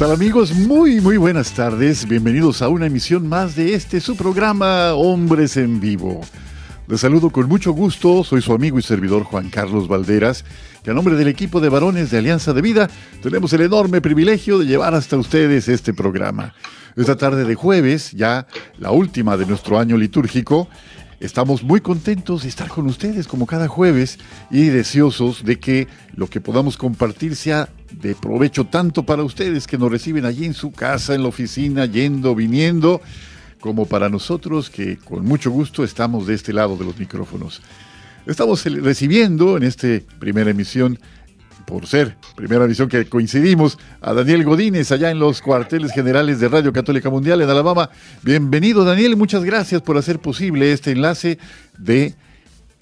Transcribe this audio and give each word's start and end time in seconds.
Tal 0.00 0.12
amigos? 0.12 0.54
Muy, 0.54 0.98
muy 1.02 1.18
buenas 1.18 1.52
tardes. 1.52 2.08
Bienvenidos 2.08 2.62
a 2.62 2.70
una 2.70 2.86
emisión 2.86 3.28
más 3.28 3.54
de 3.54 3.74
este 3.74 4.00
su 4.00 4.16
programa 4.16 4.94
Hombres 4.94 5.58
en 5.58 5.78
Vivo. 5.78 6.22
Les 6.88 7.02
saludo 7.02 7.28
con 7.28 7.46
mucho 7.46 7.72
gusto, 7.72 8.24
soy 8.24 8.40
su 8.40 8.54
amigo 8.54 8.78
y 8.78 8.82
servidor 8.82 9.24
Juan 9.24 9.50
Carlos 9.50 9.88
Valderas, 9.88 10.46
que 10.82 10.90
a 10.90 10.94
nombre 10.94 11.16
del 11.16 11.28
equipo 11.28 11.60
de 11.60 11.68
varones 11.68 12.10
de 12.10 12.16
Alianza 12.16 12.54
de 12.54 12.62
Vida 12.62 12.88
tenemos 13.22 13.52
el 13.52 13.60
enorme 13.60 14.00
privilegio 14.00 14.58
de 14.58 14.64
llevar 14.64 14.94
hasta 14.94 15.18
ustedes 15.18 15.68
este 15.68 15.92
programa. 15.92 16.54
Esta 16.96 17.18
tarde 17.18 17.44
de 17.44 17.54
jueves, 17.54 18.12
ya 18.12 18.46
la 18.78 18.92
última 18.92 19.36
de 19.36 19.44
nuestro 19.44 19.78
año 19.78 19.98
litúrgico, 19.98 20.66
Estamos 21.20 21.62
muy 21.62 21.82
contentos 21.82 22.44
de 22.44 22.48
estar 22.48 22.68
con 22.68 22.86
ustedes 22.86 23.28
como 23.28 23.46
cada 23.46 23.68
jueves 23.68 24.18
y 24.50 24.68
deseosos 24.68 25.44
de 25.44 25.58
que 25.58 25.86
lo 26.14 26.28
que 26.28 26.40
podamos 26.40 26.78
compartir 26.78 27.36
sea 27.36 27.68
de 27.92 28.14
provecho 28.14 28.64
tanto 28.64 29.02
para 29.04 29.22
ustedes 29.22 29.66
que 29.66 29.76
nos 29.76 29.90
reciben 29.90 30.24
allí 30.24 30.46
en 30.46 30.54
su 30.54 30.72
casa, 30.72 31.14
en 31.14 31.22
la 31.22 31.28
oficina, 31.28 31.84
yendo, 31.84 32.34
viniendo, 32.34 33.02
como 33.60 33.84
para 33.84 34.08
nosotros 34.08 34.70
que 34.70 34.96
con 34.96 35.26
mucho 35.26 35.50
gusto 35.50 35.84
estamos 35.84 36.26
de 36.26 36.32
este 36.32 36.54
lado 36.54 36.78
de 36.78 36.86
los 36.86 36.98
micrófonos. 36.98 37.60
Estamos 38.24 38.64
recibiendo 38.64 39.58
en 39.58 39.64
esta 39.64 39.88
primera 40.18 40.50
emisión 40.50 40.98
por 41.66 41.86
ser 41.86 42.16
primera 42.34 42.66
visión 42.66 42.88
que 42.88 43.06
coincidimos, 43.06 43.78
a 44.00 44.12
Daniel 44.12 44.44
Godínez 44.44 44.90
allá 44.92 45.10
en 45.10 45.18
los 45.18 45.40
cuarteles 45.42 45.92
generales 45.92 46.40
de 46.40 46.48
Radio 46.48 46.72
Católica 46.72 47.10
Mundial 47.10 47.40
en 47.42 47.50
Alabama. 47.50 47.90
Bienvenido 48.22 48.84
Daniel, 48.84 49.16
muchas 49.16 49.44
gracias 49.44 49.82
por 49.82 49.96
hacer 49.96 50.18
posible 50.18 50.72
este 50.72 50.92
enlace 50.92 51.38
de 51.78 52.14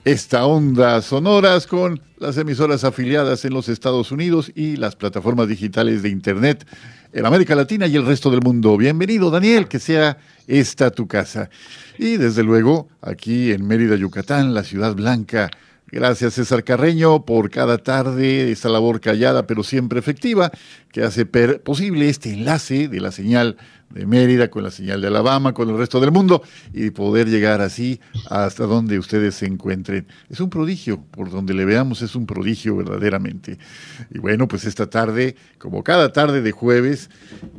esta 0.05 0.47
onda 0.47 1.03
sonoras 1.03 1.67
con 1.67 2.01
las 2.19 2.37
emisoras 2.39 2.85
afiliadas 2.85 3.45
en 3.45 3.53
los 3.53 3.69
Estados 3.69 4.11
Unidos 4.11 4.51
y 4.55 4.77
las 4.77 4.97
plataformas 4.97 5.49
digitales 5.49 6.03
de 6.03 6.09
Internet 6.09 6.67
en 7.13 7.27
América 7.27 7.55
Latina 7.55 7.87
y 7.87 7.97
el 7.97 8.07
resto 8.07 8.31
del 8.31 8.41
mundo. 8.41 8.77
Bienvenido 8.77 9.31
Daniel, 9.31 9.69
que 9.69 9.79
sea 9.79 10.19
esta 10.47 10.91
tu 10.91 11.07
casa. 11.07 11.51
Y 11.99 12.17
desde 12.17 12.43
luego 12.43 12.89
aquí 13.03 13.53
en 13.53 13.67
Mérida, 13.67 13.97
Yucatán, 13.97 14.55
la 14.55 14.63
ciudad 14.63 14.95
blanca 14.95 15.51
Gracias 15.91 16.35
César 16.35 16.65
Carreño 16.65 17.25
por 17.25 17.49
cada 17.49 17.79
tarde 17.79 18.53
esta 18.53 18.69
labor 18.69 19.01
callada 19.01 19.47
pero 19.47 19.63
siempre 19.63 19.99
efectiva 19.99 20.51
que 20.93 21.03
hace 21.03 21.25
posible 21.25 22.11
este 22.11 22.35
enlace 22.35 22.89
de 22.89 23.01
la 23.01 23.11
señal 23.11 23.57
de 23.89 24.05
Mérida 24.05 24.51
con 24.51 24.63
la 24.63 24.71
señal 24.71 25.01
de 25.01 25.07
Alabama, 25.07 25.55
con 25.55 25.71
el 25.71 25.79
resto 25.79 25.99
del 25.99 26.13
mundo 26.13 26.43
y 26.75 26.91
poder 26.91 27.29
llegar 27.29 27.63
así 27.63 28.01
hasta 28.29 28.65
donde 28.65 28.99
ustedes 28.99 29.37
se 29.37 29.47
encuentren. 29.47 30.07
Es 30.29 30.41
un 30.41 30.51
prodigio, 30.51 31.01
por 31.11 31.31
donde 31.31 31.55
le 31.55 31.65
veamos 31.65 32.03
es 32.03 32.15
un 32.15 32.27
prodigio 32.27 32.77
verdaderamente. 32.77 33.59
Y 34.11 34.19
bueno, 34.19 34.47
pues 34.47 34.67
esta 34.67 34.91
tarde, 34.91 35.37
como 35.57 35.83
cada 35.83 36.13
tarde 36.13 36.43
de 36.43 36.53
jueves, 36.53 37.09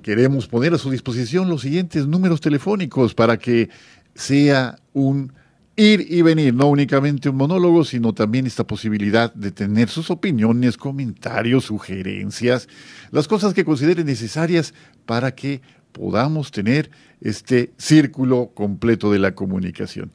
queremos 0.04 0.48
poner 0.48 0.76
a 0.76 0.78
su 0.78 0.92
disposición 0.92 1.50
los 1.50 1.62
siguientes 1.62 2.06
números 2.06 2.42
telefónicos 2.42 3.16
para 3.16 3.38
que 3.38 3.70
sea 4.14 4.78
un 4.94 5.34
ir 5.80 6.06
y 6.10 6.22
venir, 6.22 6.54
no 6.54 6.68
únicamente 6.68 7.30
un 7.30 7.38
monólogo, 7.38 7.86
sino 7.86 8.14
también 8.14 8.46
esta 8.46 8.68
posibilidad 8.68 9.34
de 9.34 9.52
tener 9.52 9.88
sus 9.88 10.12
opiniones, 10.12 10.76
comentarios, 10.76 11.64
sugerencias, 11.66 12.68
las 13.12 13.30
cosas 13.30 13.54
que 13.54 13.64
consideren 13.64 14.06
necesarias 14.06 14.74
para 15.06 15.34
que 15.34 15.62
podamos 15.94 16.52
tener 16.52 16.92
este 17.22 17.72
círculo 17.78 18.52
completo 18.54 19.10
de 19.12 19.20
la 19.20 19.34
comunicación. 19.34 20.12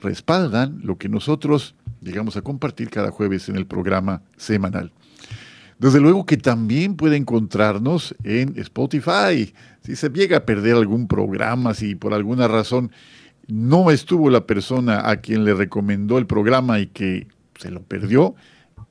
respaldan 0.00 0.78
lo 0.84 0.96
que 0.96 1.08
nosotros 1.08 1.74
llegamos 2.00 2.36
a 2.36 2.42
compartir 2.42 2.90
cada 2.90 3.10
jueves 3.10 3.48
en 3.48 3.56
el 3.56 3.66
programa 3.66 4.22
semanal. 4.36 4.92
Desde 5.78 6.00
luego 6.00 6.26
que 6.26 6.36
también 6.36 6.96
puede 6.96 7.16
encontrarnos 7.16 8.14
en 8.24 8.58
Spotify. 8.58 9.54
Si 9.82 9.94
se 9.94 10.08
llega 10.10 10.38
a 10.38 10.46
perder 10.46 10.74
algún 10.74 11.06
programa, 11.06 11.72
si 11.72 11.94
por 11.94 12.14
alguna 12.14 12.48
razón 12.48 12.90
no 13.46 13.90
estuvo 13.90 14.28
la 14.28 14.46
persona 14.46 15.08
a 15.08 15.18
quien 15.18 15.44
le 15.44 15.54
recomendó 15.54 16.18
el 16.18 16.26
programa 16.26 16.80
y 16.80 16.88
que 16.88 17.28
se 17.58 17.70
lo 17.70 17.82
perdió, 17.82 18.34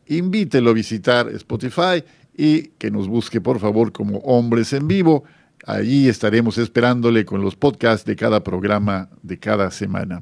invítelo 0.08 0.70
a 0.70 0.74
visitar 0.74 1.30
Spotify 1.30 2.04
y 2.36 2.70
que 2.78 2.90
nos 2.90 3.08
busque 3.08 3.42
por 3.42 3.60
favor 3.60 3.92
como 3.92 4.20
Hombres 4.20 4.72
en 4.72 4.88
Vivo. 4.88 5.26
Allí 5.66 6.08
estaremos 6.08 6.58
esperándole 6.58 7.26
con 7.26 7.42
los 7.42 7.56
podcasts 7.56 8.06
de 8.06 8.16
cada 8.16 8.44
programa 8.44 9.10
de 9.24 9.38
cada 9.38 9.72
semana. 9.72 10.22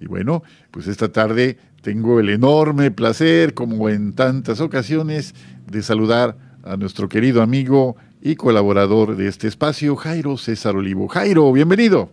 Y 0.00 0.06
bueno, 0.06 0.42
pues 0.70 0.86
esta 0.86 1.12
tarde 1.12 1.58
tengo 1.82 2.20
el 2.20 2.30
enorme 2.30 2.90
placer, 2.90 3.52
como 3.54 3.90
en 3.90 4.14
tantas 4.14 4.60
ocasiones, 4.60 5.34
de 5.70 5.82
saludar 5.82 6.36
a 6.62 6.76
nuestro 6.76 7.08
querido 7.08 7.42
amigo 7.42 7.96
y 8.22 8.36
colaborador 8.36 9.16
de 9.16 9.28
este 9.28 9.46
espacio, 9.46 9.96
Jairo 9.96 10.36
César 10.36 10.76
Olivo. 10.76 11.06
Jairo, 11.08 11.52
bienvenido. 11.52 12.10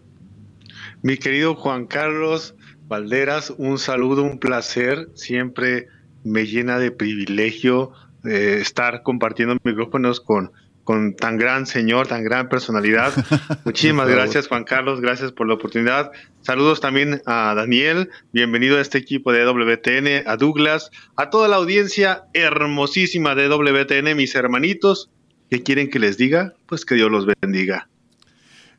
Mi 1.01 1.18
querido 1.18 1.56
Juan 1.56 1.86
Carlos 1.86 2.56
Valderas, 2.88 3.54
un 3.57 3.78
saludo, 3.78 4.24
un 4.24 4.39
placer. 4.39 5.10
Siempre 5.16 5.88
me 6.24 6.45
llena 6.45 6.80
de 6.80 6.92
privilegio 6.92 7.92
eh, 8.25 8.60
estar 8.62 9.04
compartiendo 9.04 9.57
micrófonos 9.63 10.19
con 10.19 10.51
con 10.88 11.16
tan 11.16 11.36
gran 11.36 11.66
señor, 11.66 12.07
tan 12.07 12.24
gran 12.24 12.48
personalidad. 12.48 13.12
Muchísimas 13.66 14.07
gracias 14.07 14.48
Juan 14.48 14.63
Carlos, 14.63 15.01
gracias 15.01 15.34
por 15.34 15.45
la 15.45 15.56
oportunidad. 15.56 16.13
Saludos 16.44 16.80
también 16.80 17.22
a 17.25 17.54
Daniel, 17.54 18.10
bienvenido 18.31 18.78
a 18.78 18.81
este 18.81 18.98
equipo 18.98 19.34
de 19.34 19.44
WTN, 19.44 20.25
a 20.25 20.38
Douglas, 20.38 20.89
a 21.18 21.30
toda 21.30 21.50
la 21.50 21.57
audiencia 21.57 22.24
hermosísima 22.34 23.36
de 23.36 23.50
WTN, 23.50 24.16
mis 24.16 24.34
hermanitos. 24.34 25.10
¿Qué 25.50 25.62
quieren 25.62 25.89
que 25.89 26.00
les 26.00 26.16
diga? 26.16 26.54
Pues 26.68 26.86
que 26.86 26.95
Dios 26.95 27.12
los 27.12 27.25
bendiga. 27.42 27.89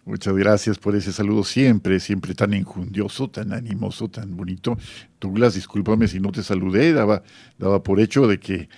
Muchas 0.07 0.35
gracias 0.35 0.79
por 0.79 0.97
ese 0.97 1.13
saludo 1.13 1.45
siempre, 1.45 2.01
siempre 2.01 2.33
tan 2.33 2.55
enjundioso, 2.55 3.29
tan 3.29 3.53
animoso, 3.53 4.09
tan 4.09 4.35
bonito. 4.35 4.79
Douglas, 5.21 5.57
discúlpame 5.57 6.09
si 6.09 6.21
no 6.21 6.33
te 6.33 6.43
saludé, 6.43 6.95
daba, 6.95 7.23
daba 7.59 7.83
por 7.83 8.01
hecho 8.01 8.27
de 8.27 8.41
que 8.41 8.71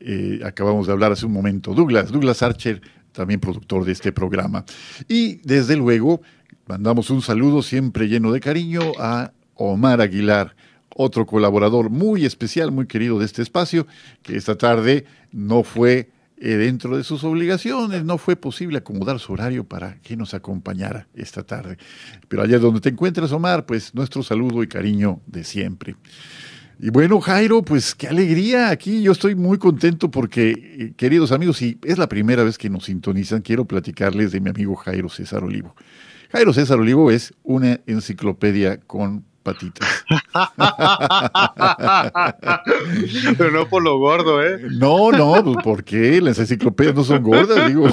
eh, 0.00 0.40
acabamos 0.44 0.86
de 0.86 0.92
hablar 0.92 1.12
hace 1.12 1.26
un 1.26 1.32
momento. 1.32 1.74
Douglas, 1.74 2.10
Douglas 2.10 2.42
Archer, 2.42 2.80
también 3.12 3.40
productor 3.40 3.84
de 3.84 3.92
este 3.92 4.12
programa. 4.12 4.64
Y 5.08 5.36
desde 5.38 5.76
luego, 5.76 6.20
mandamos 6.66 7.10
un 7.10 7.22
saludo 7.22 7.62
siempre 7.62 8.08
lleno 8.08 8.32
de 8.32 8.40
cariño 8.40 8.92
a 8.98 9.32
Omar 9.54 10.00
Aguilar, 10.00 10.54
otro 10.94 11.26
colaborador 11.26 11.90
muy 11.90 12.24
especial, 12.24 12.70
muy 12.72 12.86
querido 12.86 13.18
de 13.18 13.24
este 13.24 13.42
espacio, 13.42 13.86
que 14.22 14.36
esta 14.36 14.56
tarde 14.56 15.04
no 15.32 15.62
fue 15.62 16.10
eh, 16.40 16.54
dentro 16.54 16.96
de 16.96 17.02
sus 17.02 17.24
obligaciones, 17.24 18.04
no 18.04 18.16
fue 18.16 18.36
posible 18.36 18.78
acomodar 18.78 19.18
su 19.18 19.32
horario 19.32 19.64
para 19.64 19.96
que 20.02 20.16
nos 20.16 20.34
acompañara 20.34 21.08
esta 21.14 21.42
tarde. 21.42 21.78
Pero 22.28 22.42
allá 22.42 22.60
donde 22.60 22.80
te 22.80 22.90
encuentras, 22.90 23.32
Omar, 23.32 23.66
pues 23.66 23.92
nuestro 23.94 24.22
saludo 24.22 24.62
y 24.62 24.68
cariño 24.68 25.20
de 25.26 25.42
siempre. 25.42 25.96
Y 26.80 26.90
bueno, 26.90 27.20
Jairo, 27.20 27.62
pues 27.62 27.94
qué 27.94 28.06
alegría 28.06 28.70
aquí. 28.70 29.02
Yo 29.02 29.10
estoy 29.10 29.34
muy 29.34 29.58
contento 29.58 30.10
porque, 30.10 30.50
eh, 30.50 30.92
queridos 30.96 31.32
amigos, 31.32 31.56
si 31.56 31.78
es 31.82 31.98
la 31.98 32.08
primera 32.08 32.44
vez 32.44 32.56
que 32.56 32.70
nos 32.70 32.84
sintonizan, 32.84 33.42
quiero 33.42 33.64
platicarles 33.64 34.30
de 34.30 34.40
mi 34.40 34.50
amigo 34.50 34.76
Jairo 34.76 35.08
César 35.08 35.42
Olivo. 35.42 35.74
Jairo 36.30 36.52
César 36.52 36.78
Olivo 36.78 37.10
es 37.10 37.34
una 37.42 37.80
enciclopedia 37.86 38.78
con 38.78 39.24
patitas. 39.42 39.88
Pero 43.38 43.50
no 43.50 43.68
por 43.68 43.82
lo 43.82 43.98
gordo, 43.98 44.44
¿eh? 44.44 44.60
No, 44.70 45.10
no, 45.10 45.42
pues 45.42 45.56
¿por 45.64 45.84
qué? 45.84 46.20
Las 46.20 46.38
enciclopedias 46.38 46.94
no 46.94 47.02
son 47.02 47.22
gordas, 47.22 47.66
digo. 47.66 47.86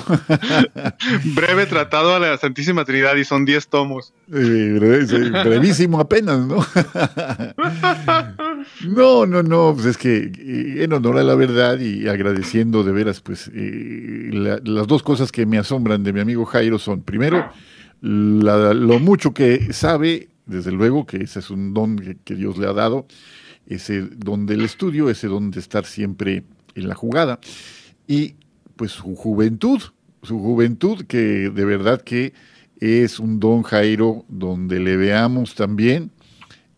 Breve 1.34 1.66
tratado 1.66 2.14
a 2.14 2.20
la 2.20 2.38
Santísima 2.38 2.86
Trinidad 2.86 3.16
y 3.16 3.24
son 3.24 3.46
10 3.46 3.68
tomos. 3.70 4.14
brevísimo 4.28 6.00
apenas, 6.00 6.40
¿no? 6.40 6.58
No, 8.86 9.26
no, 9.26 9.44
no, 9.44 9.74
pues 9.74 9.86
es 9.86 9.98
que 9.98 10.18
eh, 10.18 10.84
en 10.84 10.94
honor 10.94 11.18
a 11.18 11.24
la 11.24 11.36
verdad 11.36 11.80
y 11.80 12.08
agradeciendo 12.08 12.84
de 12.84 12.92
veras, 12.92 13.22
pues 13.22 13.50
eh, 13.54 14.30
las 14.64 14.88
dos 14.88 15.04
cosas 15.04 15.32
que 15.32 15.46
me 15.46 15.58
asombran 15.58 16.04
de 16.04 16.14
mi 16.14 16.20
amigo 16.20 16.46
Jairo 16.46 16.80
son, 16.80 17.02
primero, 17.02 17.50
lo 18.02 19.00
mucho 19.00 19.34
que 19.34 19.74
sabe 19.74 20.30
desde 20.46 20.72
luego 20.72 21.06
que 21.06 21.18
ese 21.18 21.40
es 21.40 21.50
un 21.50 21.74
don 21.74 21.98
que, 22.24 22.36
Dios 22.36 22.58
le 22.58 22.68
ha 22.68 22.74
dado, 22.74 23.08
ese 23.66 24.02
don 24.02 24.46
del 24.46 24.62
estudio, 24.62 25.10
ese 25.10 25.28
don 25.28 25.52
de 25.52 25.60
estar 25.60 25.86
siempre 25.86 26.44
en 26.76 26.88
la 26.88 26.96
jugada. 26.96 27.40
Y 28.08 28.36
pues 28.76 28.92
su 28.92 29.16
juventud, 29.16 29.82
su 30.22 30.40
juventud 30.40 31.06
que 31.06 31.50
de 31.50 31.66
verdad 31.66 32.02
que 32.02 32.34
es 32.80 33.20
un 33.20 33.40
don 33.40 33.64
Jairo 33.64 34.26
donde 34.28 34.80
le 34.80 34.98
veamos 34.98 35.56
también 35.56 36.12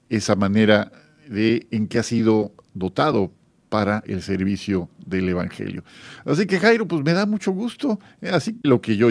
esa 0.09 0.35
manera 0.35 0.91
de 1.29 1.67
en 1.71 1.87
que 1.87 1.99
ha 1.99 2.03
sido 2.03 2.53
dotado 2.73 3.31
para 3.69 4.03
el 4.07 4.21
servicio 4.21 4.89
del 5.05 5.29
Evangelio. 5.29 5.83
Así 6.25 6.45
que 6.45 6.59
Jairo, 6.59 6.87
pues 6.87 7.03
me 7.03 7.13
da 7.13 7.25
mucho 7.25 7.51
gusto. 7.51 7.99
Así 8.21 8.53
que 8.53 8.67
lo 8.67 8.81
que 8.81 8.97
yo 8.97 9.09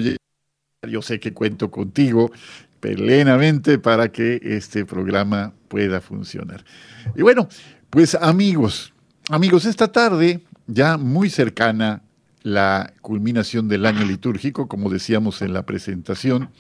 yo 0.89 1.03
sé 1.03 1.19
que 1.19 1.33
cuento 1.33 1.71
contigo 1.71 2.31
plenamente 2.81 3.79
para 3.79 4.13
que 4.13 4.41
este 4.43 4.85
programa 4.85 5.53
pueda 5.69 6.01
funcionar. 6.01 6.65
Y 7.15 7.23
bueno, 7.23 7.49
pues 7.91 8.15
amigos, 8.15 8.93
amigos, 9.31 9.65
esta 9.65 9.89
tarde, 9.91 10.43
ya 10.67 10.97
muy 10.97 11.31
cercana 11.31 12.03
la 12.43 12.93
culminación 13.01 13.67
del 13.69 13.87
año 13.87 14.05
litúrgico, 14.05 14.69
como 14.69 14.89
decíamos 14.91 15.43
en 15.43 15.53
la 15.53 15.67
presentación, 15.67 16.51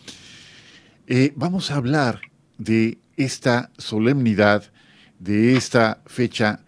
eh, 1.06 1.32
vamos 1.36 1.70
a 1.70 1.76
hablar 1.76 2.20
de 2.58 2.98
esta 3.16 3.70
solemnidad, 3.78 4.64
de 5.18 5.56
esta 5.56 6.02
fecha 6.06 6.60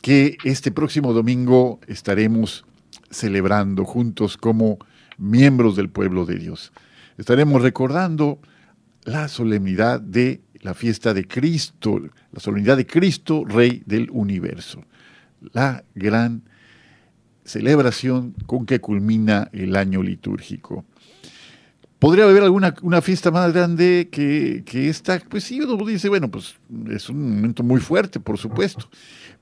que 0.00 0.38
este 0.44 0.70
próximo 0.70 1.12
domingo 1.12 1.80
estaremos 1.86 2.64
celebrando 3.10 3.84
juntos 3.84 4.36
como 4.36 4.78
miembros 5.16 5.76
del 5.76 5.88
pueblo 5.88 6.24
de 6.24 6.36
Dios. 6.36 6.72
Estaremos 7.16 7.62
recordando 7.62 8.40
la 9.04 9.28
solemnidad 9.28 10.00
de 10.00 10.40
la 10.60 10.74
fiesta 10.74 11.14
de 11.14 11.26
Cristo, 11.26 12.00
la 12.32 12.40
solemnidad 12.40 12.76
de 12.76 12.86
Cristo, 12.86 13.44
Rey 13.44 13.82
del 13.86 14.08
universo. 14.10 14.84
La 15.52 15.84
gran 15.94 16.42
celebración 17.44 18.34
con 18.46 18.66
que 18.66 18.80
culmina 18.80 19.48
el 19.52 19.76
año 19.76 20.02
litúrgico. 20.02 20.84
¿Podría 21.98 22.24
haber 22.24 22.44
alguna 22.44 22.74
una 22.82 23.02
fiesta 23.02 23.30
más 23.30 23.52
grande 23.52 24.08
que, 24.10 24.62
que 24.64 24.88
esta? 24.88 25.18
Pues 25.18 25.44
sí, 25.44 25.60
uno 25.60 25.84
dice, 25.84 26.08
bueno, 26.08 26.30
pues 26.30 26.54
es 26.90 27.08
un 27.08 27.36
momento 27.36 27.64
muy 27.64 27.80
fuerte, 27.80 28.20
por 28.20 28.38
supuesto. 28.38 28.88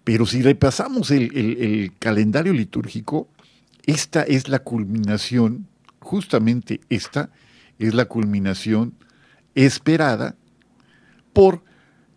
Pero 0.04 0.24
si 0.24 0.40
repasamos 0.40 1.10
el, 1.10 1.36
el 1.36 1.92
calendario 1.98 2.54
litúrgico, 2.54 3.28
esta 3.84 4.22
es 4.22 4.48
la 4.48 4.60
culminación, 4.60 5.66
justamente 6.00 6.80
esta 6.88 7.30
es 7.78 7.92
la 7.92 8.06
culminación 8.06 8.94
esperada 9.54 10.34
por 11.32 11.62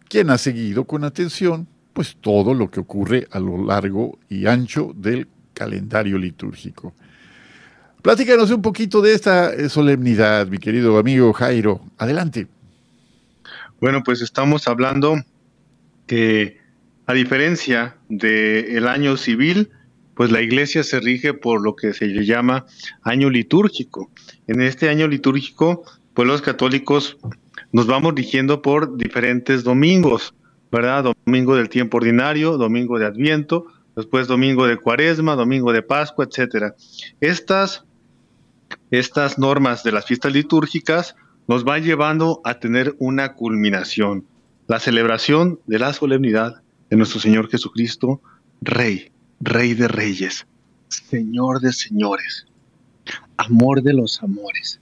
quien 0.08 0.30
ha 0.30 0.38
seguido 0.38 0.86
con 0.86 1.04
atención 1.04 1.68
pues 1.94 2.16
todo 2.22 2.54
lo 2.54 2.72
que 2.72 2.80
ocurre 2.80 3.28
a 3.32 3.40
lo 3.40 3.66
largo 3.66 4.20
y 4.30 4.46
ancho 4.46 4.94
del 4.96 5.28
calendario 5.54 6.18
litúrgico. 6.18 6.94
Platícanos 8.02 8.52
un 8.52 8.62
poquito 8.62 9.02
de 9.02 9.14
esta 9.14 9.54
eh, 9.54 9.70
solemnidad, 9.70 10.48
mi 10.48 10.58
querido 10.58 10.98
amigo 10.98 11.34
Jairo. 11.34 11.82
Adelante. 11.98 12.48
Bueno, 13.82 14.04
pues 14.04 14.22
estamos 14.22 14.68
hablando 14.68 15.16
que 16.08 16.58
a 17.06 17.14
diferencia 17.14 17.98
del 18.08 18.88
año 18.88 19.18
civil, 19.18 19.72
pues 20.16 20.32
la 20.32 20.42
iglesia 20.42 20.84
se 20.84 21.00
rige 21.00 21.34
por 21.34 21.62
lo 21.62 21.76
que 21.76 21.94
se 21.94 22.08
llama 22.26 22.66
año 23.04 23.30
litúrgico. 23.30 24.12
En 24.48 24.62
este 24.62 24.90
año 24.90 25.08
litúrgico 25.08 25.84
pues 26.20 26.28
los 26.28 26.42
católicos 26.42 27.18
nos 27.72 27.88
vamos 27.88 28.14
rigiendo 28.14 28.62
por 28.62 28.98
diferentes 28.98 29.64
domingos, 29.64 30.34
¿verdad? 30.70 31.16
Domingo 31.26 31.56
del 31.56 31.70
tiempo 31.70 31.96
ordinario, 31.96 32.58
domingo 32.58 33.00
de 33.00 33.06
Adviento, 33.06 33.68
después 33.96 34.28
domingo 34.28 34.68
de 34.68 34.76
Cuaresma, 34.76 35.36
domingo 35.36 35.72
de 35.72 35.82
Pascua, 35.82 36.26
etcétera. 36.26 36.76
Estas, 37.22 37.86
estas 38.92 39.38
normas 39.38 39.84
de 39.84 39.92
las 39.92 40.06
fiestas 40.06 40.34
litúrgicas 40.34 41.16
nos 41.48 41.64
van 41.64 41.84
llevando 41.84 42.42
a 42.44 42.60
tener 42.60 42.96
una 43.00 43.34
culminación, 43.34 44.26
la 44.68 44.80
celebración 44.80 45.60
de 45.68 45.80
la 45.80 45.94
solemnidad 45.94 46.62
de 46.90 46.98
nuestro 46.98 47.20
Señor 47.20 47.50
Jesucristo, 47.50 48.22
Rey, 48.62 49.12
Rey 49.40 49.74
de 49.74 49.88
Reyes, 49.88 50.46
Señor 50.88 51.60
de 51.62 51.74
Señores, 51.74 52.48
amor 53.38 53.82
de 53.82 53.94
los 53.94 54.22
amores 54.22 54.80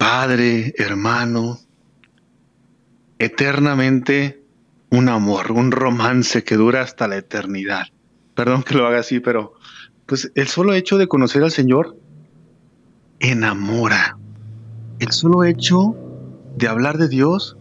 padre, 0.00 0.72
hermano, 0.78 1.60
eternamente 3.18 4.42
un 4.88 5.10
amor, 5.10 5.52
un 5.52 5.72
romance 5.72 6.42
que 6.42 6.56
dura 6.56 6.80
hasta 6.80 7.06
la 7.06 7.18
eternidad. 7.18 7.84
Perdón 8.34 8.62
que 8.62 8.76
lo 8.76 8.86
haga 8.86 9.00
así, 9.00 9.20
pero 9.20 9.52
pues 10.06 10.32
el 10.34 10.48
solo 10.48 10.72
hecho 10.72 10.96
de 10.96 11.06
conocer 11.06 11.42
al 11.42 11.50
Señor 11.50 11.98
enamora. 13.20 14.18
El 14.98 15.12
solo 15.12 15.44
hecho 15.44 15.94
de 16.56 16.68
hablar 16.68 16.98
de 16.98 17.08
Dios 17.08 17.56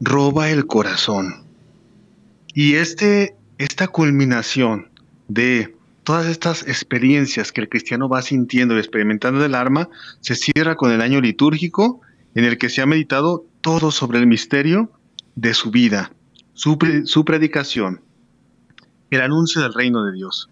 roba 0.00 0.50
el 0.50 0.66
corazón. 0.66 1.44
Y 2.54 2.74
este, 2.74 3.36
esta 3.58 3.88
culminación 3.88 4.90
de 5.28 5.74
todas 6.04 6.26
estas 6.26 6.62
experiencias 6.68 7.50
que 7.50 7.62
el 7.62 7.68
cristiano 7.68 8.08
va 8.08 8.22
sintiendo 8.22 8.76
y 8.76 8.78
experimentando 8.78 9.40
del 9.40 9.54
alma 9.54 9.88
se 10.20 10.34
cierra 10.34 10.76
con 10.76 10.92
el 10.92 11.00
año 11.00 11.20
litúrgico 11.20 12.00
en 12.34 12.44
el 12.44 12.58
que 12.58 12.68
se 12.68 12.82
ha 12.82 12.86
meditado 12.86 13.46
todo 13.60 13.90
sobre 13.90 14.18
el 14.18 14.26
misterio 14.26 14.90
de 15.34 15.54
su 15.54 15.70
vida, 15.70 16.12
su, 16.52 16.76
predicación, 17.24 18.02
el 19.10 19.20
anuncio 19.20 19.62
del 19.62 19.72
reino 19.72 20.04
de 20.04 20.12
Dios. 20.12 20.50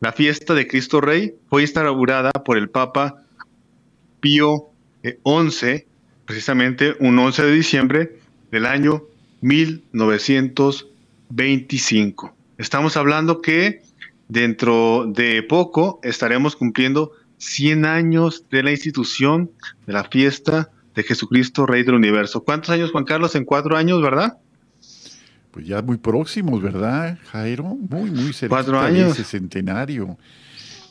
La 0.00 0.12
fiesta 0.12 0.54
de 0.54 0.66
Cristo 0.66 1.00
Rey 1.00 1.36
fue 1.48 1.62
instaurada 1.62 2.32
por 2.32 2.58
el 2.58 2.70
Papa 2.70 3.22
Pío 4.20 4.70
XI, 5.02 5.84
precisamente 6.26 6.96
un 7.00 7.18
11 7.18 7.44
de 7.44 7.52
diciembre 7.52 8.18
del 8.50 8.66
año 8.66 9.04
1925. 9.40 12.34
Estamos 12.58 12.96
hablando 12.96 13.40
que 13.40 13.82
Dentro 14.30 15.06
de 15.08 15.42
poco 15.42 15.98
estaremos 16.04 16.54
cumpliendo 16.54 17.10
100 17.38 17.84
años 17.84 18.44
de 18.48 18.62
la 18.62 18.70
institución 18.70 19.50
de 19.88 19.92
la 19.92 20.04
fiesta 20.04 20.70
de 20.94 21.02
Jesucristo, 21.02 21.66
Rey 21.66 21.82
del 21.82 21.96
Universo. 21.96 22.44
¿Cuántos 22.44 22.70
años, 22.70 22.92
Juan 22.92 23.02
Carlos? 23.02 23.34
En 23.34 23.44
cuatro 23.44 23.76
años, 23.76 24.00
¿verdad? 24.00 24.38
Pues 25.50 25.66
ya 25.66 25.82
muy 25.82 25.96
próximos, 25.96 26.62
¿verdad, 26.62 27.18
Jairo? 27.32 27.64
Muy, 27.64 28.10
muy 28.10 28.32
cerca 28.32 28.54
cuatro 28.54 28.78
años. 28.78 29.12
ese 29.12 29.24
centenario. 29.24 30.16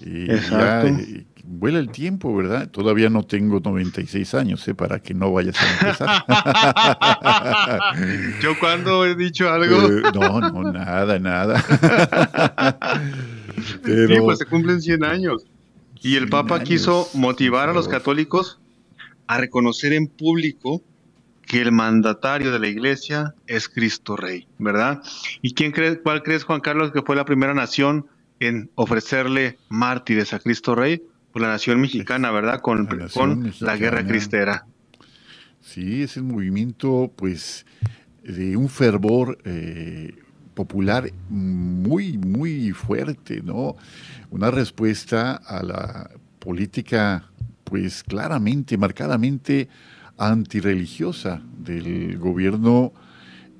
Y 0.01 0.27
ya 0.27 0.85
eh, 0.85 1.25
vuela 1.43 1.79
el 1.79 1.89
tiempo, 1.89 2.35
¿verdad? 2.35 2.69
Todavía 2.69 3.09
no 3.09 3.23
tengo 3.23 3.59
96 3.59 4.33
años, 4.35 4.67
¿eh? 4.67 4.75
Para 4.75 4.99
que 4.99 5.13
no 5.13 5.31
vayas 5.31 5.55
a 5.59 5.71
empezar. 5.73 6.25
¿Yo 8.41 8.57
cuando 8.59 9.05
he 9.05 9.15
dicho 9.15 9.49
algo? 9.49 9.75
Eh, 9.87 10.03
no, 10.13 10.39
no, 10.39 10.71
nada, 10.71 11.19
nada. 11.19 11.63
Pero, 13.83 14.07
sí, 14.07 14.21
pues 14.21 14.39
se 14.39 14.45
cumplen 14.45 14.81
100 14.81 15.03
años. 15.03 15.45
Y 16.01 16.15
el 16.15 16.29
Papa 16.29 16.63
quiso 16.63 17.09
motivar 17.13 17.67
a 17.69 17.73
los 17.73 17.89
católicos 17.89 18.59
a 19.27 19.37
reconocer 19.37 19.93
en 19.93 20.07
público 20.07 20.81
que 21.49 21.61
el 21.61 21.71
mandatario 21.71 22.51
de 22.51 22.59
la 22.59 22.67
iglesia 22.67 23.33
es 23.47 23.67
Cristo 23.67 24.15
Rey, 24.15 24.47
¿verdad? 24.59 25.01
¿Y 25.41 25.55
quién 25.55 25.71
cree, 25.71 25.99
cuál 25.99 26.21
crees, 26.21 26.43
Juan 26.43 26.61
Carlos, 26.61 26.91
que 26.91 27.01
fue 27.01 27.15
la 27.15 27.25
primera 27.25 27.55
nación 27.55 28.05
en 28.39 28.69
ofrecerle 28.75 29.57
mártires 29.67 30.31
a 30.31 30.39
Cristo 30.39 30.75
Rey? 30.75 31.01
Pues 31.31 31.41
la 31.41 31.47
nación 31.47 31.81
mexicana, 31.81 32.29
¿verdad? 32.29 32.61
Con 32.61 32.85
la, 32.85 33.07
con 33.09 33.51
la 33.61 33.77
guerra 33.77 34.05
cristera. 34.05 34.67
Sí, 35.59 36.03
es 36.03 36.17
el 36.17 36.23
movimiento, 36.23 37.11
pues, 37.15 37.65
de 38.21 38.55
un 38.55 38.69
fervor 38.69 39.39
eh, 39.43 40.13
popular 40.53 41.11
muy, 41.29 42.19
muy 42.19 42.73
fuerte, 42.73 43.41
¿no? 43.41 43.75
Una 44.29 44.51
respuesta 44.51 45.33
a 45.33 45.63
la 45.63 46.11
política, 46.37 47.27
pues, 47.63 48.03
claramente, 48.03 48.77
marcadamente 48.77 49.67
antirreligiosa 50.19 51.41
del 51.57 52.17
gobierno 52.17 52.93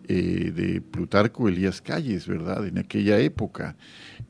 eh, 0.07 0.51
de 0.55 0.81
Plutarco 0.81 1.47
Elías 1.47 1.81
Calles, 1.81 2.27
¿verdad? 2.27 2.67
En 2.67 2.77
aquella 2.77 3.17
época. 3.19 3.75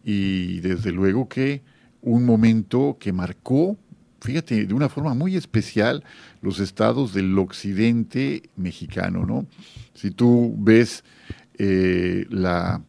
Y 0.04 0.60
desde 0.60 0.92
luego 0.92 1.28
que 1.28 1.64
un 2.02 2.26
momento 2.26 2.98
que 3.00 3.12
marcó, 3.12 3.78
fíjate, 4.22 4.66
de 4.66 4.74
una 4.74 4.90
forma 4.90 5.14
muy 5.16 5.36
especial 5.36 6.04
los 6.42 6.60
estados 6.60 7.14
del 7.14 7.38
occidente 7.38 8.44
mexicano, 8.56 9.26
¿no? 9.26 9.48
Si 9.94 10.12
tú 10.12 10.56
ves 10.58 11.04
eh, 11.58 12.26
la, 12.30 12.82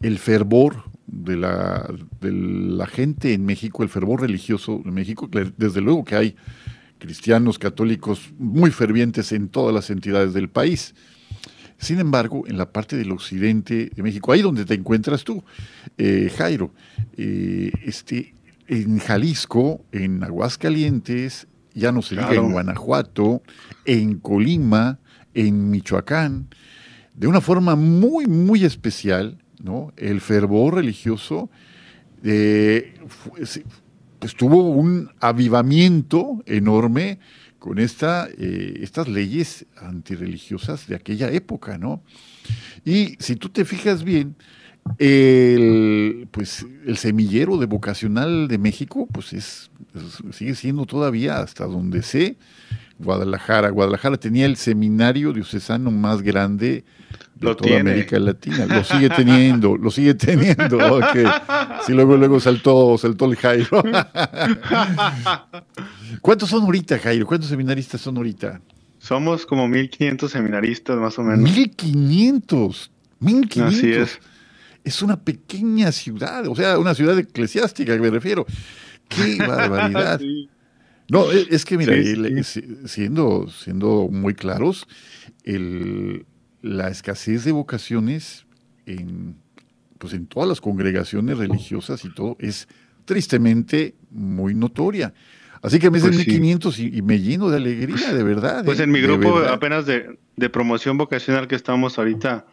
el 0.00 0.18
fervor 0.18 0.84
de 1.06 1.36
la, 1.36 1.88
de 2.20 2.32
la 2.32 2.86
gente 2.86 3.34
en 3.34 3.44
México, 3.44 3.82
el 3.82 3.88
fervor 3.90 4.22
religioso 4.22 4.80
en 4.84 4.94
México, 4.94 5.28
desde 5.56 5.80
luego 5.80 6.04
que 6.04 6.16
hay 6.16 6.36
cristianos 6.98 7.58
católicos 7.58 8.32
muy 8.38 8.70
fervientes 8.70 9.32
en 9.32 9.48
todas 9.48 9.74
las 9.74 9.90
entidades 9.90 10.34
del 10.34 10.48
país. 10.48 10.94
Sin 11.78 12.00
embargo, 12.00 12.44
en 12.46 12.58
la 12.58 12.72
parte 12.72 12.96
del 12.96 13.12
occidente 13.12 13.90
de 13.94 14.02
México, 14.02 14.32
ahí 14.32 14.42
donde 14.42 14.64
te 14.64 14.74
encuentras 14.74 15.22
tú, 15.22 15.44
eh, 15.96 16.32
Jairo, 16.36 16.74
eh, 17.16 17.70
este, 17.84 18.34
en 18.66 18.98
Jalisco, 18.98 19.84
en 19.92 20.24
Aguascalientes, 20.24 21.46
ya 21.74 21.92
no 21.92 22.02
se 22.02 22.16
diga 22.16 22.34
en 22.34 22.50
Guanajuato, 22.50 23.42
en 23.84 24.18
Colima, 24.18 24.98
en 25.34 25.70
Michoacán, 25.70 26.48
de 27.14 27.28
una 27.28 27.40
forma 27.40 27.76
muy, 27.76 28.26
muy 28.26 28.64
especial, 28.64 29.38
¿no? 29.62 29.92
El 29.96 30.20
fervor 30.20 30.74
religioso 30.74 31.50
eh, 32.24 32.94
pues 34.18 34.34
tuvo 34.34 34.68
un 34.70 35.10
avivamiento 35.20 36.42
enorme 36.46 37.18
con 37.58 37.78
esta, 37.78 38.28
eh, 38.38 38.80
estas 38.82 39.08
leyes 39.08 39.66
antirreligiosas 39.76 40.86
de 40.86 40.96
aquella 40.96 41.30
época, 41.30 41.78
¿no? 41.78 42.02
Y 42.84 43.16
si 43.18 43.36
tú 43.36 43.48
te 43.48 43.64
fijas 43.64 44.04
bien, 44.04 44.36
el, 44.98 46.28
pues, 46.30 46.66
el 46.86 46.96
semillero 46.96 47.58
de 47.58 47.66
vocacional 47.66 48.48
de 48.48 48.58
México, 48.58 49.06
pues 49.12 49.32
es, 49.32 49.70
sigue 50.32 50.54
siendo 50.54 50.86
todavía, 50.86 51.40
hasta 51.40 51.66
donde 51.66 52.02
sé, 52.02 52.36
Guadalajara. 52.98 53.70
Guadalajara 53.70 54.16
tenía 54.16 54.46
el 54.46 54.56
seminario 54.56 55.32
diocesano 55.32 55.90
más 55.90 56.22
grande 56.22 56.84
de 57.40 57.54
toda 57.54 57.80
América 57.80 58.18
Latina. 58.18 58.66
Lo 58.66 58.84
sigue 58.84 59.08
teniendo, 59.10 59.76
lo 59.76 59.90
sigue 59.90 60.14
teniendo. 60.14 60.78
Sí, 61.86 61.92
luego, 61.92 62.16
luego 62.16 62.40
saltó, 62.40 62.98
saltó 62.98 63.26
el 63.26 63.36
Jairo. 63.36 63.82
¿Cuántos 66.20 66.48
son 66.48 66.64
ahorita, 66.64 66.98
Jairo? 66.98 67.26
¿Cuántos 67.26 67.50
seminaristas 67.50 68.00
son 68.00 68.16
ahorita? 68.16 68.60
Somos 68.98 69.46
como 69.46 69.68
1500 69.68 70.30
seminaristas, 70.30 70.98
más 70.98 71.18
o 71.18 71.22
menos. 71.22 71.50
1500. 71.50 72.90
1500. 73.20 73.74
Así 73.74 73.92
es. 73.92 74.18
Es 74.84 75.02
una 75.02 75.20
pequeña 75.20 75.92
ciudad, 75.92 76.46
o 76.48 76.56
sea, 76.56 76.78
una 76.78 76.94
ciudad 76.94 77.18
eclesiástica, 77.18 77.96
me 77.96 78.10
refiero. 78.10 78.46
¡Qué 79.08 79.36
barbaridad! 79.46 80.20
No, 81.10 81.32
e, 81.32 81.46
es 81.50 81.64
que 81.64 81.78
mira, 81.78 81.94
siendo, 82.86 83.48
siendo 83.48 84.08
muy 84.10 84.34
claros, 84.34 84.86
el, 85.44 86.26
la 86.68 86.88
escasez 86.88 87.44
de 87.44 87.52
vocaciones 87.52 88.46
en, 88.86 89.36
pues 89.98 90.12
en 90.12 90.26
todas 90.26 90.48
las 90.48 90.60
congregaciones 90.60 91.38
religiosas 91.38 92.04
y 92.04 92.12
todo 92.12 92.36
es 92.38 92.68
tristemente 93.04 93.94
muy 94.10 94.54
notoria. 94.54 95.14
Así 95.62 95.78
que 95.78 95.90
me 95.90 95.98
dicen 95.98 96.14
1500 96.14 96.76
pues 96.76 96.94
y, 96.94 97.02
me 97.02 97.18
lleno 97.20 97.48
de 97.50 97.56
alegría, 97.56 98.12
de 98.12 98.22
verdad. 98.22 98.64
Pues 98.64 98.78
¿eh? 98.80 98.84
en 98.84 98.92
mi 98.92 99.00
grupo 99.00 99.38
apenas 99.38 99.86
de, 99.86 100.18
de, 100.36 100.50
promoción 100.50 100.98
vocacional 100.98 101.48
que 101.48 101.56
estamos 101.56 101.98
ahorita 101.98 102.46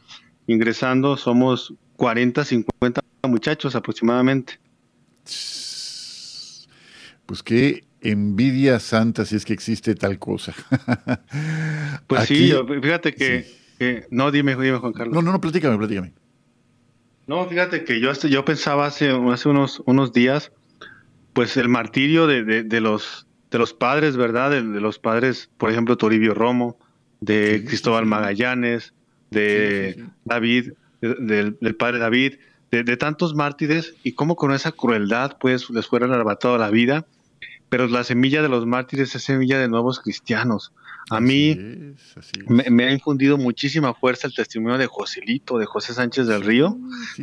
ingresando, 0.48 1.18
somos 1.18 1.74
40, 1.98 2.46
50 2.46 3.02
muchachos 3.28 3.76
aproximadamente. 3.76 4.60
Pues 7.26 7.44
qué 7.44 7.84
envidia 8.02 8.80
santa 8.80 9.26
si 9.26 9.36
es 9.36 9.46
que 9.46 9.54
existe 9.54 9.94
tal 9.94 10.18
cosa. 10.20 10.54
pues 12.08 12.28
sí, 12.28 12.54
fíjate 12.82 13.14
que, 13.14 13.65
No, 14.10 14.32
dime, 14.32 14.56
dime, 14.56 14.78
Juan 14.78 14.94
Carlos. 14.94 15.14
No, 15.14 15.22
no, 15.22 15.32
no, 15.32 15.42
platícame, 15.42 15.78
platícame. 15.78 16.14
No, 17.28 17.48
fíjate 17.48 17.84
que 17.84 18.00
yo, 18.00 18.14
yo 18.14 18.46
pensaba 18.46 18.86
hace, 18.86 19.10
hace 19.32 19.50
unos, 19.50 19.82
unos 19.86 20.14
días, 20.14 20.52
pues 21.34 21.58
el 21.58 21.70
martirio 21.70 22.28
de, 22.28 22.64
de, 22.64 22.82
los, 22.82 23.28
de 23.52 23.58
los 23.58 23.74
padres, 23.74 24.16
¿verdad? 24.16 24.52
De, 24.52 24.62
los 24.62 25.00
padres, 25.00 25.50
por 25.58 25.72
ejemplo, 25.72 25.98
Toribio 25.98 26.34
Romo, 26.34 26.78
de 27.22 27.64
Cristóbal 27.66 28.06
Magallanes, 28.06 28.94
de 29.32 30.06
David, 30.24 30.74
del, 31.02 31.58
del, 31.60 31.76
padre 31.76 32.00
David, 32.00 32.36
de, 32.72 32.98
tantos 32.98 33.34
mártires, 33.34 33.96
y 34.04 34.14
cómo 34.14 34.36
con 34.36 34.54
esa 34.54 34.72
crueldad, 34.72 35.38
pues, 35.40 35.70
les 35.70 35.88
fueron 35.88 36.14
arrebatado 36.14 36.58
la 36.58 36.70
vida 36.70 37.06
pero 37.70 37.88
la 37.88 38.04
semilla 38.04 38.42
de 38.42 38.50
los 38.50 38.66
mártires 38.66 39.16
es 39.16 39.24
semilla 39.24 39.60
de 39.60 39.68
nuevos 39.68 40.00
cristianos. 40.00 40.72
A 41.10 41.20
mí 41.20 41.56
Me, 42.48 42.86
ha 42.86 42.92
infundido 42.92 43.38
muchísima 43.38 43.94
fuerza 43.94 44.28
el 44.28 44.34
testimonio 44.34 44.78
de 44.78 44.88
Joselito, 44.88 45.58
de 45.58 45.66
José 45.66 45.94
Sánchez 45.94 46.28
del 46.28 46.42
Río. 46.42 46.78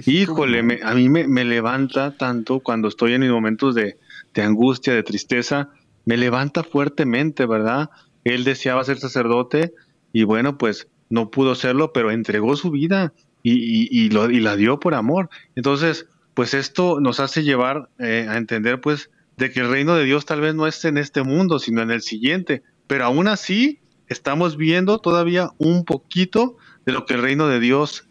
Híjole, 0.07 0.81
a 0.83 0.95
mí 0.95 1.09
me, 1.09 1.45
levanta 1.45 2.17
tanto 2.17 2.61
cuando 2.61 2.89
estoy 2.89 3.15
en 3.15 3.23
mis 3.23 3.31
momentos 3.31 3.75
de, 3.75 3.99
angustia, 4.37 4.95
de 4.95 5.03
tristeza, 5.03 5.71
me 6.05 6.17
levanta 6.17 6.63
fuertemente, 6.63 7.47
¿verdad? 7.47 7.91
Él 8.25 8.45
deseaba 8.45 8.85
ser 8.85 8.99
sacerdote 8.99 9.75
y 10.13 10.25
bueno, 10.25 10.59
pues 10.59 10.89
no 11.11 11.31
pudo 11.31 11.55
serlo, 11.55 11.93
pero 11.93 12.11
entregó 12.11 12.57
su 12.57 12.71
vida 12.71 13.13
y, 13.43 14.11
lo, 14.11 14.31
y 14.31 14.41
la 14.41 14.57
dio 14.57 14.79
por 14.79 14.95
amor. 14.95 15.29
Entonces, 15.57 16.07
pues 16.35 16.55
esto 16.55 17.01
nos 17.01 17.21
hace 17.21 17.43
llevar 17.43 17.89
eh, 17.99 18.27
a 18.29 18.37
entender 18.37 18.81
pues 18.81 19.11
de 19.37 19.51
que 19.51 19.61
el 19.61 19.71
reino 19.71 19.97
de 19.97 20.05
Dios 20.05 20.25
tal 20.25 20.41
vez 20.41 20.55
no 20.55 20.67
esté 20.67 20.89
en 20.89 20.99
este 20.99 21.23
mundo, 21.23 21.59
sino 21.59 21.83
en 21.83 21.91
el 21.91 22.03
siguiente. 22.03 22.63
Pero 22.93 23.07
aún 23.07 23.27
así, 23.27 23.79
estamos 24.09 24.59
viendo 24.59 24.99
todavía 24.99 25.49
un 25.57 25.87
poquito 25.87 26.59
de 26.85 26.93
lo 26.93 27.07
que 27.07 27.15
el 27.15 27.23
reino 27.23 27.49
de 27.49 27.59
Dios 27.59 28.07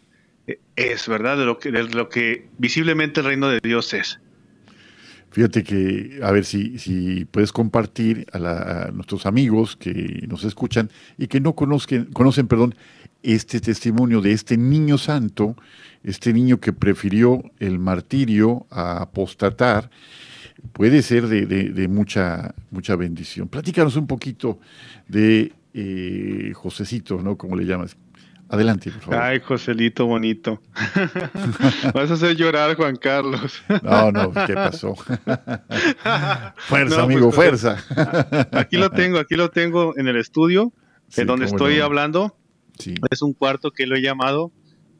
eh, 0.48 0.58
es, 0.74 1.06
¿verdad? 1.06 1.38
De 1.38 1.44
lo 1.44 1.60
que, 1.60 1.70
de 1.70 1.84
lo 1.84 2.08
que 2.08 2.48
visiblemente 2.58 3.20
el 3.20 3.26
reino 3.26 3.48
de 3.48 3.60
Dios 3.62 3.94
es. 3.94 4.18
Fíjate 5.30 5.62
que, 5.62 6.18
a 6.20 6.32
ver 6.32 6.44
si, 6.44 6.80
si 6.80 7.26
puedes 7.26 7.52
compartir 7.52 8.26
a, 8.32 8.90
nuestros 8.92 9.24
amigos 9.24 9.76
que 9.76 10.26
nos 10.26 10.42
escuchan 10.42 10.90
y 11.16 11.28
que 11.28 11.38
no 11.38 11.54
conozcan, 11.54 12.06
conocen 12.06 12.48
perdón, 12.48 12.74
este 13.22 13.60
testimonio 13.60 14.20
de 14.20 14.32
este 14.32 14.56
niño 14.56 14.98
santo, 14.98 15.54
este 16.02 16.32
niño 16.32 16.58
que 16.58 16.72
prefirió 16.72 17.40
el 17.60 17.78
martirio 17.78 18.66
a 18.68 19.00
apostatar 19.02 19.90
puede 20.72 21.02
ser 21.02 21.26
de, 21.26 21.88
mucha, 21.88 22.54
mucha 22.70 22.96
bendición. 22.96 23.48
Platícanos 23.48 23.96
un 23.96 24.06
poquito 24.06 24.58
de 25.08 25.52
eh, 25.74 26.52
Josecito, 26.54 27.20
¿no? 27.22 27.36
Como 27.36 27.56
le 27.56 27.64
llamas. 27.64 27.96
Adelante, 28.48 28.90
por 28.90 29.00
favor. 29.00 29.20
Ay, 29.22 29.40
Joselito 29.40 30.04
bonito. 30.04 30.60
Vas 31.94 32.10
a 32.10 32.14
hacer 32.14 32.36
llorar, 32.36 32.76
Juan 32.76 32.96
Carlos. 32.96 33.62
no, 33.82 34.12
no, 34.12 34.30
¿qué 34.46 34.52
pasó? 34.52 34.94
fuerza, 36.56 37.02
amigo, 37.02 37.30
pues, 37.30 37.34
fuerza. 37.34 37.82
aquí 38.52 38.76
lo 38.76 38.90
tengo, 38.90 39.18
aquí 39.18 39.36
lo 39.36 39.50
tengo 39.50 39.96
en 39.96 40.06
el 40.06 40.16
estudio, 40.16 40.70
en 41.16 41.26
donde 41.26 41.46
estoy 41.46 41.80
hablando. 41.80 42.36
Sí. 42.78 42.94
Es 43.10 43.22
un 43.22 43.32
cuarto 43.32 43.70
que 43.70 43.86
lo 43.86 43.96
he 43.96 44.02
llamado 44.02 44.52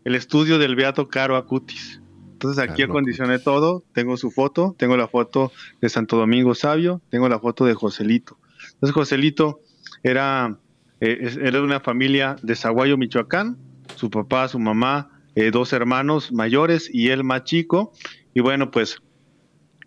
el 0.04 0.14
estudio 0.14 0.58
del 0.58 0.74
Beato 0.74 1.08
Caro 1.08 1.36
Acutis 1.36 2.01
Entonces 2.42 2.68
aquí 2.68 2.82
acondicioné 2.82 3.38
todo, 3.38 3.84
tengo 3.92 4.16
su 4.16 4.32
foto, 4.32 4.74
tengo 4.76 4.96
la 4.96 5.06
foto 5.06 5.52
de 5.80 5.88
Santo 5.88 6.16
Domingo 6.16 6.56
Sabio, 6.56 7.00
tengo 7.08 7.28
la 7.28 7.38
foto 7.38 7.64
de 7.64 7.74
Joselito. 7.74 8.36
Entonces 8.72 8.92
Joselito 8.92 9.60
era, 10.02 10.58
eh, 10.98 11.36
era 11.40 11.58
de 11.58 11.60
una 11.60 11.78
familia 11.78 12.34
de 12.42 12.56
Zaguayo, 12.56 12.98
Michoacán, 12.98 13.58
su 13.94 14.10
papá, 14.10 14.48
su 14.48 14.58
mamá, 14.58 15.22
eh, 15.36 15.52
dos 15.52 15.72
hermanos 15.72 16.32
mayores 16.32 16.90
y 16.92 17.10
él 17.10 17.22
más 17.22 17.44
chico. 17.44 17.92
Y 18.34 18.40
bueno, 18.40 18.72
pues 18.72 19.00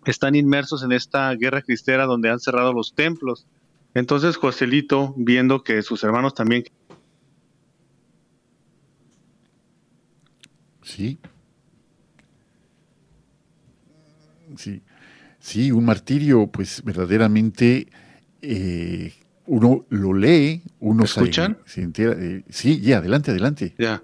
están 0.06 0.34
inmersos 0.34 0.82
en 0.82 0.92
esta 0.92 1.30
guerra 1.34 1.60
cristera 1.60 2.06
donde 2.06 2.30
han 2.30 2.40
cerrado 2.40 2.72
los 2.72 2.94
templos. 2.94 3.46
Entonces 3.92 4.38
Joselito, 4.38 5.12
viendo 5.18 5.62
que 5.62 5.82
sus 5.82 6.02
hermanos 6.04 6.32
también... 6.32 6.64
Sí. 10.80 11.18
Sí, 14.56 14.82
sí, 15.38 15.72
un 15.72 15.84
martirio, 15.84 16.46
pues 16.48 16.82
verdaderamente 16.84 17.86
eh, 18.42 19.12
uno 19.46 19.86
lo 19.88 20.12
lee, 20.12 20.62
uno 20.80 21.00
¿Me 21.00 21.04
escuchan? 21.04 21.58
Se, 21.66 21.82
entera. 21.82 22.16
sí, 22.48 22.80
ya, 22.80 22.98
adelante, 22.98 23.30
adelante. 23.30 23.74
Ya. 23.78 24.02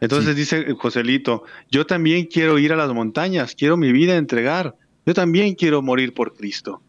Entonces 0.00 0.34
dice 0.34 0.74
Joselito, 0.74 1.44
yo 1.70 1.86
también 1.86 2.26
quiero 2.26 2.58
ir 2.58 2.72
a 2.72 2.76
las 2.76 2.92
montañas, 2.92 3.54
quiero 3.54 3.76
mi 3.76 3.92
vida 3.92 4.16
entregar, 4.16 4.74
yo 5.06 5.14
también 5.14 5.54
quiero 5.54 5.80
morir 5.80 6.12
por 6.12 6.34
Cristo. 6.34 6.82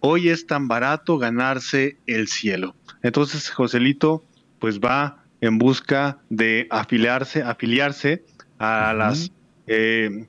Hoy 0.00 0.28
es 0.28 0.46
tan 0.46 0.68
barato 0.68 1.16
ganarse 1.16 1.96
el 2.06 2.28
cielo. 2.28 2.76
Entonces 3.02 3.48
Joselito 3.48 4.22
pues 4.58 4.80
va 4.80 5.24
en 5.40 5.58
busca 5.58 6.18
de 6.28 6.66
afiliarse, 6.70 7.42
afiliarse 7.42 8.22
a 8.58 8.92
las 8.92 9.30
eh, 9.66 10.26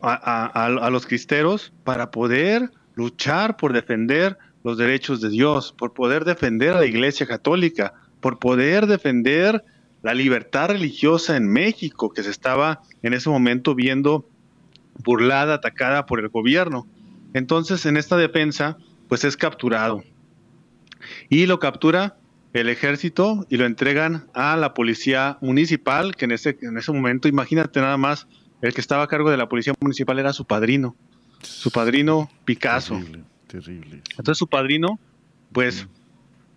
a, 0.00 0.90
los 0.90 1.06
cristeros 1.06 1.72
para 1.84 2.10
poder 2.10 2.70
luchar 2.94 3.56
por 3.56 3.72
defender 3.72 4.38
los 4.64 4.78
derechos 4.78 5.20
de 5.20 5.30
Dios, 5.30 5.74
por 5.76 5.92
poder 5.92 6.24
defender 6.24 6.74
a 6.74 6.80
la 6.80 6.86
Iglesia 6.86 7.26
Católica, 7.26 7.94
por 8.20 8.38
poder 8.38 8.86
defender 8.86 9.64
la 10.02 10.14
libertad 10.14 10.70
religiosa 10.70 11.36
en 11.36 11.48
México, 11.48 12.10
que 12.10 12.22
se 12.22 12.30
estaba 12.30 12.82
en 13.02 13.12
ese 13.14 13.30
momento 13.30 13.74
viendo 13.74 14.28
burlada, 15.04 15.54
atacada 15.54 16.06
por 16.06 16.20
el 16.20 16.28
gobierno. 16.28 16.86
Entonces, 17.34 17.86
en 17.86 17.96
esta 17.96 18.16
defensa, 18.16 18.78
pues 19.08 19.24
es 19.24 19.36
capturado. 19.36 20.02
Y 21.28 21.46
lo 21.46 21.58
captura 21.58 22.16
el 22.52 22.68
ejército 22.68 23.46
y 23.48 23.56
lo 23.56 23.66
entregan 23.66 24.26
a 24.34 24.56
la 24.56 24.74
policía 24.74 25.38
municipal, 25.40 26.16
que 26.16 26.24
en 26.24 26.32
ese, 26.32 26.56
en 26.62 26.78
ese 26.78 26.92
momento, 26.92 27.28
imagínate 27.28 27.80
nada 27.80 27.96
más, 27.96 28.26
el 28.62 28.74
que 28.74 28.80
estaba 28.80 29.04
a 29.04 29.06
cargo 29.06 29.30
de 29.30 29.36
la 29.36 29.48
policía 29.48 29.74
municipal 29.80 30.18
era 30.18 30.32
su 30.32 30.44
padrino, 30.44 30.96
su 31.42 31.70
padrino 31.70 32.30
Picasso. 32.44 32.94
Terrible, 32.94 33.24
terrible. 33.46 34.02
Entonces 34.10 34.38
su 34.38 34.48
padrino, 34.48 34.98
pues 35.52 35.88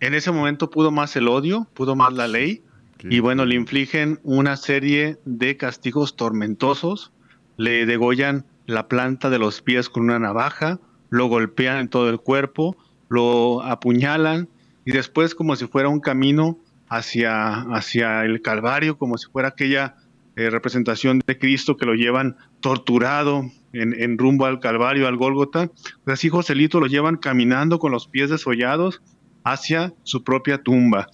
en 0.00 0.14
ese 0.14 0.30
momento 0.30 0.70
pudo 0.70 0.90
más 0.90 1.14
el 1.16 1.28
odio, 1.28 1.66
pudo 1.74 1.94
más 1.96 2.12
la 2.12 2.26
ley, 2.28 2.62
y 3.02 3.20
bueno, 3.20 3.46
le 3.46 3.54
infligen 3.54 4.20
una 4.24 4.56
serie 4.56 5.18
de 5.24 5.56
castigos 5.56 6.16
tormentosos, 6.16 7.12
le 7.56 7.86
degollan 7.86 8.44
la 8.66 8.88
planta 8.88 9.30
de 9.30 9.38
los 9.38 9.62
pies 9.62 9.88
con 9.88 10.04
una 10.04 10.18
navaja, 10.18 10.80
lo 11.08 11.26
golpean 11.26 11.78
en 11.78 11.88
todo 11.88 12.10
el 12.10 12.20
cuerpo, 12.20 12.76
lo 13.08 13.62
apuñalan 13.62 14.48
y 14.84 14.92
después 14.92 15.34
como 15.34 15.56
si 15.56 15.66
fuera 15.66 15.88
un 15.88 16.00
camino 16.00 16.58
hacia, 16.88 17.62
hacia 17.74 18.24
el 18.24 18.42
Calvario, 18.42 18.98
como 18.98 19.16
si 19.16 19.30
fuera 19.30 19.48
aquella 19.48 19.96
eh, 20.40 20.48
representación 20.48 21.20
de 21.26 21.38
Cristo 21.38 21.76
que 21.76 21.84
lo 21.84 21.92
llevan 21.92 22.34
torturado 22.60 23.44
en, 23.74 24.16
rumbo 24.16 24.46
al 24.46 24.58
Calvario, 24.58 25.06
al 25.06 25.18
Gólgota, 25.18 25.70
pues 26.02 26.14
así 26.14 26.30
Joselito 26.30 26.80
lo 26.80 26.86
llevan 26.86 27.18
caminando 27.18 27.78
con 27.78 27.92
los 27.92 28.08
pies 28.08 28.30
desollados 28.30 29.02
hacia 29.44 29.92
su 30.02 30.24
propia 30.24 30.62
tumba. 30.62 31.08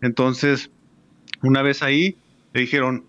Entonces, 0.00 0.72
una 1.42 1.62
vez 1.62 1.84
ahí, 1.84 2.16
le 2.54 2.62
dijeron, 2.62 3.04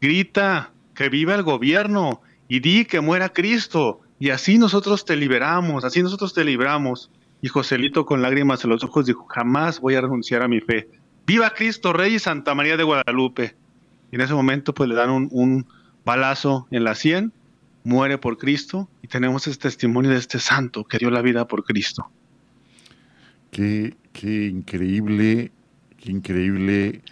grita, 0.00 0.72
que 0.92 1.08
viva 1.08 1.36
el 1.36 1.44
gobierno 1.44 2.20
y 2.48 2.58
di 2.58 2.84
que 2.84 3.00
muera 3.00 3.28
Cristo, 3.28 4.00
y 4.18 4.30
así 4.30 4.58
nosotros 4.58 5.04
te 5.04 5.14
liberamos, 5.14 5.84
así 5.84 6.02
nosotros 6.02 6.34
te 6.34 6.44
libramos. 6.44 7.12
Y 7.40 7.46
Joselito 7.46 8.06
con 8.06 8.22
lágrimas 8.22 8.64
en 8.64 8.70
los 8.70 8.82
ojos 8.82 9.06
dijo, 9.06 9.24
jamás 9.26 9.80
voy 9.80 9.94
a 9.94 10.00
renunciar 10.00 10.42
a 10.42 10.48
mi 10.48 10.60
fe. 10.60 10.88
Viva 11.28 11.50
Cristo 11.50 11.92
Rey 11.92 12.16
y 12.16 12.18
Santa 12.18 12.56
María 12.56 12.76
de 12.76 12.82
Guadalupe. 12.82 13.54
Y 14.12 14.16
en 14.16 14.20
ese 14.20 14.34
momento 14.34 14.74
pues 14.74 14.88
le 14.88 14.94
dan 14.94 15.10
un, 15.10 15.66
balazo 16.04 16.66
en 16.70 16.84
la 16.84 16.94
sien, 16.96 17.32
muere 17.84 18.18
por 18.18 18.36
Cristo 18.36 18.88
y 19.02 19.08
tenemos 19.08 19.46
este 19.46 19.68
testimonio 19.68 20.10
de 20.10 20.16
este 20.16 20.40
santo 20.40 20.84
que 20.84 20.98
dio 20.98 21.10
la 21.10 21.22
vida 21.22 21.46
por 21.46 21.64
Cristo. 21.64 22.10
Qué, 23.52 23.96
qué 24.12 24.46
increíble, 24.46 25.52
qué 25.96 26.10
increíble 26.10 27.02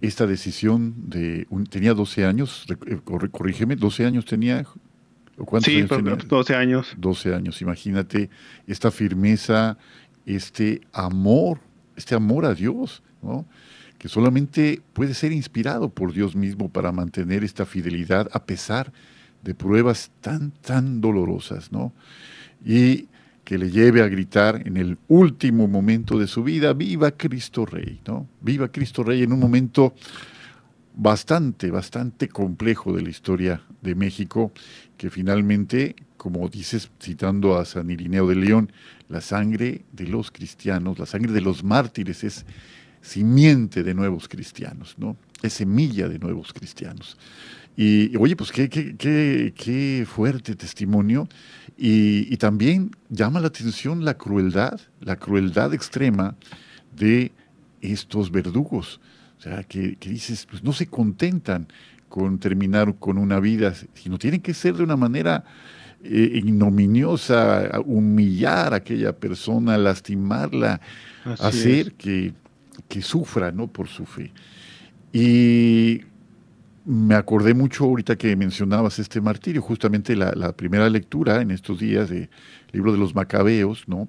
esta 0.00 0.26
decisión 0.26 0.94
de... 1.08 1.46
tenía 1.70 1.94
12 1.94 2.26
años, 2.26 2.66
eh, 2.86 2.98
corrígeme, 3.04 3.76
12 3.76 4.06
años 4.06 4.24
tenía... 4.24 4.64
¿Cuántos 5.36 5.72
sí, 5.72 5.78
años 5.78 5.90
tenía? 5.90 6.16
12 6.16 6.54
años. 6.54 6.94
12 6.98 7.34
años, 7.34 7.62
imagínate 7.62 8.28
esta 8.66 8.90
firmeza, 8.90 9.78
este 10.26 10.82
amor, 10.92 11.60
este 11.96 12.14
amor 12.14 12.44
a 12.44 12.54
Dios, 12.54 13.02
¿no? 13.22 13.46
Que 14.00 14.08
solamente 14.08 14.80
puede 14.94 15.12
ser 15.12 15.30
inspirado 15.30 15.90
por 15.90 16.14
Dios 16.14 16.34
mismo 16.34 16.70
para 16.70 16.90
mantener 16.90 17.44
esta 17.44 17.66
fidelidad 17.66 18.30
a 18.32 18.46
pesar 18.46 18.94
de 19.44 19.54
pruebas 19.54 20.10
tan, 20.22 20.52
tan 20.52 21.02
dolorosas, 21.02 21.70
¿no? 21.70 21.92
Y 22.64 23.08
que 23.44 23.58
le 23.58 23.70
lleve 23.70 24.02
a 24.02 24.08
gritar 24.08 24.66
en 24.66 24.78
el 24.78 24.96
último 25.08 25.68
momento 25.68 26.18
de 26.18 26.28
su 26.28 26.42
vida, 26.42 26.72
viva 26.72 27.10
Cristo 27.10 27.66
Rey, 27.66 28.00
¿no? 28.06 28.26
Viva 28.40 28.72
Cristo 28.72 29.02
Rey 29.02 29.22
en 29.22 29.34
un 29.34 29.38
momento 29.38 29.92
bastante, 30.94 31.70
bastante 31.70 32.28
complejo 32.28 32.94
de 32.94 33.02
la 33.02 33.10
historia 33.10 33.60
de 33.82 33.94
México, 33.94 34.50
que 34.96 35.10
finalmente, 35.10 35.94
como 36.16 36.48
dices, 36.48 36.90
citando 36.98 37.58
a 37.58 37.66
San 37.66 37.90
Irineo 37.90 38.26
de 38.26 38.36
León, 38.36 38.72
la 39.10 39.20
sangre 39.20 39.84
de 39.92 40.06
los 40.06 40.30
cristianos, 40.30 40.98
la 40.98 41.04
sangre 41.04 41.32
de 41.32 41.42
los 41.42 41.62
mártires 41.62 42.24
es 42.24 42.46
simiente 43.00 43.82
de 43.82 43.94
nuevos 43.94 44.28
cristianos, 44.28 44.94
¿no? 44.98 45.16
Es 45.42 45.54
semilla 45.54 46.08
de 46.08 46.18
nuevos 46.18 46.52
cristianos. 46.52 47.16
Y 47.76 48.14
oye, 48.16 48.36
pues 48.36 48.52
qué, 48.52 48.68
qué, 48.68 48.94
qué, 48.96 49.54
qué 49.56 50.06
fuerte 50.06 50.54
testimonio. 50.54 51.28
Y, 51.82 52.36
también 52.36 52.90
llama 53.08 53.40
la 53.40 53.46
atención 53.46 54.04
la 54.04 54.18
crueldad, 54.18 54.78
la 55.00 55.16
crueldad 55.16 55.72
extrema 55.72 56.36
de 56.94 57.32
estos 57.80 58.30
verdugos. 58.30 59.00
O 59.38 59.42
sea, 59.42 59.62
que, 59.62 59.96
dices, 59.98 60.46
pues 60.50 60.62
no 60.62 60.74
se 60.74 60.88
contentan 60.88 61.68
con 62.10 62.38
terminar 62.38 62.96
con 62.98 63.16
una 63.16 63.40
vida, 63.40 63.72
sino 63.94 64.18
tienen 64.18 64.42
que 64.42 64.52
ser 64.52 64.74
de 64.74 64.82
una 64.82 64.96
manera 64.96 65.44
eh, 66.04 66.32
ignominiosa, 66.34 67.80
humillar 67.86 68.74
a 68.74 68.76
aquella 68.76 69.16
persona, 69.16 69.78
lastimarla, 69.78 70.82
hacer 71.24 71.94
que 71.94 72.34
que 72.88 73.02
sufra 73.02 73.52
¿no? 73.52 73.68
por 73.68 73.88
su 73.88 74.06
fe. 74.06 74.32
Y 75.12 76.02
me 76.84 77.14
acordé 77.14 77.54
mucho 77.54 77.84
ahorita 77.84 78.16
que 78.16 78.34
mencionabas 78.36 78.98
este 78.98 79.20
martirio, 79.20 79.62
justamente 79.62 80.16
la, 80.16 80.52
primera 80.56 80.88
lectura 80.88 81.40
en 81.40 81.50
estos 81.50 81.78
días 81.78 82.08
del 82.08 82.30
libro 82.72 82.92
de 82.92 82.98
los 82.98 83.14
Macabeos, 83.14 83.86
¿no? 83.86 84.08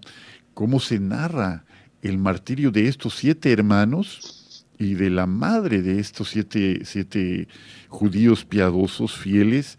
Cómo 0.53 0.79
se 0.79 0.99
narra 0.99 1.65
el 2.01 2.17
martirio 2.17 2.71
de 2.71 2.87
estos 2.87 3.15
siete 3.15 3.51
hermanos 3.51 4.65
y 4.77 4.95
de 4.95 5.09
la 5.09 5.27
madre 5.27 5.81
de 5.81 5.99
estos 5.99 6.29
siete, 6.29 6.81
siete 6.85 7.47
judíos 7.87 8.45
piadosos, 8.45 9.17
fieles, 9.17 9.77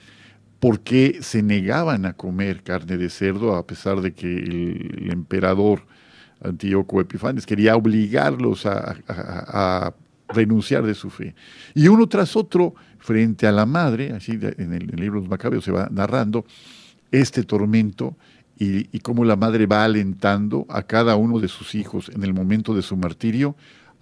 porque 0.61 1.19
se 1.23 1.43
negaban 1.43 2.07
a 2.07 2.13
comer 2.13 2.63
carne 2.63 2.97
de 2.97 3.11
cerdo 3.11 3.57
a 3.57 3.67
pesar 3.67 4.01
de 4.01 4.13
que 4.13 4.29
el 4.29 5.11
emperador 5.11 5.87
Antíoco 6.43 7.01
Epifanes, 7.01 7.47
quería 7.47 7.77
obligarlos 7.77 8.67
a, 8.67 9.95
renunciar 10.29 10.85
de 10.87 10.95
su 10.95 11.11
fe. 11.11 11.35
Y 11.75 11.89
uno 11.89 12.07
tras 12.07 12.37
otro, 12.37 12.75
frente 12.99 13.47
a 13.47 13.53
la 13.53 13.67
madre, 13.67 14.13
así 14.13 14.39
en 14.57 14.73
el, 14.73 14.87
libro 14.87 15.21
de 15.21 15.27
los 15.27 15.29
Macabeos 15.29 15.63
se 15.63 15.73
va 15.73 15.89
narrando 15.91 16.47
este 17.11 17.43
tormento 17.43 18.17
y, 18.59 18.99
cómo 19.01 19.25
la 19.25 19.37
madre 19.37 19.67
va 19.67 19.85
alentando 19.85 20.65
a 20.71 20.85
cada 20.85 21.17
uno 21.17 21.39
de 21.39 21.49
sus 21.49 21.75
hijos 21.75 22.09
en 22.09 22.23
el 22.23 22.33
momento 22.33 22.75
de 22.75 22.81
su 22.81 22.97
martirio 22.97 23.57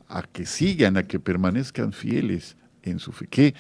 a 0.09 0.22
que 0.22 0.46
sigan, 0.46 0.96
a 0.96 1.05
que 1.05 1.18
permanezcan 1.18 1.92
fieles 1.92 2.57
en 2.83 3.00
su 3.00 3.11
fe. 3.11 3.26
Que 3.26 3.55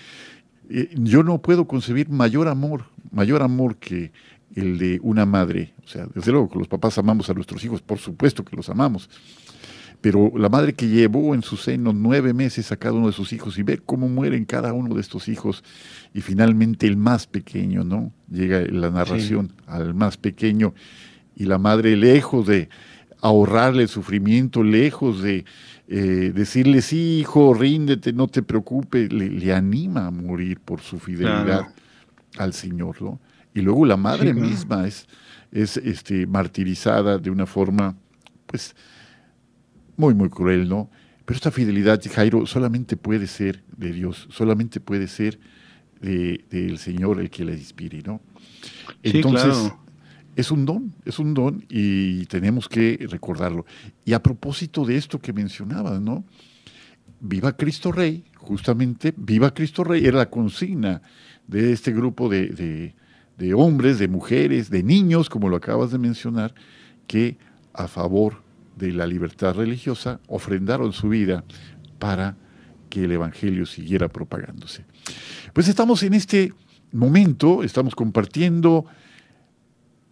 eh, 0.68 0.90
yo 0.94 1.24
no 1.24 1.42
puedo 1.42 1.66
concebir 1.66 2.08
mayor 2.08 2.46
amor, 2.46 2.84
mayor 3.10 3.42
amor 3.42 3.78
que, 3.78 4.12
el 4.54 4.78
de 4.78 5.00
una 5.02 5.26
madre. 5.26 5.74
O 5.84 5.88
sea, 5.88 6.06
desde 6.14 6.32
luego 6.32 6.48
que 6.48 6.58
los 6.58 6.68
papás 6.68 6.98
amamos 6.98 7.30
a 7.30 7.34
nuestros 7.34 7.64
hijos, 7.64 7.82
por 7.82 7.98
supuesto 7.98 8.44
que 8.44 8.56
los 8.56 8.68
amamos. 8.68 9.08
pero 10.00 10.32
la 10.34 10.48
madre 10.48 10.72
que 10.72 10.88
llevó 10.88 11.34
en 11.34 11.42
su 11.42 11.58
seno 11.58 11.92
nueve 11.92 12.32
meses 12.32 12.72
a 12.72 12.78
cada 12.78 12.94
uno 12.94 13.08
de 13.08 13.12
sus 13.12 13.34
hijos 13.34 13.58
y 13.58 13.62
ver 13.62 13.82
cómo 13.82 14.08
mueren 14.08 14.46
cada 14.46 14.72
uno 14.72 14.94
de 14.94 15.00
estos 15.02 15.28
hijos 15.28 15.62
y 16.14 16.22
finalmente 16.22 16.86
el 16.86 16.96
más 16.96 17.26
pequeño, 17.26 17.84
¿no? 17.84 18.10
Llega 18.30 18.60
la 18.62 18.90
narración 18.90 19.52
al 19.66 19.92
más 19.92 20.16
pequeño 20.16 20.72
y 21.36 21.44
la 21.44 21.58
madre 21.58 21.96
lejos 21.96 22.46
de 22.46 22.70
ahorrarle 23.20 23.82
el 23.82 23.88
sufrimiento, 23.88 24.62
lejos 24.62 25.22
de 25.22 25.44
eh, 25.88 26.32
decirle, 26.34 26.80
sí, 26.80 27.18
hijo, 27.20 27.52
ríndete, 27.52 28.12
no 28.12 28.26
te 28.26 28.42
preocupes, 28.42 29.12
le, 29.12 29.52
anima 29.52 30.06
a 30.06 30.10
morir 30.10 30.60
por 30.60 30.80
su 30.80 30.98
fidelidad 30.98 31.66
al 32.38 32.54
Señor, 32.54 33.02
¿no? 33.02 33.20
Y 33.54 33.60
luego 33.60 33.84
la 33.84 33.96
madre 33.96 34.32
misma 34.32 34.86
es, 34.86 35.06
es 35.50 35.76
este, 35.76 36.26
martirizada 36.26 37.18
de 37.18 37.30
una 37.30 37.46
forma, 37.46 37.96
pues, 38.46 38.74
muy, 39.96 40.14
muy 40.14 40.28
cruel, 40.28 40.68
¿no? 40.68 40.90
Pero 41.24 41.36
esta 41.36 41.50
fidelidad, 41.50 42.00
Jairo, 42.12 42.46
solamente 42.46 42.96
puede 42.96 43.26
ser 43.26 43.62
de 43.76 43.92
Dios, 43.92 44.26
solamente 44.30 44.80
puede 44.80 45.06
ser 45.06 45.38
del 46.00 46.78
Señor 46.78 47.20
el 47.20 47.28
que 47.28 47.44
la 47.44 47.52
inspire, 47.52 48.02
¿no? 48.02 48.20
Entonces, 49.02 49.72
es 50.36 50.50
un 50.50 50.64
don, 50.64 50.94
es 51.04 51.18
un 51.18 51.34
don 51.34 51.64
y 51.68 52.24
tenemos 52.26 52.68
que 52.68 53.06
recordarlo. 53.10 53.66
Y 54.04 54.12
a 54.12 54.22
propósito 54.22 54.84
de 54.84 54.96
esto 54.96 55.20
que 55.20 55.32
mencionabas, 55.32 56.00
¿no? 56.00 56.24
Viva 57.20 57.56
Cristo 57.56 57.92
Rey, 57.92 58.24
justamente, 58.36 59.12
viva 59.16 59.52
Cristo 59.52 59.84
Rey, 59.84 60.06
era 60.06 60.18
la 60.18 60.30
consigna 60.30 61.02
de 61.46 61.72
este 61.72 61.92
grupo 61.92 62.28
de, 62.28 62.48
de 62.48 62.94
hombres, 63.54 63.98
de 63.98 64.08
mujeres, 64.08 64.70
de 64.70 64.82
niños, 64.82 65.28
como 65.28 65.48
lo 65.48 65.56
acabas 65.56 65.90
de 65.90 65.98
mencionar, 65.98 66.54
que 67.06 67.38
a 67.72 67.88
favor 67.88 68.42
de 68.76 68.92
la 68.92 69.06
libertad 69.06 69.54
religiosa 69.54 70.20
ofrendaron 70.26 70.92
su 70.92 71.08
vida 71.08 71.44
para 71.98 72.36
que 72.88 73.04
el 73.04 73.12
Evangelio 73.12 73.66
siguiera 73.66 74.08
propagándose. 74.08 74.84
Pues 75.52 75.68
estamos 75.68 76.02
en 76.02 76.14
este 76.14 76.52
momento, 76.92 77.62
estamos 77.62 77.94
compartiendo 77.94 78.86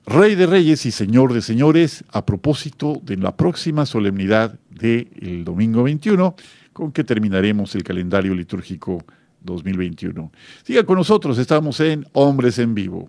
Rey 0.06 0.36
de 0.36 0.46
Reyes 0.46 0.86
y 0.86 0.90
Señor 0.90 1.34
de 1.34 1.42
Señores, 1.42 2.04
a 2.10 2.24
propósito 2.24 3.00
de 3.04 3.16
la 3.16 3.36
próxima 3.36 3.84
solemnidad 3.84 4.58
del 4.70 5.44
domingo 5.44 5.82
21, 5.82 6.34
con 6.72 6.92
que 6.92 7.04
terminaremos 7.04 7.74
el 7.74 7.82
calendario 7.82 8.34
litúrgico 8.34 9.04
2021. 9.42 10.32
Siga 10.62 10.84
con 10.84 10.96
nosotros, 10.96 11.36
estamos 11.38 11.80
en 11.80 12.06
Hombres 12.12 12.58
en 12.58 12.74
Vivo. 12.74 13.08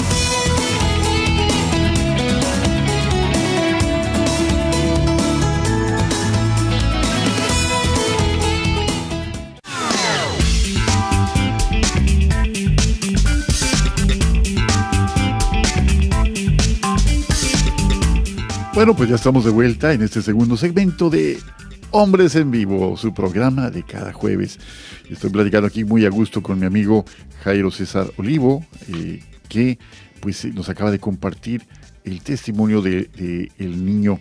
Bueno, 18.81 18.95
pues 18.95 19.09
ya 19.09 19.15
estamos 19.15 19.45
de 19.45 19.51
vuelta 19.51 19.93
en 19.93 20.01
este 20.01 20.23
segundo 20.23 20.57
segmento 20.57 21.11
de 21.11 21.37
Hombres 21.91 22.33
en 22.33 22.49
Vivo, 22.49 22.97
su 22.97 23.13
programa 23.13 23.69
de 23.69 23.83
cada 23.83 24.11
jueves. 24.11 24.57
Estoy 25.07 25.29
platicando 25.29 25.67
aquí 25.67 25.83
muy 25.83 26.03
a 26.07 26.09
gusto 26.09 26.41
con 26.41 26.59
mi 26.59 26.65
amigo 26.65 27.05
Jairo 27.43 27.69
César 27.69 28.11
Olivo, 28.17 28.65
eh, 28.91 29.21
que 29.47 29.77
pues 30.19 30.45
nos 30.45 30.67
acaba 30.67 30.89
de 30.89 30.97
compartir 30.97 31.61
el 32.05 32.23
testimonio 32.23 32.81
de, 32.81 33.51
el 33.59 33.85
niño 33.85 34.19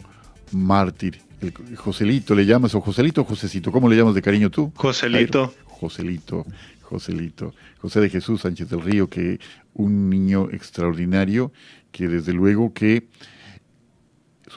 mártir, 0.52 1.22
el 1.40 1.54
Joselito, 1.76 2.34
¿le 2.34 2.44
llamas? 2.44 2.74
¿O 2.74 2.82
Joselito 2.82 3.22
o 3.22 3.24
Josecito? 3.24 3.72
¿Cómo 3.72 3.88
le 3.88 3.96
llamas 3.96 4.14
de 4.14 4.20
cariño 4.20 4.50
tú? 4.50 4.72
Joselito. 4.76 5.54
Joselito, 5.64 6.44
Joselito. 6.82 7.54
José 7.78 8.00
de 8.00 8.10
Jesús 8.10 8.42
Sánchez 8.42 8.68
del 8.68 8.82
Río, 8.82 9.08
que 9.08 9.40
un 9.72 10.10
niño 10.10 10.50
extraordinario, 10.52 11.50
que 11.92 12.08
desde 12.08 12.34
luego 12.34 12.74
que 12.74 13.08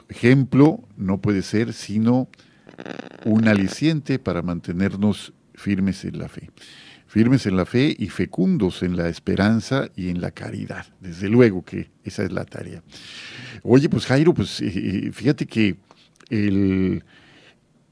ejemplo 0.08 0.80
no 0.96 1.20
puede 1.20 1.42
ser 1.42 1.72
sino 1.72 2.28
un 3.24 3.48
aliciente 3.48 4.18
para 4.18 4.42
mantenernos 4.42 5.32
firmes 5.54 6.04
en 6.04 6.18
la 6.18 6.28
fe. 6.28 6.50
Firmes 7.06 7.46
en 7.46 7.56
la 7.56 7.64
fe 7.64 7.94
y 7.96 8.08
fecundos 8.08 8.82
en 8.82 8.96
la 8.96 9.08
esperanza 9.08 9.88
y 9.94 10.08
en 10.08 10.20
la 10.20 10.32
caridad. 10.32 10.86
Desde 11.00 11.28
luego 11.28 11.64
que 11.64 11.90
esa 12.02 12.24
es 12.24 12.32
la 12.32 12.44
tarea. 12.44 12.82
Oye, 13.62 13.88
pues 13.88 14.06
Jairo, 14.06 14.34
pues 14.34 14.60
eh, 14.60 14.72
eh, 14.74 15.12
fíjate 15.12 15.46
que 15.46 15.76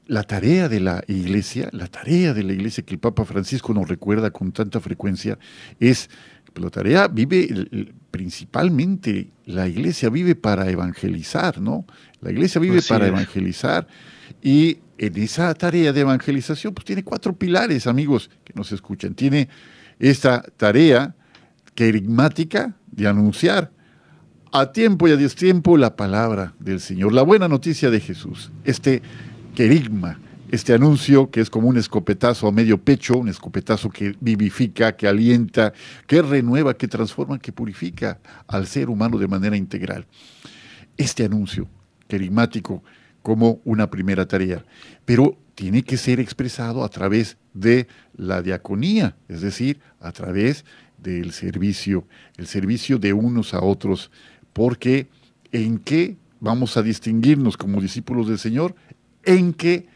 la 0.07 0.23
tarea 0.23 0.67
de 0.67 0.81
la 0.81 1.03
iglesia, 1.07 1.69
la 1.71 1.87
tarea 1.87 2.33
de 2.33 2.43
la 2.43 2.53
iglesia 2.53 2.83
que 2.83 2.93
el 2.93 2.99
Papa 2.99 3.23
Francisco 3.23 3.73
nos 3.73 3.87
recuerda 3.87 4.31
con 4.31 4.51
tanta 4.51 4.81
frecuencia 4.81 5.37
es, 5.79 6.09
la 6.55 6.69
tarea 6.69 7.07
vive 7.07 7.67
principalmente, 8.11 9.31
la 9.45 9.67
iglesia 9.67 10.09
vive 10.09 10.35
para 10.35 10.69
evangelizar, 10.69 11.59
¿no? 11.59 11.85
La 12.21 12.31
iglesia 12.31 12.61
vive 12.61 12.81
para 12.81 13.07
evangelizar 13.07 13.87
y 14.41 14.77
en 14.97 15.17
esa 15.17 15.53
tarea 15.55 15.91
de 15.91 16.01
evangelización, 16.01 16.73
pues 16.73 16.85
tiene 16.85 17.03
cuatro 17.03 17.35
pilares, 17.35 17.87
amigos 17.87 18.29
que 18.43 18.53
nos 18.55 18.71
escuchan. 18.71 19.15
Tiene 19.15 19.49
esta 19.99 20.41
tarea 20.57 21.15
querigmática 21.75 22.75
de 22.91 23.07
anunciar 23.07 23.71
a 24.51 24.71
tiempo 24.71 25.07
y 25.07 25.11
a 25.11 25.17
destiempo 25.17 25.77
la 25.77 25.95
palabra 25.95 26.53
del 26.59 26.79
Señor, 26.79 27.13
la 27.13 27.23
buena 27.23 27.47
noticia 27.47 27.89
de 27.89 27.99
Jesús. 27.99 28.51
Este 28.63 29.01
querigma, 29.55 30.19
este 30.53 30.71
anuncio 30.71 31.31
que 31.31 31.41
es 31.41 31.49
como 31.49 31.67
un 31.67 31.77
escopetazo 31.77 32.47
a 32.47 32.51
medio 32.51 32.77
pecho, 32.77 33.17
un 33.17 33.27
escopetazo 33.27 33.89
que 33.89 34.15
vivifica, 34.19 34.95
que 34.95 35.07
alienta, 35.07 35.73
que 36.05 36.21
renueva, 36.21 36.75
que 36.75 36.87
transforma, 36.87 37.39
que 37.39 37.51
purifica 37.51 38.19
al 38.45 38.67
ser 38.67 38.91
humano 38.91 39.17
de 39.17 39.27
manera 39.27 39.57
integral. 39.57 40.05
Este 40.95 41.25
anuncio 41.25 41.67
querigmático 42.07 42.83
como 43.23 43.61
una 43.65 43.89
primera 43.89 44.27
tarea, 44.27 44.63
pero 45.05 45.39
tiene 45.55 45.81
que 45.81 45.97
ser 45.97 46.19
expresado 46.19 46.83
a 46.83 46.89
través 46.89 47.37
de 47.55 47.87
la 48.15 48.43
diaconía, 48.43 49.15
es 49.29 49.41
decir, 49.41 49.79
a 49.99 50.11
través 50.11 50.65
del 50.99 51.31
servicio, 51.31 52.05
el 52.37 52.45
servicio 52.45 52.99
de 52.99 53.11
unos 53.11 53.55
a 53.55 53.63
otros, 53.63 54.11
porque 54.53 55.07
en 55.51 55.79
qué 55.79 56.15
vamos 56.39 56.77
a 56.77 56.83
distinguirnos 56.83 57.57
como 57.57 57.81
discípulos 57.81 58.27
del 58.27 58.37
Señor, 58.37 58.75
en 59.25 59.53
que 59.53 59.91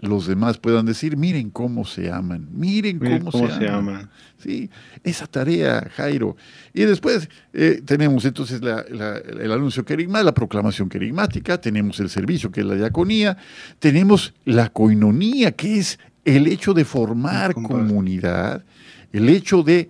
los 0.00 0.26
demás 0.26 0.58
puedan 0.58 0.86
decir, 0.86 1.16
miren 1.16 1.50
cómo 1.50 1.84
se 1.84 2.10
aman, 2.10 2.48
miren 2.52 2.98
cómo, 2.98 3.48
se, 3.48 3.68
aman. 3.68 4.08
Sí, 4.38 4.70
esa 5.02 5.26
tarea, 5.26 5.88
Jairo. 5.96 6.36
Y 6.72 6.84
después 6.84 7.28
eh, 7.52 7.82
tenemos 7.84 8.24
entonces 8.24 8.60
el 8.62 9.52
anuncio 9.52 9.84
querigmático, 9.84 10.24
la 10.24 10.34
proclamación 10.34 10.88
querigmática, 10.88 11.60
tenemos 11.60 11.98
el 12.00 12.10
servicio 12.10 12.50
que 12.50 12.60
es 12.60 12.66
la 12.66 12.74
diaconía, 12.74 13.36
tenemos 13.80 14.34
la 14.44 14.68
coinonía, 14.68 15.52
que 15.52 15.78
es 15.78 15.98
el 16.24 16.46
hecho 16.46 16.74
de 16.74 16.84
formar 16.84 17.54
comunidad, 17.54 18.64
el 19.12 19.28
hecho 19.28 19.62
de 19.62 19.88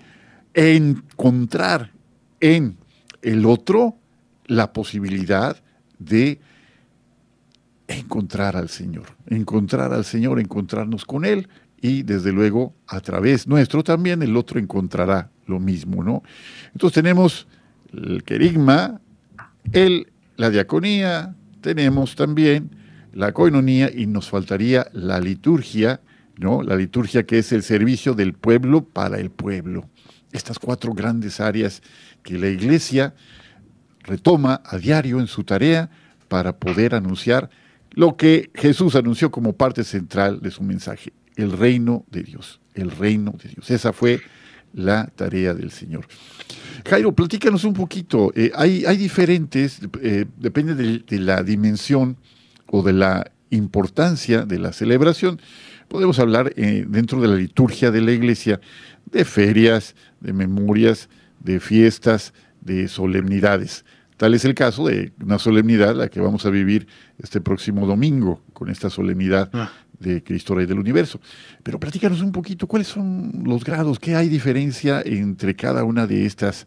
encontrar 0.55 1.93
en 2.41 2.77
el 3.23 3.45
otro 3.45 3.99
la 4.47 4.73
posibilidad 4.73 5.57
de 5.99 6.41
encontrar 7.89 8.57
al 8.57 8.69
Señor, 8.69 9.07
encontrar 9.27 9.93
al 9.93 10.05
Señor, 10.05 10.39
encontrarnos 10.39 11.05
con 11.05 11.25
Él 11.25 11.49
y 11.81 12.03
desde 12.03 12.33
luego 12.33 12.75
a 12.87 13.01
través 13.01 13.49
nuestro 13.49 13.83
también 13.83 14.23
el 14.23 14.37
otro 14.37 14.61
encontrará 14.61 15.31
lo 15.47 15.59
mismo, 15.59 16.05
¿no? 16.05 16.23
Entonces 16.73 16.95
tenemos 16.95 17.49
el 17.93 18.23
querigma, 18.25 19.01
el, 19.73 20.13
la 20.37 20.51
diaconía, 20.51 21.35
tenemos 21.63 22.15
también 22.15 22.71
la 23.13 23.33
coinonía 23.33 23.91
y 23.93 24.07
nos 24.07 24.29
faltaría 24.29 24.89
la 24.93 25.19
liturgia, 25.19 26.03
¿no? 26.37 26.63
La 26.63 26.77
liturgia 26.77 27.25
que 27.25 27.39
es 27.39 27.53
el 27.53 27.63
servicio 27.63 28.15
del 28.15 28.35
pueblo 28.35 28.85
para 28.85 29.19
el 29.19 29.31
pueblo. 29.31 29.89
Estas 30.33 30.59
cuatro 30.59 30.93
grandes 30.93 31.41
áreas 31.41 31.83
que 32.23 32.37
la 32.37 32.49
iglesia 32.49 33.15
retoma 34.03 34.63
a 34.65 34.77
diario 34.77 35.21
en 35.21 35.27
su 35.27 35.45
tarea 35.45 35.91
para 36.29 36.59
poder 36.59 36.95
anunciar 36.95 37.49
lo 37.91 38.17
que 38.17 38.51
Jesús 38.55 38.95
anunció 38.95 39.31
como 39.31 39.55
parte 39.55 39.85
central 39.85 40.41
de 40.41 40.51
su 40.51 40.63
mensaje, 40.63 41.13
el 41.37 41.53
reino 41.53 42.05
de 42.11 42.23
Dios, 42.23 42.61
el 42.75 42.91
reino 42.91 43.33
de 43.43 43.51
Dios. 43.51 43.71
Esa 43.71 43.93
fue 43.93 44.21
la 44.73 45.07
tarea 45.17 45.55
del 45.55 45.71
Señor. 45.71 46.07
Jairo, 46.89 47.13
platícanos 47.13 47.65
un 47.65 47.75
poquito. 47.75 48.33
Eh, 48.35 48.53
hay, 48.55 48.85
hay, 48.87 48.97
diferentes, 48.97 49.81
eh, 50.03 50.27
depende 50.37 50.75
de, 50.75 51.19
la 51.19 51.43
dimensión 51.43 52.17
o 52.67 52.83
de 52.83 52.93
la 52.93 53.31
importancia 53.51 54.45
de 54.45 54.59
la 54.59 54.73
celebración. 54.73 55.41
Podemos 55.89 56.19
hablar 56.19 56.53
eh, 56.57 56.85
dentro 56.89 57.21
de 57.21 57.29
la 57.29 57.37
liturgia 57.37 57.91
de 57.91 58.03
la 58.03 58.13
iglesia 58.13 58.61
de 59.11 59.25
ferias, 59.25 59.95
de 60.21 60.33
memorias, 60.33 61.09
de 61.41 61.61
fiestas, 61.61 62.35
de 62.61 62.89
solemnidades. 62.89 63.85
Tal 64.19 64.35
es 64.35 64.45
el 64.45 64.55
caso 64.55 64.89
de 64.89 65.13
una 65.23 65.39
solemnidad, 65.39 65.95
la 65.95 66.09
que 66.09 66.21
vamos 66.21 66.45
a 66.45 66.51
vivir 66.51 66.89
este 67.19 67.41
próximo 67.41 67.87
domingo, 67.87 68.43
con 68.53 68.69
esta 68.69 68.91
solemnidad 68.91 69.49
ah. 69.53 69.71
de 70.01 70.25
Cristo 70.25 70.57
Rey 70.57 70.67
del 70.67 70.81
Universo. 70.81 71.21
Pero 71.63 71.79
platícanos 71.79 72.21
un 72.21 72.33
poquito, 72.33 72.67
¿cuáles 72.67 72.89
son 72.89 73.45
los 73.47 73.63
grados? 73.63 74.01
¿Qué 74.01 74.17
hay 74.17 74.29
diferencia 74.29 75.01
entre 75.05 75.55
cada 75.55 75.85
una 75.85 76.09
de 76.09 76.27
estas 76.27 76.67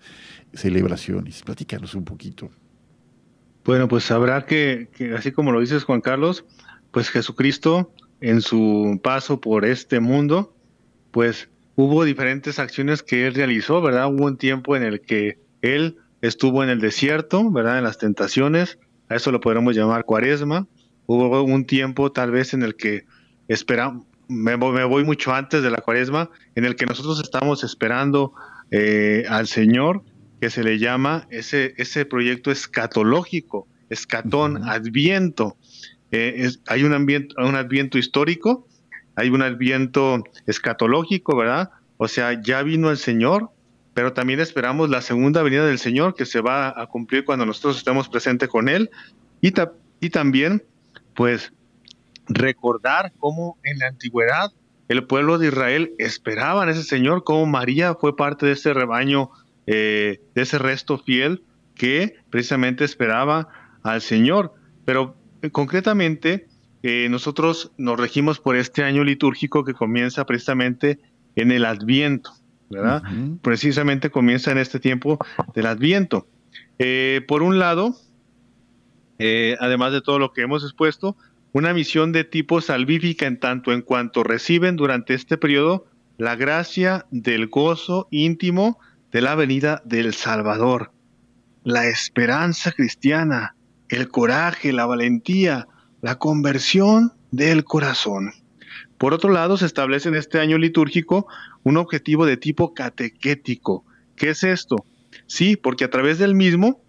celebraciones? 0.54 1.42
Platícanos 1.44 1.94
un 1.94 2.06
poquito. 2.06 2.50
Bueno, 3.66 3.90
pues 3.90 4.10
habrá 4.12 4.46
que, 4.46 4.88
que, 4.96 5.14
así 5.14 5.34
como 5.34 5.52
lo 5.52 5.60
dices 5.60 5.84
Juan 5.84 6.00
Carlos, 6.00 6.46
pues 6.92 7.10
Jesucristo 7.10 7.94
en 8.22 8.40
su 8.40 8.98
paso 9.04 9.42
por 9.42 9.66
este 9.66 10.00
mundo, 10.00 10.56
pues 11.12 11.50
hubo 11.76 12.06
diferentes 12.06 12.60
acciones 12.60 13.04
que 13.04 13.28
él 13.28 13.34
realizó, 13.34 13.82
¿verdad? 13.82 14.08
Hubo 14.08 14.26
un 14.26 14.38
tiempo 14.38 14.78
en 14.78 14.84
el 14.84 15.02
que 15.02 15.38
él 15.62 15.98
estuvo 16.22 16.64
en 16.64 16.70
el 16.70 16.80
desierto, 16.80 17.50
¿verdad? 17.52 17.78
En 17.78 17.84
las 17.84 17.98
tentaciones, 17.98 18.78
a 19.10 19.16
eso 19.16 19.32
lo 19.32 19.42
podremos 19.42 19.76
llamar 19.76 20.06
cuaresma. 20.06 20.68
Hubo 21.06 21.44
un 21.44 21.66
tiempo 21.66 22.12
tal 22.12 22.32
vez 22.32 22.54
en 22.54 22.64
el 22.64 22.76
que 22.76 23.06
esperamos, 23.48 24.06
me, 24.28 24.56
voy 24.56 25.04
mucho 25.04 25.34
antes 25.34 25.62
de 25.62 25.70
la 25.70 25.78
cuaresma, 25.78 26.30
en 26.56 26.66
el 26.66 26.76
que 26.76 26.86
nosotros 26.86 27.20
estamos 27.22 27.64
esperando 27.64 28.34
eh, 28.70 29.26
al 29.28 29.48
Señor, 29.48 30.04
que 30.40 30.50
se 30.50 30.64
le 30.64 30.80
llama 30.80 31.28
ese, 31.30 31.74
ese 31.78 32.06
proyecto 32.06 32.52
escatológico, 32.52 33.68
escatón, 33.90 34.64
adviento. 34.64 35.58
Eh, 36.12 36.50
hay 36.68 36.84
un, 36.84 36.94
ambiente, 36.94 37.36
un 37.38 37.56
adviento 37.56 37.98
histórico, 37.98 38.68
hay 39.16 39.30
un 39.30 39.42
adviento 39.42 40.24
escatológico, 40.48 41.36
¿verdad? 41.36 41.72
O 41.98 42.08
sea, 42.08 42.42
ya 42.42 42.64
vino 42.64 42.90
el 42.90 42.98
Señor, 42.98 43.52
pero 43.94 44.14
también 44.14 44.40
esperamos 44.40 44.90
la 44.90 45.02
segunda 45.02 45.44
venida 45.44 45.66
del 45.66 45.80
Señor 45.80 46.16
que 46.16 46.26
se 46.26 46.42
va 46.42 46.70
a 46.80 46.88
cumplir 46.88 47.26
cuando 47.26 47.46
nosotros 47.46 47.78
estemos 47.78 48.08
presentes 48.10 48.50
con 48.50 48.70
Él 48.70 48.90
y, 49.42 49.54
y 50.00 50.10
también 50.10 50.64
pues 51.14 51.54
recordar 52.28 53.12
cómo 53.20 53.58
en 53.64 53.80
la 53.80 53.88
antigüedad 53.88 54.52
el 54.92 55.06
pueblo 55.06 55.38
de 55.38 55.48
Israel 55.48 55.94
esperaba 56.00 56.66
a 56.66 56.70
ese 56.70 56.84
Señor, 56.84 57.24
cómo 57.24 57.46
María 57.46 57.96
fue 57.96 58.16
parte 58.18 58.46
de 58.46 58.54
ese 58.54 58.74
rebaño, 58.74 59.30
eh, 59.66 60.20
de 60.36 60.42
ese 60.42 60.58
resto 60.58 60.98
fiel 60.98 61.44
que 61.76 62.18
precisamente 62.30 62.84
esperaba 62.84 63.48
al 63.84 64.02
Señor. 64.02 64.54
Pero 64.84 65.16
eh, 65.42 65.50
concretamente 65.50 66.48
eh, 66.84 67.08
nosotros 67.10 67.72
nos 67.78 67.98
regimos 67.98 68.40
por 68.40 68.58
este 68.58 68.84
año 68.84 69.06
litúrgico 69.06 69.64
que 69.64 69.74
comienza 69.74 70.26
precisamente 70.26 71.00
en 71.38 71.52
el 71.52 71.64
Adviento. 71.64 72.32
¿Verdad? 72.72 73.04
Precisamente 73.42 74.10
comienza 74.10 74.52
en 74.52 74.58
este 74.58 74.80
tiempo 74.80 75.20
del 75.54 75.68
Adviento. 75.68 76.28
Eh, 76.80 77.22
por 77.28 77.44
un 77.44 77.60
lado, 77.60 77.96
eh, 79.20 79.58
además 79.60 79.92
de 79.92 80.02
todo 80.02 80.18
lo 80.18 80.34
que 80.34 80.42
hemos 80.42 80.64
expuesto, 80.64 81.16
una 81.54 81.74
misión 81.74 82.12
de 82.12 82.24
tipo 82.24 82.62
salvífica 82.62 83.28
en 83.28 83.40
tanto 83.40 83.74
en 83.74 83.82
cuanto 83.82 84.24
reciben 84.24 84.78
durante 84.78 85.14
este 85.14 85.38
periodo 85.38 85.86
la 86.18 86.36
gracia 86.36 87.06
del 87.12 87.48
gozo 87.48 88.08
íntimo 88.10 88.80
de 89.12 89.22
la 89.22 89.36
venida 89.36 89.82
del 89.86 90.14
Salvador, 90.14 90.92
la 91.64 91.88
esperanza 91.88 92.72
cristiana, 92.72 93.56
el 93.90 94.08
coraje, 94.08 94.72
la 94.72 94.86
valentía, 94.86 95.68
la 96.02 96.18
conversión 96.18 97.14
del 97.32 97.64
corazón. 97.64 98.32
Por 98.98 99.14
otro 99.14 99.32
lado, 99.32 99.58
se 99.58 99.66
establece 99.66 100.10
en 100.10 100.16
este 100.16 100.40
año 100.40 100.58
litúrgico 100.58 101.28
un 101.64 101.78
objetivo 101.78 102.26
de 102.26 102.38
tipo 102.38 102.74
catequético. 102.74 103.86
¿Qué 104.16 104.30
es 104.30 104.44
esto? 104.44 104.86
Sí, 105.28 105.56
porque 105.56 105.86
a 105.86 105.90
través 105.90 106.20
del 106.20 106.36
mismo 106.36 106.82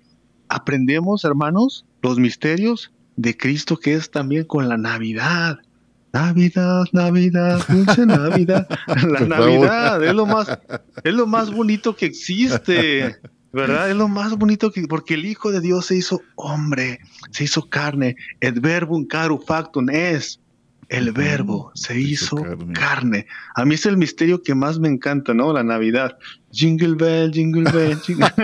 aprendemos, 0.49 1.25
hermanos, 1.25 1.87
los 2.03 2.19
misterios 2.19 2.93
de 3.17 3.37
Cristo 3.37 3.77
que 3.77 3.95
es 3.95 4.11
también 4.11 4.45
con 4.45 4.69
la 4.69 4.77
Navidad. 4.77 5.59
Navidad, 6.13 6.85
Navidad, 6.93 7.65
dulce 7.69 8.05
Navidad. 8.05 8.69
La 8.87 9.21
Navidad 9.21 10.05
es 10.05 10.13
lo 10.13 10.27
más, 10.27 10.59
es 11.05 11.15
lo 11.15 11.27
más 11.27 11.51
bonito 11.51 11.97
que 11.97 12.05
existe, 12.05 13.17
¿verdad? 13.51 13.89
Es 13.89 13.97
lo 13.97 14.09
más 14.09 14.37
bonito 14.37 14.71
que, 14.71 14.83
porque 14.83 15.15
el 15.15 15.25
Hijo 15.25 15.51
de 15.51 15.63
Dios 15.63 15.87
se 15.87 15.97
hizo 15.97 16.21
hombre, 16.37 16.99
se 17.31 17.45
hizo 17.45 17.67
carne. 17.67 18.17
Et 18.43 18.61
verbum 18.61 19.07
caro 19.07 19.39
factum 19.39 19.89
es 19.89 20.39
el 20.93 21.11
verbo 21.13 21.73
se 21.75 21.99
hizo 21.99 22.37
carne. 22.75 23.27
A 23.55 23.65
mí 23.65 23.77
es 23.77 23.87
el 23.87 23.97
misterio 23.97 24.43
que 24.43 24.55
más 24.55 24.79
me 24.79 24.89
encanta, 24.89 25.33
¿no? 25.33 25.51
La 25.53 25.65
Navidad. 25.65 26.19
Jingle 26.51 26.97
bell, 26.97 27.33
jingle 27.33 27.71
bell, 27.73 27.99
jingle 27.99 28.27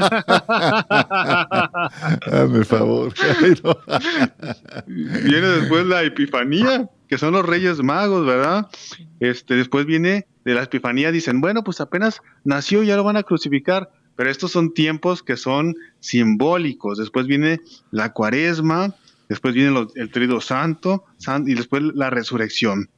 Hazme 2.32 2.64
favor. 2.64 3.12
viene 4.86 5.46
después 5.46 5.84
la 5.86 6.02
Epifanía, 6.04 6.88
que 7.06 7.18
son 7.18 7.34
los 7.34 7.44
Reyes 7.44 7.82
Magos, 7.82 8.24
¿verdad? 8.24 8.68
Este, 9.20 9.54
después 9.54 9.84
viene 9.84 10.26
de 10.46 10.54
la 10.54 10.62
Epifanía, 10.62 11.12
dicen, 11.12 11.42
bueno, 11.42 11.62
pues 11.62 11.82
apenas 11.82 12.22
nació, 12.44 12.82
ya 12.82 12.96
lo 12.96 13.04
van 13.04 13.18
a 13.18 13.24
crucificar. 13.24 13.90
Pero 14.16 14.30
estos 14.30 14.50
son 14.50 14.72
tiempos 14.74 15.22
que 15.22 15.36
son 15.36 15.76
simbólicos. 16.00 16.98
Después 16.98 17.26
viene 17.26 17.60
la 17.92 18.12
Cuaresma, 18.12 18.96
después 19.28 19.54
viene 19.54 19.86
el 19.94 20.10
trido 20.10 20.40
santo, 20.40 21.04
y 21.46 21.54
después 21.54 21.82
la 21.94 22.10
resurrección. 22.10 22.90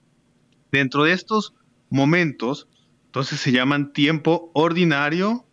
Dentro 0.72 1.04
de 1.04 1.12
estos 1.12 1.54
momentos, 1.88 2.68
entonces 3.06 3.40
se 3.40 3.52
llaman 3.52 3.92
tiempo 3.92 4.50
ordinario, 4.54 5.44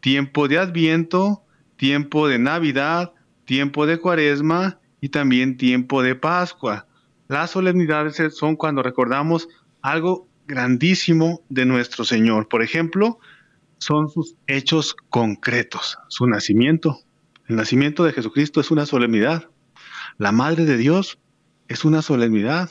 tiempo 0.00 0.48
de 0.48 0.58
adviento, 0.58 1.44
tiempo 1.76 2.28
de 2.28 2.38
Navidad, 2.38 3.12
tiempo 3.44 3.86
de 3.86 3.98
cuaresma 3.98 4.80
y 5.00 5.10
también 5.10 5.56
tiempo 5.56 6.02
de 6.02 6.14
Pascua. 6.14 6.86
Las 7.28 7.50
solemnidades 7.50 8.20
son 8.34 8.56
cuando 8.56 8.82
recordamos 8.82 9.48
algo 9.80 10.28
grandísimo 10.46 11.42
de 11.48 11.64
nuestro 11.64 12.04
Señor. 12.04 12.48
Por 12.48 12.62
ejemplo, 12.62 13.18
son 13.78 14.08
sus 14.08 14.34
hechos 14.46 14.96
concretos, 15.10 15.98
su 16.08 16.26
nacimiento. 16.26 16.98
El 17.46 17.56
nacimiento 17.56 18.04
de 18.04 18.12
Jesucristo 18.12 18.60
es 18.60 18.70
una 18.70 18.86
solemnidad. 18.86 19.50
La 20.18 20.30
Madre 20.30 20.64
de 20.64 20.76
Dios 20.76 21.18
es 21.68 21.84
una 21.84 22.00
solemnidad. 22.02 22.70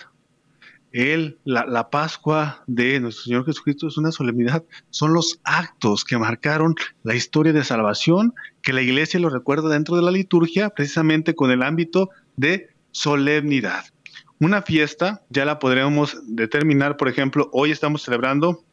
Él, 0.93 1.39
la, 1.43 1.89
Pascua 1.89 2.63
de 2.67 2.99
nuestro 2.99 3.25
Señor 3.25 3.45
Jesucristo 3.45 3.87
es 3.87 3.97
una 3.97 4.11
solemnidad. 4.11 4.63
Son 4.91 5.13
los 5.13 5.39
actos 5.43 6.05
que 6.05 6.17
marcaron 6.17 6.75
la 7.01 7.15
historia 7.15 7.51
de 7.51 7.63
salvación 7.63 8.33
que 8.61 8.73
la 8.73 8.81
iglesia 8.81 9.19
lo 9.19 9.29
recuerda 9.29 9.69
dentro 9.69 9.95
de 9.95 10.03
la 10.03 10.11
liturgia, 10.11 10.69
precisamente 10.69 11.35
con 11.35 11.51
el 11.51 11.63
ámbito 11.63 12.11
de 12.37 12.69
solemnidad. 12.91 13.85
Una 14.39 14.61
fiesta, 14.61 15.23
ya 15.29 15.45
la 15.45 15.59
podremos 15.59 16.17
determinar, 16.27 16.95
por 16.95 17.09
ejemplo, 17.09 17.49
hoy 17.51 17.71
estamos 17.71 18.03
celebrando 18.03 18.63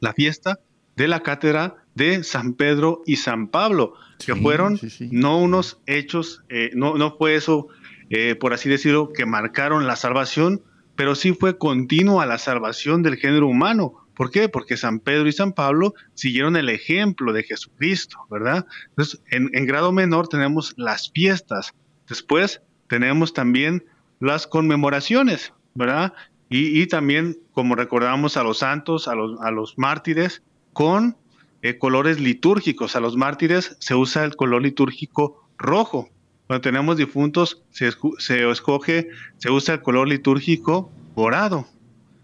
la 0.00 0.12
fiesta 0.12 0.58
de 0.96 1.08
la 1.08 1.20
cátedra 1.20 1.76
de 1.94 2.24
San 2.24 2.54
Pedro 2.54 3.02
y 3.06 3.16
San 3.16 3.48
Pablo, 3.48 3.94
que 4.18 4.34
fueron 4.34 4.78
no 5.10 5.38
unos 5.38 5.78
hechos, 5.86 6.42
eh, 6.48 6.70
no, 6.74 6.96
no 6.96 7.16
fue 7.16 7.36
eso 7.36 7.68
eh, 8.10 8.34
por 8.34 8.52
así 8.52 8.68
decirlo, 8.68 9.12
que 9.12 9.26
marcaron 9.26 9.86
la 9.86 9.96
salvación, 9.96 10.62
pero 10.96 11.14
sí 11.14 11.32
fue 11.32 11.58
continua 11.58 12.26
la 12.26 12.38
salvación 12.38 13.02
del 13.02 13.16
género 13.16 13.48
humano. 13.48 13.94
¿Por 14.14 14.30
qué? 14.30 14.48
Porque 14.48 14.76
San 14.76 15.00
Pedro 15.00 15.26
y 15.26 15.32
San 15.32 15.52
Pablo 15.52 15.94
siguieron 16.14 16.56
el 16.56 16.68
ejemplo 16.68 17.32
de 17.32 17.42
Jesucristo, 17.42 18.18
¿verdad? 18.30 18.66
Entonces, 18.90 19.20
en, 19.30 19.66
grado 19.66 19.90
menor 19.90 20.28
tenemos 20.28 20.74
las 20.76 21.10
fiestas. 21.10 21.74
Después 22.08 22.60
tenemos 22.88 23.32
también 23.32 23.84
las 24.20 24.46
conmemoraciones, 24.46 25.52
¿verdad? 25.74 26.12
Y, 26.48 26.86
también, 26.86 27.36
como 27.52 27.74
recordamos 27.74 28.36
a 28.36 28.44
los 28.44 28.58
santos, 28.58 29.08
a 29.08 29.16
los, 29.16 29.40
a 29.40 29.50
los 29.50 29.76
mártires, 29.76 30.42
con 30.72 31.16
eh, 31.62 31.78
colores 31.78 32.20
litúrgicos. 32.20 32.94
A 32.94 33.00
los 33.00 33.16
mártires 33.16 33.76
se 33.80 33.94
usa 33.94 34.24
el 34.24 34.36
color 34.36 34.62
litúrgico 34.62 35.48
rojo. 35.58 36.10
Cuando 36.46 36.60
tenemos 36.60 36.96
difuntos, 36.96 37.62
se, 37.70 37.90
se 38.18 38.50
escoge, 38.50 39.08
se 39.38 39.50
usa 39.50 39.74
el 39.74 39.82
color 39.82 40.08
litúrgico 40.08 40.92
morado. 41.16 41.66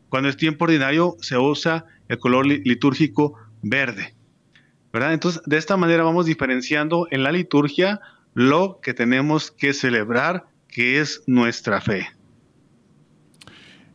Cuando 0.09 0.29
es 0.29 0.37
tiempo 0.37 0.65
ordinario, 0.65 1.17
se 1.21 1.39
usa 1.39 1.87
el 2.09 2.19
color 2.19 2.47
litúrgico 2.47 3.35
verde. 3.63 4.15
¿verdad? 4.93 5.15
Entonces, 5.15 5.43
de 5.47 5.57
esta 5.57 5.77
manera 5.77 6.03
vamos 6.03 6.27
diferenciando 6.27 7.07
en 7.11 7.23
la 7.23 7.33
liturgia 7.33 8.01
lo 8.35 8.81
que 8.83 8.95
tenemos 8.95 9.51
que 9.51 9.73
celebrar, 9.73 10.47
que 10.69 11.01
es 11.01 11.23
nuestra 11.27 11.81
fe. 11.81 12.09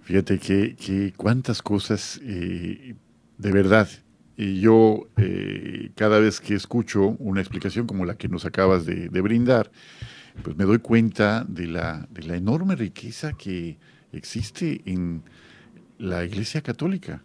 Fíjate 0.03 0.39
que, 0.39 1.13
cuántas 1.17 1.61
cosas 1.61 2.19
eh, 2.23 2.95
de 3.37 3.51
verdad. 3.51 3.89
Y 4.37 4.59
yo 4.59 5.07
eh, 5.17 5.91
cada 5.95 6.19
vez 6.19 6.41
que 6.41 6.53
escucho 6.55 7.15
una 7.19 7.39
explicación 7.39 7.87
como 7.87 8.05
la 8.05 8.15
que 8.15 8.27
nos 8.27 8.45
acabas 8.45 8.85
de, 8.85 9.09
brindar, 9.21 9.71
pues 10.43 10.55
me 10.57 10.65
doy 10.65 10.79
cuenta 10.79 11.45
de 11.47 11.67
la, 11.67 12.07
de 12.09 12.23
la 12.23 12.35
enorme 12.35 12.75
riqueza 12.75 13.33
que 13.33 13.77
existe 14.11 14.81
en 14.85 15.23
la 15.97 16.23
Iglesia 16.23 16.61
Católica. 16.61 17.23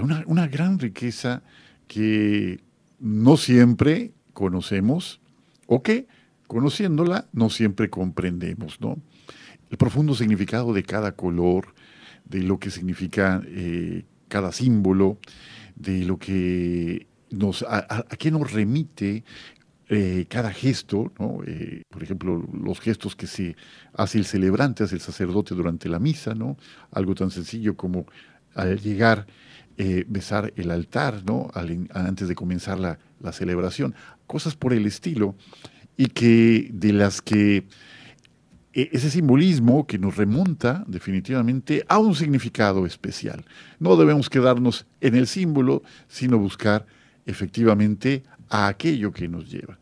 Una, 0.00 0.24
una 0.26 0.48
gran 0.48 0.78
riqueza 0.78 1.42
que 1.86 2.60
no 2.98 3.36
siempre 3.36 4.12
conocemos 4.32 5.20
o 5.66 5.82
que, 5.82 6.06
conociéndola, 6.46 7.28
no 7.32 7.50
siempre 7.50 7.90
comprendemos, 7.90 8.80
¿no? 8.80 8.98
El 9.70 9.76
profundo 9.78 10.14
significado 10.14 10.72
de 10.72 10.82
cada 10.82 11.12
color, 11.12 11.74
de 12.24 12.42
lo 12.42 12.58
que 12.58 12.70
significa 12.70 13.42
eh, 13.46 14.04
cada 14.28 14.52
símbolo, 14.52 15.18
de 15.76 16.04
lo 16.04 16.18
que 16.18 17.06
nos, 17.30 17.64
a, 17.68 18.06
qué 18.18 18.30
nos 18.30 18.52
remite 18.52 19.24
eh, 19.94 20.26
cada 20.28 20.52
gesto. 20.52 21.12
Eh, 21.46 21.82
por 21.88 22.02
ejemplo, 22.02 22.44
los 22.52 22.80
gestos 22.80 23.16
que 23.16 23.26
se 23.26 23.56
hace 23.94 24.18
el 24.18 24.24
celebrante, 24.24 24.84
hace 24.84 24.96
el 24.96 25.00
sacerdote 25.00 25.54
durante 25.54 25.88
la 25.88 25.98
misa. 25.98 26.34
Algo 26.90 27.14
tan 27.14 27.30
sencillo 27.30 27.76
como 27.76 28.06
al 28.54 28.80
llegar 28.80 29.26
eh, 29.76 30.04
besar 30.06 30.52
el 30.54 30.70
altar, 30.70 31.24
antes 31.94 32.28
de 32.28 32.34
comenzar 32.36 32.78
la, 32.78 32.98
celebración, 33.32 33.94
cosas 34.26 34.54
por 34.54 34.72
el 34.72 34.86
estilo, 34.86 35.34
y 35.96 36.06
que 36.06 36.68
de 36.72 36.92
las 36.92 37.20
que 37.20 37.64
e, 38.72 38.90
ese 38.92 39.10
simbolismo 39.10 39.86
que 39.86 39.98
nos 39.98 40.16
remonta 40.16 40.84
definitivamente 40.86 41.84
a 41.88 41.98
un 41.98 42.14
significado 42.14 42.86
especial. 42.86 43.44
No 43.80 43.96
debemos 43.96 44.30
quedarnos 44.30 44.86
en 45.00 45.16
el 45.16 45.26
símbolo, 45.26 45.82
sino 46.06 46.38
buscar 46.38 46.86
efectivamente 47.26 48.22
a 48.54 48.68
aquello 48.68 49.12
que 49.12 49.26
nos 49.26 49.50
lleva. 49.50 49.76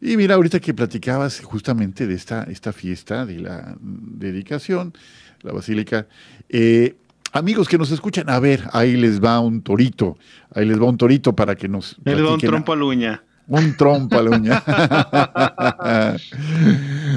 Y 0.00 0.16
mira, 0.16 0.36
ahorita 0.36 0.60
que 0.60 0.72
platicabas 0.72 1.40
justamente 1.40 2.06
de 2.06 2.14
esta, 2.14 2.44
esta 2.44 2.72
fiesta 2.72 3.26
de 3.26 3.40
la 3.40 3.76
dedicación, 3.80 4.94
la 5.42 5.52
basílica, 5.52 6.06
eh, 6.48 6.96
Amigos 7.34 7.66
que 7.66 7.78
nos 7.78 7.90
escuchan, 7.90 8.28
a 8.28 8.38
ver, 8.38 8.64
ahí 8.74 8.94
les 8.94 9.18
va 9.18 9.40
un 9.40 9.62
torito, 9.62 10.18
ahí 10.54 10.66
les 10.66 10.78
va 10.78 10.84
un 10.84 10.98
torito 10.98 11.34
para 11.34 11.54
que 11.54 11.66
nos... 11.66 11.96
Ahí 12.04 12.14
les 12.14 12.26
va 12.26 12.34
un 12.34 12.40
trompo 12.40 12.74
a 12.74 12.76
la 12.76 12.84
uña. 12.84 13.24
Un 13.46 13.74
trompo 13.74 14.18
a 14.18 14.22
la 14.22 14.36
uña. 14.36 14.62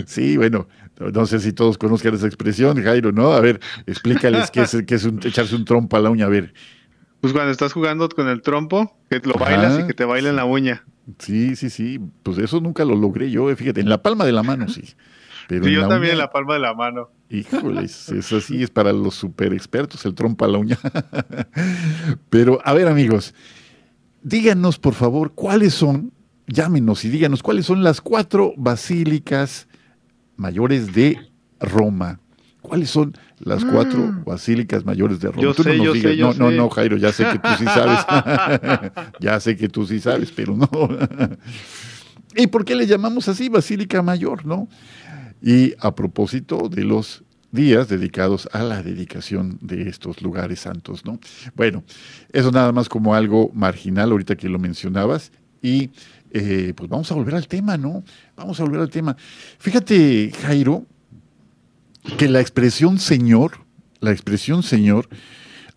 sí, 0.05 0.37
bueno, 0.37 0.69
no 1.13 1.25
sé 1.25 1.41
si 1.41 1.51
todos 1.51 1.77
conozcan 1.77 2.13
esa 2.13 2.27
expresión, 2.27 2.81
Jairo, 2.81 3.11
¿no? 3.11 3.33
A 3.33 3.41
ver, 3.41 3.59
explícales 3.87 4.51
qué 4.51 4.61
es, 4.61 4.77
qué 4.87 4.95
es 4.95 5.05
echarse 5.05 5.53
un 5.53 5.65
trompo 5.65 5.97
a 5.97 5.99
la 5.99 6.09
uña, 6.09 6.27
a 6.27 6.29
ver. 6.29 6.53
Pues 7.19 7.33
cuando 7.33 7.51
estás 7.51 7.73
jugando 7.73 8.07
con 8.07 8.29
el 8.29 8.41
trompo, 8.41 8.95
que 9.09 9.19
lo 9.19 9.33
bailas 9.33 9.81
y 9.81 9.87
que 9.87 9.93
te 9.93 10.05
bailen 10.05 10.37
la 10.37 10.45
uña. 10.45 10.85
Sí, 11.19 11.55
sí, 11.55 11.69
sí, 11.69 11.99
pues 12.23 12.37
eso 12.37 12.59
nunca 12.59 12.83
lo 12.83 12.95
logré 12.95 13.29
yo, 13.29 13.49
eh, 13.49 13.55
fíjate, 13.55 13.81
en 13.81 13.89
la 13.89 14.01
palma 14.01 14.25
de 14.25 14.31
la 14.31 14.43
mano, 14.43 14.67
sí. 14.67 14.83
Pero 15.47 15.67
yo 15.67 15.87
también 15.87 16.13
en 16.13 16.17
la 16.17 16.31
palma 16.31 16.55
de 16.55 16.59
la 16.59 16.73
mano. 16.73 17.09
Híjole, 17.29 17.83
eso 17.83 18.41
sí 18.41 18.63
es 18.63 18.71
para 18.71 18.91
los 18.91 19.13
super 19.13 19.53
expertos, 19.53 20.03
el 20.05 20.15
trompa 20.15 20.45
a 20.45 20.47
la 20.47 20.57
uña. 20.57 20.79
Pero, 22.29 22.59
a 22.63 22.73
ver, 22.73 22.87
amigos, 22.87 23.35
díganos, 24.23 24.79
por 24.79 24.95
favor, 24.95 25.33
cuáles 25.33 25.73
son, 25.75 26.11
llámenos 26.47 27.05
y 27.05 27.09
díganos 27.09 27.43
cuáles 27.43 27.67
son 27.67 27.83
las 27.83 28.01
cuatro 28.01 28.53
basílicas 28.57 29.67
mayores 30.35 30.93
de 30.93 31.19
Roma. 31.59 32.19
¿Cuáles 32.61 32.89
son 32.89 33.15
las 33.39 33.65
cuatro 33.65 33.99
mm. 33.99 34.23
basílicas 34.23 34.85
mayores 34.85 35.19
de 35.19 35.29
Roma? 35.29 35.41
Yo 35.41 35.53
sé, 35.53 35.77
no 35.77 35.93
yo 35.93 36.33
no, 36.33 36.51
no, 36.51 36.69
Jairo, 36.69 36.97
ya 36.97 37.11
sé 37.11 37.25
que 37.25 37.39
tú 37.39 37.49
sí 37.57 37.65
sabes. 37.65 37.99
ya 39.19 39.39
sé 39.39 39.55
que 39.55 39.69
tú 39.69 39.85
sí 39.85 39.99
sabes, 39.99 40.31
pero 40.31 40.55
no. 40.55 40.69
¿Y 42.35 42.47
por 42.47 42.65
qué 42.65 42.75
le 42.75 42.85
llamamos 42.87 43.27
así 43.27 43.49
Basílica 43.49 44.01
Mayor, 44.01 44.45
no? 44.45 44.67
Y 45.41 45.73
a 45.79 45.95
propósito 45.95 46.69
de 46.69 46.83
los 46.83 47.23
días 47.51 47.87
dedicados 47.87 48.49
a 48.51 48.63
la 48.63 48.83
dedicación 48.83 49.57
de 49.61 49.87
estos 49.89 50.21
lugares 50.21 50.59
santos, 50.59 51.05
¿no? 51.05 51.19
Bueno, 51.55 51.83
eso 52.31 52.51
nada 52.51 52.71
más 52.71 52.89
como 52.89 53.15
algo 53.15 53.51
marginal, 53.53 54.11
ahorita 54.11 54.35
que 54.35 54.49
lo 54.49 54.59
mencionabas, 54.59 55.31
y 55.61 55.91
eh, 56.31 56.73
pues 56.75 56.89
vamos 56.89 57.09
a 57.11 57.15
volver 57.15 57.35
al 57.35 57.47
tema, 57.47 57.77
¿no? 57.77 58.03
Vamos 58.35 58.59
a 58.59 58.63
volver 58.63 58.81
al 58.81 58.89
tema. 58.89 59.15
Fíjate, 59.57 60.31
Jairo, 60.41 60.85
que 62.17 62.29
la 62.29 62.39
expresión 62.39 62.99
Señor, 62.99 63.59
la 63.99 64.11
expresión 64.11 64.63
Señor, 64.63 65.09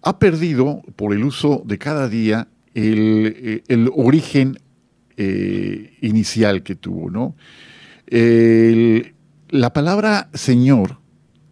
ha 0.03 0.19
perdido 0.19 0.83
por 0.97 1.13
el 1.13 1.25
uso 1.25 1.63
de 1.65 1.79
cada 1.79 2.09
día 2.09 2.49
el, 2.75 3.63
eh, 3.69 3.89
origen 3.95 4.59
eh, 5.17 5.97
inicial 6.01 6.63
que 6.63 6.77
tuvo, 6.77 7.11
¿no? 7.11 7.35
La 9.51 9.73
palabra 9.73 10.29
Señor, 10.35 10.99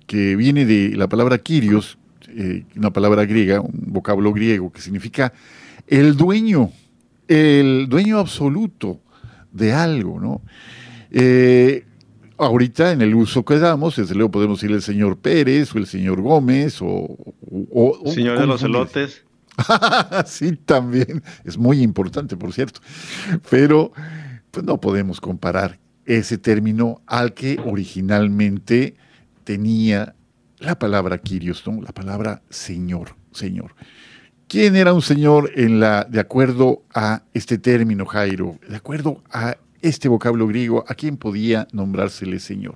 que 0.06 0.36
viene 0.36 0.66
de 0.66 0.94
la 0.96 1.08
palabra 1.08 1.38
Kyrios, 1.38 1.98
eh, 2.28 2.64
una 2.76 2.92
palabra 2.92 3.24
griega, 3.24 3.60
un 3.60 3.72
vocablo 3.86 4.32
griego 4.32 4.70
que 4.70 4.80
significa 4.80 5.32
el 5.86 6.16
dueño, 6.16 6.70
el 7.26 7.86
dueño 7.88 8.18
absoluto 8.18 9.00
de 9.50 9.72
algo, 9.72 10.20
¿no? 10.20 10.42
Ahorita 12.38 12.92
en 12.92 13.02
el 13.02 13.14
uso 13.14 13.44
que 13.44 13.58
damos, 13.58 13.96
desde 13.96 14.14
luego 14.14 14.30
podemos 14.30 14.60
decir 14.60 14.74
el 14.74 14.82
señor 14.82 15.18
Pérez 15.18 15.74
o 15.74 15.78
el 15.78 15.86
señor 15.86 16.20
Gómez 16.20 16.78
o... 16.80 17.16
señor 18.06 18.38
de 18.38 18.46
los 18.46 18.62
elotes. 18.62 19.24
sí, 20.26 20.56
también. 20.56 21.22
Es 21.44 21.56
muy 21.56 21.82
importante, 21.82 22.36
por 22.36 22.52
cierto. 22.52 22.80
Pero 23.50 23.92
pues 24.50 24.64
no 24.64 24.80
podemos 24.80 25.20
comparar 25.20 25.78
ese 26.04 26.38
término 26.38 27.02
al 27.06 27.34
que 27.34 27.58
originalmente 27.64 28.96
tenía 29.44 30.14
la 30.58 30.78
palabra 30.78 31.18
Kyrios, 31.18 31.62
la 31.82 31.92
palabra 31.92 32.42
Señor, 32.48 33.16
Señor. 33.32 33.74
¿Quién 34.48 34.76
era 34.76 34.92
un 34.92 35.02
señor 35.02 35.50
en 35.56 35.80
la, 35.80 36.04
de 36.04 36.20
acuerdo 36.20 36.84
a 36.94 37.24
este 37.34 37.58
término, 37.58 38.06
Jairo? 38.06 38.58
De 38.68 38.76
acuerdo 38.76 39.22
a 39.30 39.56
este 39.86 40.08
vocablo 40.08 40.48
griego, 40.48 40.84
¿a 40.88 40.94
quién 40.94 41.16
podía 41.16 41.68
nombrársele 41.72 42.40
señor? 42.40 42.74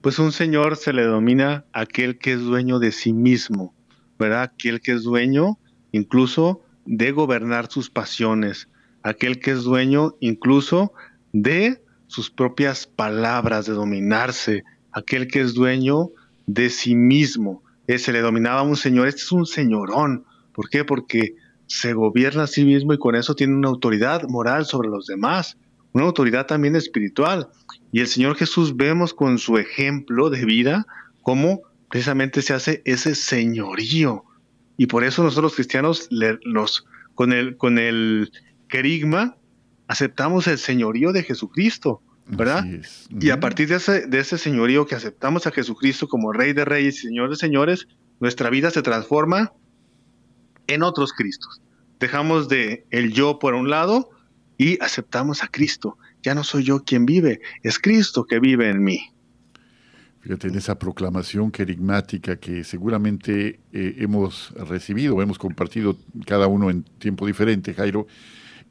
Pues 0.00 0.18
un 0.18 0.32
señor 0.32 0.76
se 0.76 0.94
le 0.94 1.04
domina 1.04 1.66
aquel 1.72 2.18
que 2.18 2.32
es 2.32 2.40
dueño 2.40 2.78
de 2.78 2.90
sí 2.92 3.12
mismo, 3.12 3.74
¿verdad? 4.18 4.42
Aquel 4.42 4.80
que 4.80 4.92
es 4.92 5.02
dueño 5.02 5.58
incluso 5.92 6.62
de 6.86 7.12
gobernar 7.12 7.70
sus 7.70 7.90
pasiones, 7.90 8.68
aquel 9.02 9.40
que 9.40 9.50
es 9.50 9.62
dueño 9.64 10.14
incluso 10.20 10.94
de 11.32 11.82
sus 12.06 12.30
propias 12.30 12.86
palabras, 12.86 13.66
de 13.66 13.74
dominarse, 13.74 14.64
aquel 14.92 15.28
que 15.28 15.42
es 15.42 15.52
dueño 15.52 16.10
de 16.46 16.70
sí 16.70 16.94
mismo. 16.94 17.62
Eh, 17.88 17.98
se 17.98 18.12
le 18.12 18.20
dominaba 18.20 18.62
un 18.62 18.76
señor, 18.76 19.08
este 19.08 19.20
es 19.20 19.32
un 19.32 19.44
señorón. 19.44 20.24
¿Por 20.54 20.70
qué? 20.70 20.84
Porque 20.84 21.34
se 21.66 21.92
gobierna 21.92 22.44
a 22.44 22.46
sí 22.46 22.64
mismo 22.64 22.94
y 22.94 22.98
con 22.98 23.16
eso 23.16 23.34
tiene 23.34 23.54
una 23.54 23.68
autoridad 23.68 24.22
moral 24.28 24.64
sobre 24.64 24.88
los 24.88 25.06
demás, 25.06 25.58
una 25.96 26.04
autoridad 26.04 26.46
también 26.46 26.76
espiritual. 26.76 27.48
Y 27.90 28.00
el 28.00 28.06
Señor 28.06 28.36
Jesús 28.36 28.76
vemos 28.76 29.14
con 29.14 29.38
su 29.38 29.56
ejemplo 29.56 30.28
de 30.28 30.44
vida 30.44 30.86
cómo 31.22 31.62
precisamente 31.88 32.42
se 32.42 32.52
hace 32.52 32.82
ese 32.84 33.14
señorío. 33.14 34.24
Y 34.76 34.88
por 34.88 35.04
eso 35.04 35.22
nosotros 35.22 35.44
los 35.44 35.54
cristianos 35.54 36.08
los, 36.10 36.84
con 37.14 37.32
el, 37.32 37.56
con 37.56 37.78
el 37.78 38.30
querigma 38.68 39.38
aceptamos 39.88 40.46
el 40.48 40.58
señorío 40.58 41.12
de 41.12 41.22
Jesucristo, 41.22 42.02
¿verdad? 42.26 42.66
Y 43.18 43.30
a 43.30 43.40
partir 43.40 43.68
de 43.68 43.76
ese, 43.76 44.06
de 44.06 44.18
ese 44.18 44.36
señorío 44.36 44.86
que 44.86 44.96
aceptamos 44.96 45.46
a 45.46 45.50
Jesucristo 45.50 46.08
como 46.08 46.32
Rey 46.32 46.52
de 46.52 46.66
Reyes 46.66 46.96
y 46.96 47.06
Señor 47.06 47.30
de 47.30 47.36
Señores, 47.36 47.88
nuestra 48.20 48.50
vida 48.50 48.70
se 48.70 48.82
transforma 48.82 49.54
en 50.66 50.82
otros 50.82 51.14
Cristos. 51.14 51.62
Dejamos 51.98 52.48
de 52.48 52.84
el 52.90 53.14
yo 53.14 53.38
por 53.38 53.54
un 53.54 53.70
lado 53.70 54.10
y 54.58 54.82
aceptamos 54.82 55.42
a 55.42 55.48
Cristo. 55.48 55.98
Ya 56.22 56.34
no 56.34 56.44
soy 56.44 56.64
yo 56.64 56.84
quien 56.84 57.06
vive, 57.06 57.40
es 57.62 57.78
Cristo 57.78 58.24
que 58.24 58.40
vive 58.40 58.68
en 58.70 58.82
mí. 58.82 59.12
Fíjate, 60.20 60.48
en 60.48 60.56
esa 60.56 60.76
proclamación 60.76 61.52
querigmática 61.52 62.36
que 62.36 62.64
seguramente 62.64 63.60
eh, 63.72 63.94
hemos 63.98 64.50
recibido, 64.56 65.22
hemos 65.22 65.38
compartido 65.38 65.96
cada 66.26 66.48
uno 66.48 66.68
en 66.68 66.82
tiempo 66.82 67.26
diferente, 67.26 67.74
Jairo, 67.74 68.08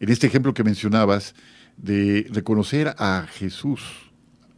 en 0.01 0.09
este 0.09 0.27
ejemplo 0.27 0.53
que 0.53 0.65
mencionabas 0.65 1.33
de 1.77 2.27
reconocer 2.29 2.93
a 2.97 3.25
Jesús, 3.31 4.11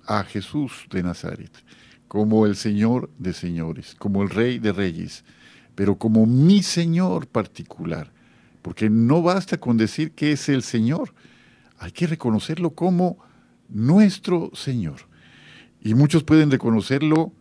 a 0.07 0.23
Jesús 0.23 0.87
de 0.89 1.03
Nazaret, 1.03 1.51
como 2.07 2.47
el 2.47 2.55
Señor 2.55 3.11
de 3.19 3.33
señores, 3.33 3.95
como 3.99 4.23
el 4.23 4.29
Rey 4.31 4.57
de 4.57 4.71
reyes, 4.71 5.23
pero 5.75 5.97
como 5.97 6.25
mi 6.25 6.63
Señor 6.63 7.27
particular, 7.27 8.11
porque 8.61 8.89
no 8.89 9.21
basta 9.21 9.57
con 9.57 9.77
decir 9.77 10.11
que 10.11 10.31
es 10.31 10.49
el 10.49 10.63
Señor, 10.63 11.13
hay 11.77 11.91
que 11.91 12.07
reconocerlo 12.07 12.71
como 12.71 13.17
nuestro 13.69 14.51
Señor. 14.53 15.01
Y 15.81 15.93
muchos 15.93 16.23
pueden 16.23 16.51
reconocerlo 16.51 17.31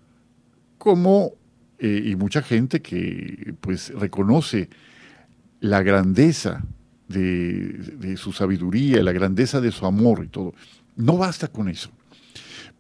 como, 0.79 1.33
eh, 1.79 2.03
y 2.05 2.17
mucha 2.17 2.43
gente 2.43 2.83
que 2.83 3.55
pues 3.61 3.93
reconoce 3.95 4.69
la 5.61 5.83
grandeza 5.83 6.63
de, 7.09 8.17
su 8.17 8.33
sabiduría, 8.33 9.03
la 9.03 9.13
grandeza 9.13 9.61
de 9.61 9.73
su 9.73 9.87
amor 9.87 10.25
y 10.25 10.29
todo. 10.29 10.55
No 10.97 11.17
basta 11.17 11.49
con 11.49 11.69
eso. 11.69 11.91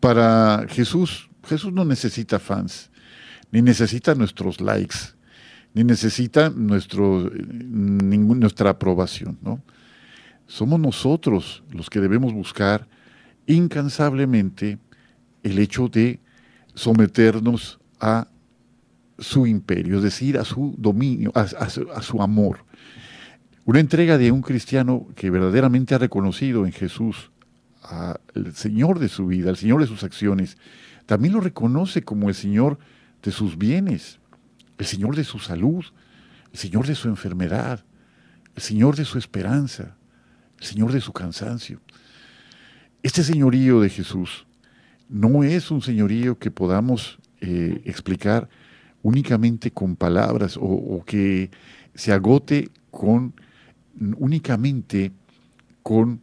Para 0.00 0.66
Jesús, 0.68 1.30
Jesús 1.44 1.72
no 1.72 1.84
necesita 1.84 2.38
fans, 2.38 2.90
ni 3.50 3.62
necesita 3.62 4.14
nuestros 4.14 4.60
likes, 4.60 5.15
ni 5.76 5.84
necesita 5.84 6.48
nuestro, 6.48 7.30
nuestra 7.30 8.70
aprobación, 8.70 9.38
¿no? 9.42 9.60
Somos 10.46 10.80
nosotros 10.80 11.62
los 11.70 11.90
que 11.90 12.00
debemos 12.00 12.32
buscar 12.32 12.88
incansablemente 13.46 14.78
el 15.42 15.58
hecho 15.58 15.88
de 15.88 16.18
someternos 16.74 17.78
a 18.00 18.26
su 19.18 19.46
imperio, 19.46 19.98
es 19.98 20.02
decir, 20.02 20.38
a 20.38 20.46
su 20.46 20.74
dominio, 20.78 21.30
a, 21.34 21.68
su, 21.68 22.22
amor. 22.22 22.64
Una 23.66 23.80
entrega 23.80 24.16
de 24.16 24.32
un 24.32 24.40
cristiano 24.40 25.06
que 25.14 25.28
verdaderamente 25.28 25.94
ha 25.94 25.98
reconocido 25.98 26.64
en 26.64 26.72
Jesús 26.72 27.30
al 27.82 28.54
Señor 28.54 28.98
de 28.98 29.10
su 29.10 29.26
vida, 29.26 29.50
al 29.50 29.58
Señor 29.58 29.82
de 29.82 29.88
sus 29.88 30.04
acciones, 30.04 30.56
también 31.04 31.34
lo 31.34 31.40
reconoce 31.42 32.00
como 32.00 32.30
el 32.30 32.34
Señor 32.34 32.78
de 33.22 33.30
sus 33.30 33.58
bienes, 33.58 34.20
el 34.78 34.86
Señor 34.86 35.16
de 35.16 35.24
su 35.24 35.38
salud, 35.38 35.84
el 36.52 36.58
Señor 36.58 36.86
de 36.86 36.94
su 36.94 37.08
enfermedad, 37.08 37.84
el 38.54 38.62
Señor 38.62 38.96
de 38.96 39.04
su 39.04 39.18
esperanza, 39.18 39.96
el 40.58 40.64
Señor 40.64 40.92
de 40.92 41.00
su 41.00 41.12
cansancio. 41.12 41.80
Este 43.02 43.22
señorío 43.22 43.80
de 43.80 43.88
Jesús 43.88 44.46
no 45.08 45.44
es 45.44 45.70
un 45.70 45.80
señorío 45.80 46.38
que 46.38 46.50
podamos 46.50 47.18
eh, 47.40 47.80
explicar 47.84 48.48
únicamente 49.02 49.70
con 49.70 49.94
palabras 49.94 50.58
o, 50.60 51.04
que 51.06 51.50
se 51.94 52.12
agote 52.12 52.70
con 52.90 53.34
únicamente 54.18 55.12
con 55.84 56.20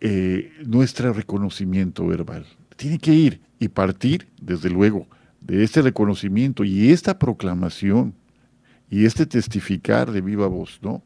eh, 0.00 0.52
nuestro 0.66 1.14
reconocimiento 1.14 2.06
verbal. 2.06 2.44
Tiene 2.76 2.98
que 2.98 3.14
ir 3.14 3.40
y 3.58 3.68
partir, 3.68 4.28
desde 4.40 4.68
luego, 4.68 5.06
de 5.46 5.62
este 5.62 5.80
reconocimiento 5.80 6.64
y 6.64 6.90
esta 6.90 7.18
proclamación 7.18 8.14
y 8.90 9.04
este 9.04 9.26
testificar 9.26 10.10
de 10.10 10.20
viva 10.20 10.48
voz, 10.48 10.80
¿no? 10.82 11.02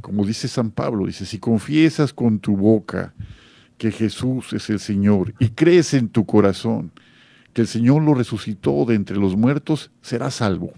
Como 0.00 0.24
dice 0.24 0.48
San 0.48 0.70
Pablo, 0.70 1.06
dice, 1.06 1.26
si 1.26 1.38
confiesas 1.38 2.12
con 2.12 2.40
tu 2.40 2.56
boca 2.56 3.14
que 3.78 3.92
Jesús 3.92 4.52
es 4.52 4.70
el 4.70 4.80
Señor 4.80 5.34
y 5.38 5.50
crees 5.50 5.94
en 5.94 6.08
tu 6.08 6.26
corazón 6.26 6.92
que 7.52 7.62
el 7.62 7.68
Señor 7.68 8.02
lo 8.02 8.14
resucitó 8.14 8.84
de 8.86 8.94
entre 8.94 9.16
los 9.16 9.36
muertos, 9.36 9.90
serás 10.02 10.36
salvo. 10.36 10.72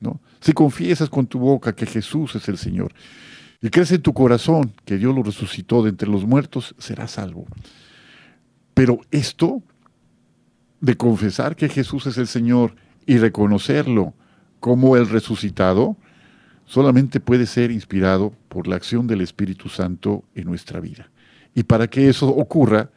¿no? 0.00 0.20
Si 0.40 0.52
confiesas 0.52 1.10
con 1.10 1.26
tu 1.26 1.38
boca 1.38 1.74
que 1.74 1.86
Jesús 1.86 2.34
es 2.34 2.48
el 2.48 2.56
Señor 2.56 2.92
y 3.60 3.68
crees 3.68 3.92
en 3.92 4.02
tu 4.02 4.14
corazón 4.14 4.72
que 4.84 4.96
Dios 4.96 5.14
lo 5.14 5.22
resucitó 5.22 5.82
de 5.82 5.90
entre 5.90 6.08
los 6.08 6.24
muertos, 6.24 6.74
serás 6.78 7.12
salvo. 7.12 7.46
Pero 8.74 9.00
esto 9.10 9.62
de 10.80 10.96
confesar 10.96 11.56
que 11.56 11.68
Jesús 11.68 12.06
es 12.06 12.18
el 12.18 12.26
Señor 12.26 12.74
y 13.06 13.18
reconocerlo 13.18 14.14
como 14.60 14.96
el 14.96 15.08
resucitado, 15.08 15.96
solamente 16.64 17.20
puede 17.20 17.46
ser 17.46 17.70
inspirado 17.70 18.32
por 18.48 18.68
la 18.68 18.76
acción 18.76 19.06
del 19.06 19.20
Espíritu 19.20 19.68
Santo 19.68 20.24
en 20.34 20.44
nuestra 20.44 20.80
vida. 20.80 21.10
Y 21.54 21.64
para 21.64 21.88
que 21.88 22.08
eso 22.08 22.28
ocurra, 22.28 22.90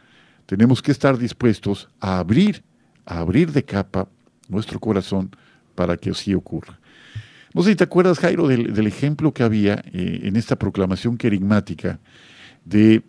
tenemos 0.45 0.81
que 0.81 0.91
estar 0.91 1.17
dispuestos 1.17 1.89
a 1.99 2.19
abrir, 2.19 2.63
a 3.05 3.19
abrir 3.19 3.51
de 3.51 3.63
capa 3.63 4.07
nuestro 4.47 4.79
corazón 4.79 5.31
para 5.75 5.97
que 5.97 6.11
así 6.11 6.33
ocurra. 6.33 6.79
No 7.53 7.61
sé 7.63 7.71
si 7.71 7.75
te 7.75 7.83
acuerdas, 7.83 8.19
Jairo, 8.19 8.47
del, 8.47 8.87
ejemplo 8.87 9.33
que 9.33 9.43
había 9.43 9.83
eh, 9.93 10.21
en 10.23 10.35
esta 10.35 10.57
proclamación 10.57 11.17
querigmática 11.17 11.99
de 12.65 13.03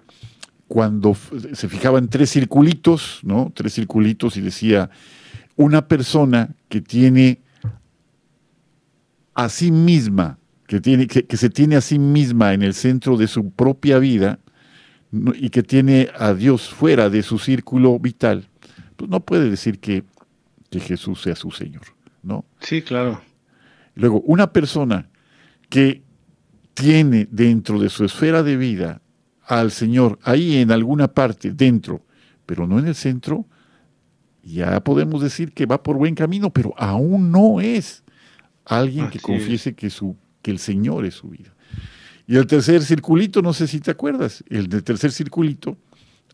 cuando 0.75 1.15
se 1.53 1.69
fijaban 1.69 2.09
tres 2.09 2.33
circulitos, 2.33 3.21
¿no? 3.23 3.53
Tres 3.55 3.75
circulitos 3.75 4.37
y 4.37 4.41
decía, 4.41 4.91
una 5.55 5.87
persona 5.87 6.57
que 6.69 6.81
tiene 6.81 7.43
a 9.35 9.49
sí 9.49 9.71
misma, 9.71 10.41
que, 10.67 10.81
tiene, 10.81 11.07
que 11.07 11.37
se 11.37 11.49
tiene 11.49 11.77
a 11.77 11.81
sí 11.81 12.01
misma 12.01 12.55
en 12.55 12.65
el 12.65 12.75
centro 12.75 13.17
de 13.17 13.29
su 13.29 13.53
propia 13.53 14.01
vida, 14.01 14.41
y 15.37 15.51
que 15.51 15.63
tiene 15.63 16.09
a 16.19 16.35
Dios 16.35 16.69
fuera 16.69 17.09
de 17.09 17.23
su 17.23 17.39
círculo 17.39 17.97
vital, 18.01 18.49
pues 18.97 19.09
no 19.09 19.21
puede 19.21 19.49
decir 19.49 19.79
que, 19.79 20.03
Jesús 20.73 21.23
sea 21.23 21.37
su 21.37 21.53
Señor, 21.53 21.83
¿no? 22.25 22.45
Sí, 22.59 22.83
claro. 22.83 23.21
Luego, 23.95 24.23
una 24.23 24.53
persona 24.53 25.09
que 25.69 26.03
tiene 26.75 27.29
dentro 27.31 27.79
de 27.79 27.91
su 27.91 28.05
esfera 28.05 28.43
de 28.43 28.57
vida 28.57 29.01
al 29.47 29.71
Señor 29.71 30.19
ahí 30.23 30.59
en 30.59 30.71
alguna 30.71 31.09
parte, 31.09 31.53
dentro, 31.53 32.03
pero 32.47 32.67
no 32.67 32.79
en 32.79 32.87
el 32.87 32.95
centro, 32.95 33.47
ya 34.43 34.83
podemos 34.83 35.23
decir 35.23 35.53
que 35.53 35.67
va 35.67 35.83
por 35.83 35.97
buen 35.97 36.15
camino, 36.15 36.51
pero 36.51 36.75
aún 36.77 37.31
no 37.31 37.61
es 37.61 38.05
alguien 38.65 39.11
que 39.11 39.21
confiese 39.21 39.75
que, 39.75 39.91
su, 39.91 40.17
que 40.43 40.51
el 40.51 40.59
Señor 40.59 41.05
es 41.05 41.15
su 41.15 41.29
vida. 41.29 41.55
Y 42.27 42.37
el 42.37 42.47
tercer 42.47 42.83
circulito, 42.83 43.43
no 43.43 43.53
sé 43.53 43.67
si 43.67 43.81
te 43.81 43.91
acuerdas, 43.91 44.45
el 44.49 44.69
del 44.69 44.83
tercer 44.83 45.13
circulito 45.13 45.77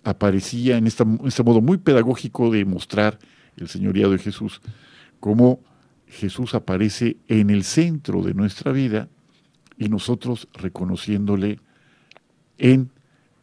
aparecía 0.04 0.76
en, 0.76 0.86
este 0.86 1.04
modo 1.04 1.60
muy 1.60 1.78
pedagógico 1.78 2.50
de 2.50 2.64
mostrar 2.64 3.18
el 3.56 3.68
señorío 3.68 4.10
de 4.10 4.18
Jesús, 4.18 4.60
cómo 5.18 5.60
Jesús 6.06 6.54
aparece 6.54 7.16
en 7.28 7.50
el 7.50 7.64
centro 7.64 8.22
de 8.22 8.34
nuestra 8.34 8.72
vida 8.72 9.08
y 9.78 9.88
nosotros 9.88 10.48
reconociéndole 10.54 11.60
en 12.58 12.90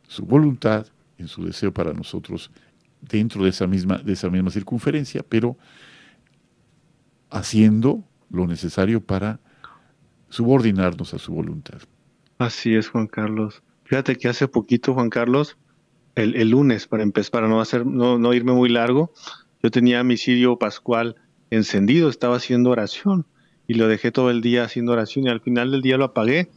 su 0.08 0.26
voluntad, 0.26 0.88
en 1.18 1.28
su 1.28 1.46
deseo 1.46 1.74
para 1.74 1.94
nosotros 1.94 2.52
dentro 3.02 3.44
de 3.44 3.50
esa 3.50 3.68
misma, 3.68 3.98
de 3.98 4.14
esa 4.14 4.30
misma 4.30 4.50
circunferencia, 4.50 5.24
pero 5.28 5.58
haciendo 7.30 8.04
lo 8.30 8.48
necesario 8.48 9.02
para 9.02 9.40
subordinarnos 10.30 11.14
a 11.14 11.20
su 11.20 11.34
voluntad. 11.34 11.82
Así 12.38 12.76
es, 12.76 12.90
Juan 12.90 13.08
Carlos. 13.08 13.64
Fíjate 13.84 14.16
que 14.16 14.28
hace 14.28 14.48
poquito, 14.48 14.94
Juan 14.94 15.10
Carlos, 15.10 15.58
el, 16.16 16.50
lunes, 16.50 16.88
para 16.88 17.04
empezar, 17.04 17.32
para 17.32 17.48
no, 17.48 17.62
hacer, 17.62 17.86
no, 17.86 18.18
no 18.18 18.34
irme 18.34 18.52
muy 18.52 18.70
largo, 18.70 19.14
yo 19.62 19.72
tenía 19.72 20.04
mi 20.04 20.18
cirio 20.18 20.58
pascual 20.58 21.16
encendido, 21.50 22.10
estaba 22.10 22.38
haciendo 22.38 22.70
oración 22.70 23.26
y 23.68 23.76
lo 23.76 23.88
dejé 23.88 24.12
todo 24.12 24.30
el 24.30 24.42
día 24.42 24.64
haciendo 24.64 24.94
oración 24.94 25.26
y 25.26 25.30
al 25.30 25.42
final 25.42 25.72
del 25.72 25.82
día 25.82 25.98
lo 25.98 26.06
apagué 26.06 26.50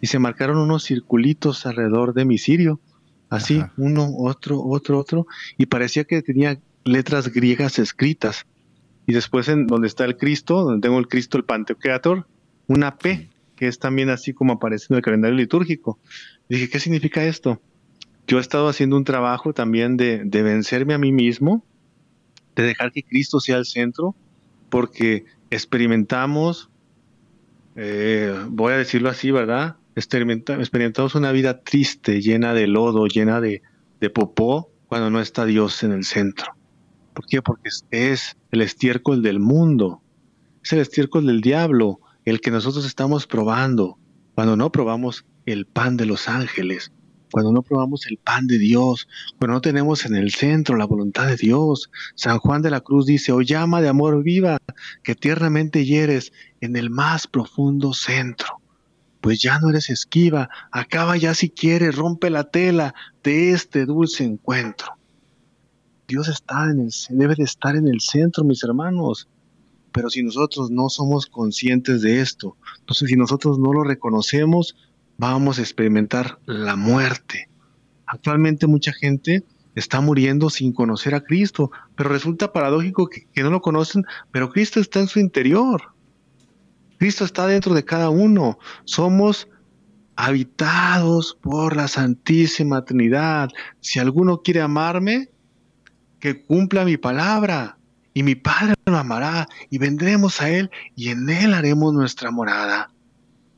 y 0.00 0.06
se 0.06 0.18
marcaron 0.18 0.58
unos 0.58 0.84
circulitos 0.84 1.66
alrededor 1.66 2.14
de 2.14 2.24
mi 2.24 2.38
cirio, 2.38 2.80
así, 3.28 3.62
uno, 3.76 4.10
otro, 4.16 4.62
otro, 4.62 4.98
otro, 4.98 5.26
y 5.58 5.66
parecía 5.66 6.04
que 6.04 6.22
tenía 6.22 6.58
letras 6.84 7.32
griegas 7.32 7.78
escritas. 7.78 8.46
Y 9.06 9.12
después 9.12 9.48
en 9.48 9.66
donde 9.66 9.86
está 9.86 10.04
el 10.04 10.16
Cristo, 10.16 10.64
donde 10.64 10.86
tengo 10.86 10.98
el 10.98 11.08
Cristo, 11.08 11.38
el 11.38 11.44
Pantocrator, 11.44 12.26
una 12.66 12.98
P 12.98 13.28
que 13.56 13.66
es 13.66 13.78
también 13.78 14.10
así 14.10 14.32
como 14.34 14.52
aparece 14.54 14.86
en 14.90 14.96
el 14.96 15.02
calendario 15.02 15.36
litúrgico. 15.36 15.98
Dije, 16.48 16.68
¿qué 16.68 16.78
significa 16.78 17.24
esto? 17.24 17.60
Yo 18.28 18.38
he 18.38 18.40
estado 18.40 18.68
haciendo 18.68 18.96
un 18.96 19.04
trabajo 19.04 19.52
también 19.52 19.96
de, 19.96 20.24
vencerme 20.24 20.94
a 20.94 20.98
mí 20.98 21.10
mismo, 21.10 21.64
de 22.54 22.64
dejar 22.64 22.92
que 22.92 23.02
Cristo 23.02 23.40
sea 23.40 23.56
el 23.56 23.64
centro, 23.64 24.14
porque 24.68 25.24
experimentamos, 25.50 26.68
eh, 27.76 28.34
voy 28.48 28.74
a 28.74 28.76
decirlo 28.76 29.08
así, 29.08 29.30
¿verdad? 29.30 29.76
Experimentamos 29.96 31.14
una 31.14 31.32
vida 31.32 31.62
triste, 31.62 32.20
llena 32.20 32.54
de 32.54 32.66
lodo, 32.66 33.06
llena 33.06 33.40
de, 33.40 33.62
de 34.00 34.10
popó, 34.10 34.70
cuando 34.86 35.10
no 35.10 35.20
está 35.20 35.44
Dios 35.44 35.82
en 35.82 35.92
el 35.92 36.04
centro. 36.04 36.54
¿Por 37.14 37.26
qué? 37.26 37.42
Porque 37.42 37.70
es 37.90 38.36
el 38.50 38.60
estiércol 38.60 39.22
del 39.22 39.40
mundo, 39.40 40.02
es 40.62 40.72
el 40.72 40.80
estiércol 40.80 41.26
del 41.26 41.40
diablo, 41.40 42.00
el 42.24 42.40
que 42.40 42.50
nosotros 42.50 42.84
estamos 42.84 43.26
probando, 43.26 43.98
cuando 44.34 44.56
no 44.56 44.70
probamos 44.70 45.24
el 45.46 45.66
pan 45.66 45.96
de 45.96 46.06
los 46.06 46.28
ángeles, 46.28 46.92
cuando 47.30 47.52
no 47.52 47.62
probamos 47.62 48.06
el 48.06 48.18
pan 48.18 48.46
de 48.46 48.58
Dios, 48.58 49.08
cuando 49.38 49.54
no 49.54 49.60
tenemos 49.60 50.04
en 50.04 50.14
el 50.14 50.30
centro 50.30 50.76
la 50.76 50.86
voluntad 50.86 51.26
de 51.26 51.36
Dios. 51.36 51.90
San 52.14 52.38
Juan 52.38 52.62
de 52.62 52.70
la 52.70 52.80
Cruz 52.80 53.06
dice, 53.06 53.32
oh 53.32 53.42
llama 53.42 53.80
de 53.80 53.88
amor 53.88 54.22
viva, 54.22 54.58
que 55.02 55.14
tiernamente 55.14 55.84
hieres 55.84 56.32
en 56.60 56.76
el 56.76 56.90
más 56.90 57.26
profundo 57.26 57.92
centro. 57.92 58.60
Pues 59.20 59.40
ya 59.40 59.58
no 59.58 59.70
eres 59.70 59.90
esquiva, 59.90 60.48
acaba 60.70 61.16
ya 61.16 61.34
si 61.34 61.50
quieres, 61.50 61.96
rompe 61.96 62.30
la 62.30 62.44
tela 62.44 62.94
de 63.22 63.52
este 63.52 63.86
dulce 63.86 64.24
encuentro. 64.24 64.96
Dios 66.06 66.28
está 66.28 66.70
en 66.70 66.80
el, 66.80 66.90
debe 67.10 67.34
de 67.34 67.44
estar 67.44 67.74
en 67.74 67.88
el 67.88 68.00
centro, 68.00 68.44
mis 68.44 68.62
hermanos. 68.62 69.28
Pero 69.92 70.10
si 70.10 70.22
nosotros 70.22 70.70
no 70.70 70.88
somos 70.88 71.26
conscientes 71.26 72.02
de 72.02 72.20
esto, 72.20 72.56
entonces 72.80 73.08
si 73.08 73.16
nosotros 73.16 73.58
no 73.58 73.72
lo 73.72 73.82
reconocemos, 73.82 74.76
vamos 75.18 75.58
a 75.58 75.62
experimentar 75.62 76.38
la 76.46 76.76
muerte. 76.76 77.48
Actualmente 78.06 78.66
mucha 78.66 78.92
gente 78.92 79.42
está 79.74 80.00
muriendo 80.00 80.50
sin 80.50 80.72
conocer 80.72 81.14
a 81.14 81.22
Cristo, 81.22 81.70
pero 81.96 82.08
resulta 82.10 82.52
paradójico 82.52 83.08
que, 83.08 83.42
no 83.42 83.50
lo 83.50 83.60
conocen, 83.60 84.04
pero 84.32 84.50
Cristo 84.50 84.80
está 84.80 85.00
en 85.00 85.08
su 85.08 85.18
interior. 85.18 85.92
Cristo 86.98 87.24
está 87.24 87.46
dentro 87.46 87.74
de 87.74 87.84
cada 87.84 88.10
uno. 88.10 88.58
Somos 88.84 89.48
habitados 90.16 91.36
por 91.40 91.76
la 91.76 91.88
Santísima 91.88 92.84
Trinidad. 92.84 93.50
Si 93.80 93.98
alguno 93.98 94.42
quiere 94.42 94.60
amarme, 94.60 95.30
que 96.20 96.42
cumpla 96.42 96.84
mi 96.84 96.96
palabra, 96.96 97.78
y 98.14 98.22
mi 98.22 98.34
Padre 98.34 98.74
lo 98.86 98.96
amará, 98.96 99.46
y 99.70 99.78
vendremos 99.78 100.40
a 100.40 100.48
Él, 100.48 100.70
y 100.94 101.10
en 101.10 101.28
Él 101.28 101.52
haremos 101.52 101.92
nuestra 101.92 102.30
morada 102.30 102.90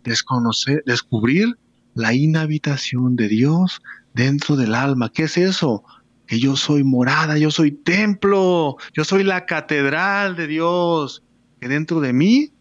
desconocer, 0.03 0.83
descubrir 0.85 1.57
la 1.95 2.13
inhabitación 2.13 3.15
de 3.15 3.29
Dios 3.29 3.81
dentro 4.15 4.57
del 4.57 4.75
alma. 4.75 5.13
¿Qué 5.13 5.25
es 5.25 5.37
eso? 5.37 5.85
Que 6.27 6.41
yo 6.41 6.57
soy 6.57 6.83
morada, 6.83 7.39
yo 7.39 7.51
soy 7.51 7.71
templo, 7.73 8.77
yo 8.95 9.05
soy 9.05 9.23
la 9.23 9.47
catedral 9.47 10.35
de 10.37 10.47
Dios, 10.47 11.23
que 11.61 11.69
dentro 11.69 12.01
de 12.01 12.13
mí 12.13 12.53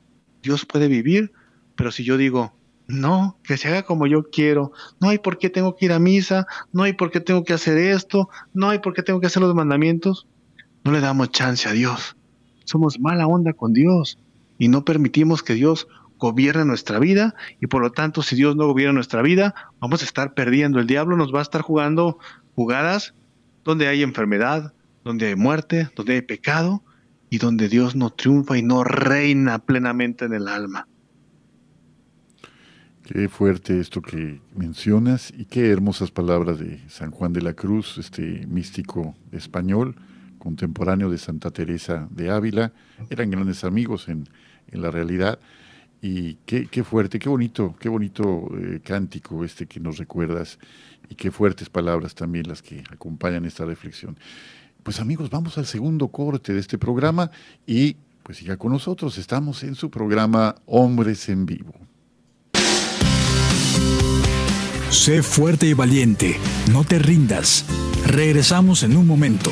Dios 0.41 0.65
puede 0.65 0.87
vivir, 0.87 1.31
pero 1.75 1.91
si 1.91 2.03
yo 2.03 2.17
digo, 2.17 2.53
no, 2.87 3.37
que 3.43 3.57
se 3.57 3.67
haga 3.67 3.83
como 3.83 4.07
yo 4.07 4.29
quiero, 4.29 4.71
no 4.99 5.09
hay 5.09 5.17
por 5.17 5.37
qué 5.37 5.49
tengo 5.49 5.75
que 5.75 5.85
ir 5.85 5.91
a 5.91 5.99
misa, 5.99 6.47
no 6.71 6.83
hay 6.83 6.93
por 6.93 7.11
qué 7.11 7.19
tengo 7.19 7.43
que 7.43 7.53
hacer 7.53 7.77
esto, 7.77 8.29
no 8.53 8.69
hay 8.69 8.79
por 8.79 8.93
qué 8.93 9.03
tengo 9.03 9.19
que 9.19 9.27
hacer 9.27 9.41
los 9.41 9.53
mandamientos, 9.53 10.27
no 10.83 10.91
le 10.91 11.01
damos 11.01 11.31
chance 11.31 11.67
a 11.67 11.73
Dios. 11.73 12.15
Somos 12.63 12.99
mala 12.99 13.27
onda 13.27 13.53
con 13.53 13.73
Dios 13.73 14.19
y 14.57 14.69
no 14.69 14.85
permitimos 14.85 15.43
que 15.43 15.53
Dios 15.53 15.87
gobierna 16.17 16.65
nuestra 16.65 16.99
vida 16.99 17.35
y 17.59 17.67
por 17.67 17.81
lo 17.81 17.91
tanto 17.91 18.23
si 18.23 18.35
Dios 18.35 18.55
no 18.55 18.67
gobierna 18.67 18.93
nuestra 18.93 19.21
vida 19.21 19.53
vamos 19.79 20.01
a 20.01 20.05
estar 20.05 20.33
perdiendo. 20.33 20.79
El 20.79 20.87
diablo 20.87 21.15
nos 21.15 21.33
va 21.33 21.39
a 21.39 21.43
estar 21.43 21.61
jugando 21.61 22.19
jugadas 22.55 23.13
donde 23.63 23.87
hay 23.87 24.01
enfermedad, 24.01 24.73
donde 25.03 25.27
hay 25.27 25.35
muerte, 25.35 25.89
donde 25.95 26.13
hay 26.13 26.21
pecado 26.21 26.83
y 27.29 27.37
donde 27.37 27.69
Dios 27.69 27.95
no 27.95 28.09
triunfa 28.09 28.57
y 28.57 28.63
no 28.63 28.83
reina 28.83 29.59
plenamente 29.59 30.25
en 30.25 30.33
el 30.33 30.47
alma. 30.47 30.87
Qué 33.03 33.29
fuerte 33.29 33.79
esto 33.79 34.01
que 34.01 34.41
mencionas 34.53 35.31
y 35.35 35.45
qué 35.45 35.71
hermosas 35.71 36.11
palabras 36.11 36.59
de 36.59 36.81
San 36.89 37.11
Juan 37.11 37.31
de 37.31 37.41
la 37.41 37.53
Cruz, 37.53 37.97
este 37.97 38.45
místico 38.47 39.15
español, 39.31 39.95
contemporáneo 40.39 41.09
de 41.09 41.17
Santa 41.17 41.51
Teresa 41.51 42.07
de 42.11 42.29
Ávila. 42.31 42.73
Eran 43.09 43.31
grandes 43.31 43.63
amigos 43.63 44.09
en, 44.09 44.27
en 44.67 44.81
la 44.81 44.91
realidad 44.91 45.39
y 46.01 46.35
qué, 46.45 46.67
qué, 46.67 46.83
fuerte, 46.83 47.17
qué 47.17 47.29
bonito, 47.29 47.75
qué 47.79 47.89
bonito 47.89 48.49
eh, 48.57 48.81
cántico 48.83 49.43
este 49.43 49.65
que 49.65 49.79
nos 49.79 49.97
recuerdas 49.97 50.59
y 51.09 51.15
qué 51.15 51.31
fuertes 51.31 51.69
palabras 51.69 52.13
también 52.13 52.47
las 52.47 52.61
que 52.61 52.83
acompañan 52.91 53.45
esta 53.45 53.65
reflexión. 53.65 54.17
Pues 54.83 54.99
amigos, 54.99 55.29
vamos 55.29 55.57
al 55.57 55.65
segundo 55.65 56.07
corte 56.09 56.53
de 56.53 56.59
este 56.59 56.77
programa 56.77 57.31
y 57.65 57.97
pues 58.23 58.39
siga 58.39 58.57
con 58.57 58.73
nosotros, 58.73 59.17
estamos 59.17 59.63
en 59.63 59.75
su 59.75 59.89
programa 59.89 60.55
Hombres 60.65 61.29
en 61.29 61.45
Vivo. 61.45 61.73
Sé 64.89 65.23
fuerte 65.23 65.67
y 65.67 65.73
valiente, 65.73 66.37
no 66.71 66.83
te 66.83 66.99
rindas. 66.99 67.65
Regresamos 68.05 68.83
en 68.83 68.97
un 68.97 69.07
momento. 69.07 69.51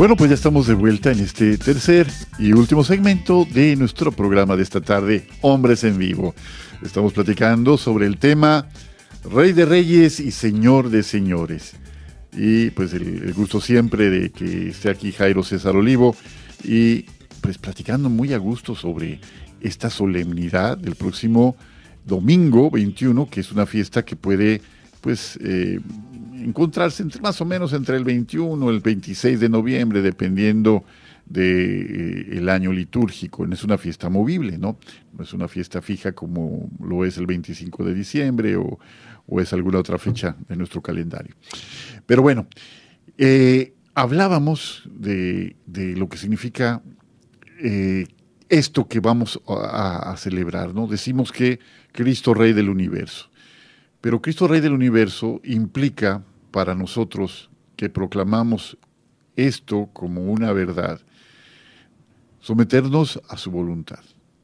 Bueno, 0.00 0.16
pues 0.16 0.30
ya 0.30 0.34
estamos 0.34 0.66
de 0.66 0.72
vuelta 0.72 1.12
en 1.12 1.20
este 1.20 1.58
tercer 1.58 2.06
y 2.38 2.54
último 2.54 2.84
segmento 2.84 3.44
de 3.44 3.76
nuestro 3.76 4.10
programa 4.12 4.56
de 4.56 4.62
esta 4.62 4.80
tarde, 4.80 5.26
Hombres 5.42 5.84
en 5.84 5.98
Vivo. 5.98 6.34
Estamos 6.82 7.12
platicando 7.12 7.76
sobre 7.76 8.06
el 8.06 8.16
tema 8.16 8.66
Rey 9.30 9.52
de 9.52 9.66
Reyes 9.66 10.18
y 10.18 10.30
Señor 10.30 10.88
de 10.88 11.02
Señores. 11.02 11.74
Y 12.32 12.70
pues 12.70 12.94
el, 12.94 13.34
gusto 13.34 13.60
siempre 13.60 14.08
de 14.08 14.30
que 14.30 14.70
esté 14.70 14.88
aquí 14.88 15.12
Jairo 15.12 15.44
César 15.44 15.76
Olivo 15.76 16.16
y 16.64 17.04
pues 17.42 17.58
platicando 17.58 18.08
muy 18.08 18.32
a 18.32 18.38
gusto 18.38 18.74
sobre 18.74 19.20
esta 19.60 19.90
solemnidad 19.90 20.78
del 20.78 20.94
próximo 20.94 21.56
domingo 22.06 22.70
21, 22.70 23.28
que 23.28 23.40
es 23.40 23.52
una 23.52 23.66
fiesta 23.66 24.02
que 24.02 24.16
puede 24.16 24.62
pues 25.02 25.38
eh, 25.42 25.78
encontrarse 26.44 27.04
más 27.20 27.40
o 27.40 27.44
menos 27.44 27.72
entre 27.72 27.96
el 27.96 28.04
21 28.04 28.70
y 28.70 28.74
el 28.74 28.80
26 28.80 29.40
de 29.40 29.48
noviembre, 29.48 30.02
dependiendo 30.02 30.84
del 31.26 32.26
de, 32.26 32.38
eh, 32.38 32.50
año 32.50 32.72
litúrgico. 32.72 33.46
No 33.46 33.54
es 33.54 33.62
una 33.64 33.78
fiesta 33.78 34.08
movible, 34.08 34.58
¿no? 34.58 34.78
No 35.16 35.24
es 35.24 35.32
una 35.32 35.48
fiesta 35.48 35.80
fija 35.80 36.12
como 36.12 36.68
lo 36.82 37.04
es 37.04 37.16
el 37.18 37.26
25 37.26 37.84
de 37.84 37.94
diciembre 37.94 38.56
o, 38.56 38.78
es 39.40 39.52
alguna 39.52 39.78
otra 39.78 39.96
fecha 39.96 40.36
de 40.48 40.56
nuestro 40.56 40.82
calendario. 40.82 41.36
Pero 42.04 42.20
bueno, 42.20 42.48
eh, 43.16 43.74
hablábamos 43.94 44.82
de, 44.90 45.54
lo 45.96 46.08
que 46.08 46.16
significa 46.16 46.82
eh, 47.62 48.08
esto 48.48 48.88
que 48.88 48.98
vamos 48.98 49.40
a 49.46 50.16
celebrar, 50.16 50.74
¿no? 50.74 50.88
Decimos 50.88 51.30
que 51.30 51.60
Cristo 51.92 52.34
Rey 52.34 52.52
del 52.52 52.68
Universo. 52.68 53.30
Pero 54.00 54.22
Cristo 54.22 54.48
Rey 54.48 54.60
del 54.60 54.72
Universo 54.72 55.40
implica 55.44 56.22
para 56.50 56.74
nosotros 56.74 57.50
que 57.76 57.88
proclamamos 57.88 58.76
esto 59.36 59.88
como 59.92 60.24
una 60.24 60.52
verdad, 60.52 61.00
someternos 62.40 63.20
a 63.28 63.36
su 63.36 63.50
voluntad 63.50 64.00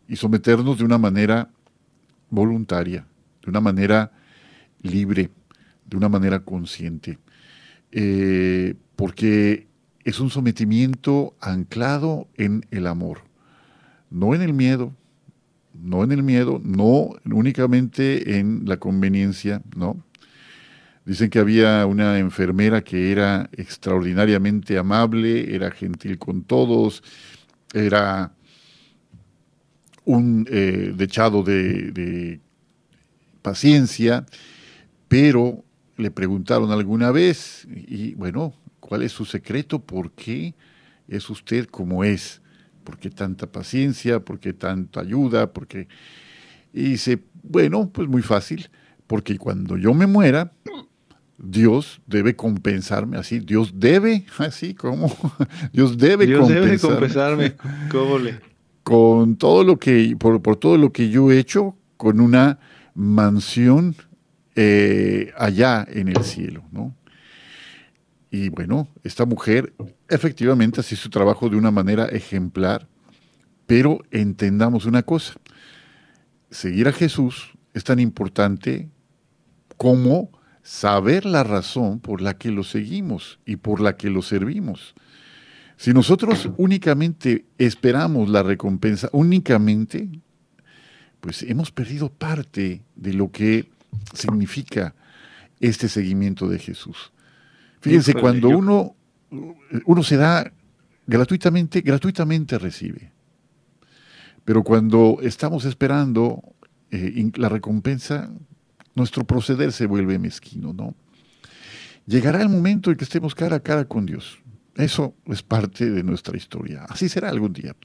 y 0.08 0.16
someternos 0.16 0.78
de 0.78 0.84
una 0.84 0.98
manera 0.98 1.50
voluntaria, 2.30 3.06
de 3.42 3.50
una 3.50 3.60
manera 3.60 4.12
libre, 4.82 5.30
de 5.86 5.96
una 5.96 6.08
manera 6.08 6.40
consciente, 6.40 7.18
eh, 7.92 8.74
porque 8.96 9.66
es 10.04 10.20
un 10.20 10.30
sometimiento 10.30 11.34
anclado 11.40 12.28
en 12.34 12.64
el 12.70 12.86
amor, 12.86 13.22
no 14.10 14.34
en 14.34 14.42
el 14.42 14.52
miedo, 14.52 14.94
no 15.74 16.04
en 16.04 16.12
el 16.12 16.22
miedo, 16.22 16.60
no 16.64 17.10
únicamente 17.24 18.38
en 18.38 18.62
la 18.64 18.78
conveniencia, 18.78 19.62
no, 19.76 20.02
Dicen 21.06 21.30
que 21.30 21.38
había 21.38 21.86
una 21.86 22.18
enfermera 22.18 22.82
que 22.82 23.12
era 23.12 23.48
extraordinariamente 23.52 24.76
amable, 24.76 25.54
era 25.54 25.70
gentil 25.70 26.18
con 26.18 26.42
todos, 26.42 27.00
era 27.72 28.32
un 30.04 30.48
eh, 30.50 30.92
dechado 30.96 31.44
de, 31.44 32.40
paciencia, 33.40 34.26
pero 35.06 35.64
le 35.96 36.10
preguntaron 36.10 36.72
alguna 36.72 37.12
vez, 37.12 37.68
y 37.70 38.14
bueno, 38.14 38.52
¿cuál 38.80 39.02
es 39.02 39.12
su 39.12 39.24
secreto? 39.24 39.78
¿Por 39.78 40.10
qué 40.10 40.56
es 41.06 41.30
usted 41.30 41.66
como 41.66 42.02
es? 42.02 42.42
¿Por 42.82 42.98
qué 42.98 43.10
tanta 43.10 43.46
paciencia? 43.46 44.18
¿Por 44.18 44.40
qué 44.40 44.52
tanta 44.52 45.02
ayuda? 45.02 45.52
¿Por 45.52 45.68
qué? 45.68 45.86
Y 46.72 46.82
dice, 46.90 47.20
bueno, 47.44 47.88
pues 47.92 48.08
muy 48.08 48.22
fácil, 48.22 48.68
porque 49.06 49.38
cuando 49.38 49.76
yo 49.76 49.94
me 49.94 50.08
muera, 50.08 50.52
Dios 51.38 52.00
debe 52.06 52.34
compensarme 52.34 53.18
así, 53.18 53.40
Dios 53.40 53.72
debe, 53.74 54.26
así 54.38 54.74
como, 54.74 55.14
Dios 55.72 55.98
debe 55.98 56.26
Dios 56.26 56.48
debe 56.48 56.78
compensarme, 56.78 57.54
¿cómo 57.90 58.18
le? 58.18 58.40
Con 58.82 59.36
todo 59.36 59.64
lo 59.64 59.78
que, 59.78 60.16
por, 60.18 60.40
todo 60.56 60.78
lo 60.78 60.92
que 60.92 61.08
yo 61.10 61.30
he 61.32 61.38
hecho, 61.38 61.76
con 61.96 62.20
una 62.20 62.60
mansión 62.94 63.96
eh, 64.54 65.32
allá 65.36 65.84
en 65.88 66.08
el 66.08 66.22
cielo, 66.22 66.62
¿no? 66.70 66.94
Y 68.30 68.48
bueno, 68.48 68.88
esta 69.02 69.24
mujer 69.24 69.72
efectivamente 70.08 70.80
hace 70.80 70.94
su 70.94 71.10
trabajo 71.10 71.48
de 71.48 71.56
una 71.56 71.70
manera 71.70 72.06
ejemplar, 72.06 72.86
pero 73.66 74.00
entendamos 74.10 74.86
una 74.86 75.02
cosa, 75.02 75.34
seguir 76.50 76.86
a 76.86 76.92
Jesús 76.92 77.52
es 77.74 77.82
tan 77.84 77.98
importante 77.98 78.88
como 79.76 80.30
saber 80.66 81.24
la 81.24 81.44
razón 81.44 82.00
por 82.00 82.20
la 82.20 82.36
que 82.36 82.50
lo 82.50 82.64
seguimos 82.64 83.38
y 83.46 83.54
por 83.54 83.80
la 83.80 83.96
que 83.96 84.10
lo 84.10 84.20
servimos. 84.20 84.96
Si 85.76 85.92
nosotros 85.94 86.50
únicamente 86.56 87.44
esperamos 87.56 88.28
la 88.28 88.42
recompensa, 88.42 89.08
únicamente, 89.12 90.08
pues 91.20 91.44
hemos 91.44 91.70
perdido 91.70 92.08
parte 92.10 92.82
de 92.96 93.12
lo 93.12 93.30
que 93.30 93.70
significa 94.12 94.96
este 95.60 95.88
seguimiento 95.88 96.48
de 96.48 96.58
Jesús. 96.58 97.12
Fíjense, 97.80 98.14
cuando 98.14 98.48
uno, 98.48 98.96
uno 99.84 100.02
se 100.02 100.16
da 100.16 100.52
gratuitamente, 101.06 101.80
gratuitamente 101.80 102.58
recibe. 102.58 103.12
Pero 104.44 104.64
cuando 104.64 105.18
estamos 105.22 105.64
esperando 105.64 106.42
eh, 106.90 107.30
la 107.36 107.48
recompensa, 107.48 108.32
nuestro 108.96 109.24
proceder 109.24 109.70
se 109.70 109.86
vuelve 109.86 110.18
mezquino, 110.18 110.72
¿no? 110.72 110.96
Llegará 112.06 112.40
el 112.40 112.48
momento 112.48 112.90
en 112.90 112.96
que 112.96 113.04
estemos 113.04 113.34
cara 113.34 113.56
a 113.56 113.60
cara 113.60 113.84
con 113.84 114.06
Dios. 114.06 114.38
Eso 114.74 115.14
es 115.26 115.42
parte 115.42 115.90
de 115.90 116.02
nuestra 116.02 116.36
historia. 116.36 116.84
Así 116.88 117.08
será 117.08 117.28
algún 117.28 117.52
día. 117.52 117.76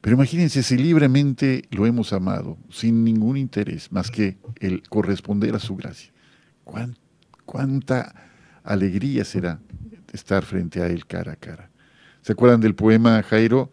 Pero 0.00 0.14
imagínense 0.14 0.62
si 0.62 0.76
libremente 0.76 1.62
lo 1.70 1.86
hemos 1.86 2.12
amado, 2.12 2.58
sin 2.70 3.04
ningún 3.04 3.36
interés 3.36 3.90
más 3.90 4.10
que 4.10 4.38
el 4.60 4.82
corresponder 4.88 5.54
a 5.54 5.58
su 5.58 5.76
gracia. 5.76 6.12
¿Cuánta 7.44 8.14
alegría 8.62 9.24
será 9.24 9.60
estar 10.12 10.44
frente 10.44 10.82
a 10.82 10.86
Él 10.86 11.06
cara 11.06 11.32
a 11.32 11.36
cara? 11.36 11.70
¿Se 12.22 12.32
acuerdan 12.32 12.60
del 12.60 12.74
poema 12.74 13.22
Jairo? 13.22 13.72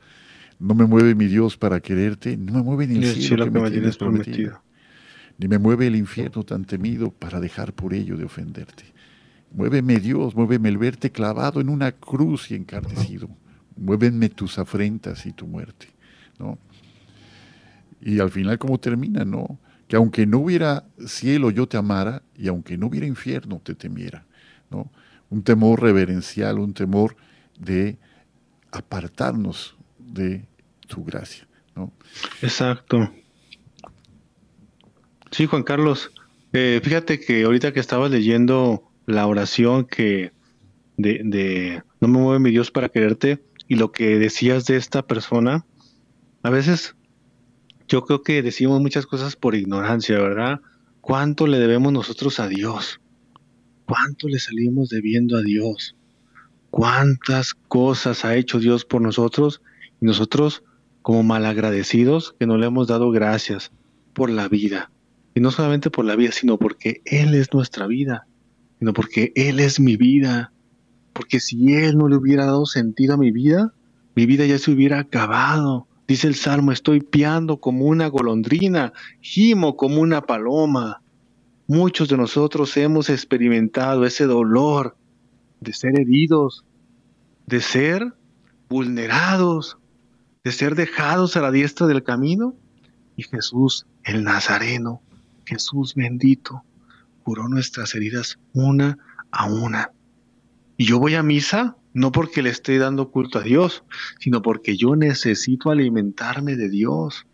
No 0.57 0.73
me 0.73 0.85
mueve 0.85 1.15
mi 1.15 1.25
Dios 1.25 1.57
para 1.57 1.79
quererte, 1.81 2.37
no 2.37 2.53
me 2.53 2.63
mueve 2.63 2.87
ni 2.87 3.03
el, 3.03 3.15
cielo, 3.15 3.51
que, 3.51 3.59
me 3.59 3.71
tienes 3.71 3.97
prometido 3.97 4.64
ni 5.37 5.47
me 5.47 5.57
mueve 5.57 5.87
el 5.87 5.95
infierno 5.95 6.43
tan 6.43 6.65
temido 6.65 7.11
para 7.11 7.39
dejar 7.39 7.73
por 7.73 7.93
ello 7.93 8.17
de 8.17 8.25
ofenderte. 8.25 8.83
Muéveme 9.51 9.99
Dios, 9.99 10.35
muéveme 10.35 10.69
el 10.69 10.77
verte 10.77 11.11
clavado 11.11 11.61
en 11.61 11.69
una 11.69 11.91
cruz 11.93 12.51
y 12.51 12.55
encarnecido. 12.55 13.29
Muévenme 13.77 14.29
tus 14.29 14.57
afrentas 14.57 15.25
y 15.25 15.33
tu 15.33 15.47
muerte. 15.47 15.87
¿no? 16.39 16.57
Y 18.01 18.19
al 18.19 18.31
final, 18.31 18.57
¿cómo 18.57 18.79
termina? 18.79 19.25
¿no? 19.25 19.59
Que 19.87 19.95
aunque 19.95 20.25
no 20.25 20.39
hubiera 20.39 20.85
cielo, 21.05 21.51
yo 21.51 21.67
te 21.67 21.77
amara, 21.77 22.21
y 22.37 22.47
aunque 22.47 22.77
no 22.77 22.87
hubiera 22.87 23.07
infierno, 23.07 23.61
te 23.63 23.75
temiera. 23.75 24.25
¿no? 24.69 24.91
Un 25.29 25.43
temor 25.43 25.81
reverencial, 25.81 26.59
un 26.59 26.73
temor 26.73 27.15
de 27.59 27.97
apartarnos 28.71 29.75
de 29.97 30.45
su 30.87 31.03
gracia. 31.03 31.47
¿no? 31.75 31.91
Exacto. 32.41 33.11
Sí, 35.35 35.47
Juan 35.47 35.63
Carlos. 35.63 36.13
Eh, 36.53 36.79
fíjate 36.81 37.19
que 37.19 37.43
ahorita 37.43 37.73
que 37.73 37.81
estabas 37.81 38.09
leyendo 38.09 38.89
la 39.05 39.27
oración 39.27 39.83
que 39.83 40.31
de, 40.95 41.19
de 41.25 41.83
no 41.99 42.07
me 42.07 42.19
mueve 42.19 42.39
mi 42.39 42.51
Dios 42.51 42.71
para 42.71 42.87
quererte 42.87 43.43
y 43.67 43.75
lo 43.75 43.91
que 43.91 44.17
decías 44.17 44.65
de 44.65 44.77
esta 44.77 45.05
persona, 45.05 45.65
a 46.41 46.49
veces 46.49 46.95
yo 47.89 48.05
creo 48.05 48.23
que 48.23 48.41
decimos 48.41 48.79
muchas 48.79 49.05
cosas 49.05 49.35
por 49.35 49.55
ignorancia, 49.55 50.17
¿verdad? 50.19 50.61
¿Cuánto 51.01 51.47
le 51.47 51.59
debemos 51.59 51.91
nosotros 51.91 52.39
a 52.39 52.47
Dios? 52.47 53.01
¿Cuánto 53.85 54.29
le 54.29 54.39
salimos 54.39 54.87
debiendo 54.87 55.35
a 55.35 55.41
Dios? 55.41 55.97
¿Cuántas 56.69 57.55
cosas 57.55 58.23
ha 58.23 58.37
hecho 58.37 58.57
Dios 58.61 58.85
por 58.85 59.01
nosotros? 59.01 59.61
Y 59.99 60.05
nosotros, 60.05 60.63
como 61.01 61.23
malagradecidos, 61.23 62.33
que 62.39 62.47
no 62.47 62.57
le 62.57 62.67
hemos 62.67 62.87
dado 62.87 63.11
gracias 63.11 63.73
por 64.13 64.29
la 64.29 64.47
vida, 64.47 64.91
y 65.35 65.41
no 65.41 65.51
solamente 65.51 65.91
por 65.91 66.05
la 66.05 66.15
vida, 66.15 66.31
sino 66.31 66.57
porque 66.57 67.01
Él 67.03 67.35
es 67.35 67.53
nuestra 67.53 67.87
vida, 67.87 68.25
sino 68.79 68.93
porque 68.93 69.33
Él 69.35 69.59
es 69.59 69.81
mi 69.81 69.97
vida. 69.97 70.53
Porque 71.11 71.41
si 71.41 71.75
Él 71.75 71.97
no 71.97 72.07
le 72.07 72.15
hubiera 72.15 72.45
dado 72.45 72.65
sentido 72.65 73.13
a 73.13 73.17
mi 73.17 73.31
vida, 73.31 73.73
mi 74.15 74.25
vida 74.25 74.45
ya 74.45 74.57
se 74.57 74.71
hubiera 74.71 74.99
acabado. 74.99 75.87
Dice 76.07 76.27
el 76.27 76.35
Salmo, 76.35 76.71
estoy 76.71 77.01
piando 77.01 77.57
como 77.57 77.85
una 77.85 78.07
golondrina, 78.07 78.93
gimo 79.19 79.75
como 79.75 79.99
una 79.99 80.21
paloma. 80.21 81.01
Muchos 81.67 82.07
de 82.07 82.15
nosotros 82.15 82.75
hemos 82.77 83.09
experimentado 83.09 84.05
ese 84.05 84.25
dolor 84.25 84.95
de 85.59 85.73
ser 85.73 85.99
heridos, 85.99 86.63
de 87.45 87.59
ser 87.59 88.13
vulnerados, 88.69 89.77
de 90.45 90.53
ser 90.53 90.75
dejados 90.75 91.35
a 91.35 91.41
la 91.41 91.51
diestra 91.51 91.87
del 91.87 92.03
camino. 92.03 92.55
Y 93.17 93.23
Jesús, 93.23 93.85
el 94.03 94.23
Nazareno, 94.23 95.01
Jesús 95.45 95.95
bendito 95.95 96.63
curó 97.23 97.47
nuestras 97.47 97.95
heridas 97.95 98.37
una 98.53 98.97
a 99.31 99.45
una. 99.45 99.91
Y 100.77 100.85
yo 100.85 100.99
voy 100.99 101.15
a 101.15 101.23
misa 101.23 101.77
no 101.95 102.11
porque 102.11 102.41
le 102.41 102.49
esté 102.49 102.77
dando 102.77 103.09
culto 103.09 103.39
a 103.39 103.41
Dios, 103.41 103.83
sino 104.19 104.41
porque 104.41 104.75
yo 104.75 104.97
necesito 104.97 105.71
alimentarme 105.71 106.57
de 106.57 106.69
Dios. 106.69 107.25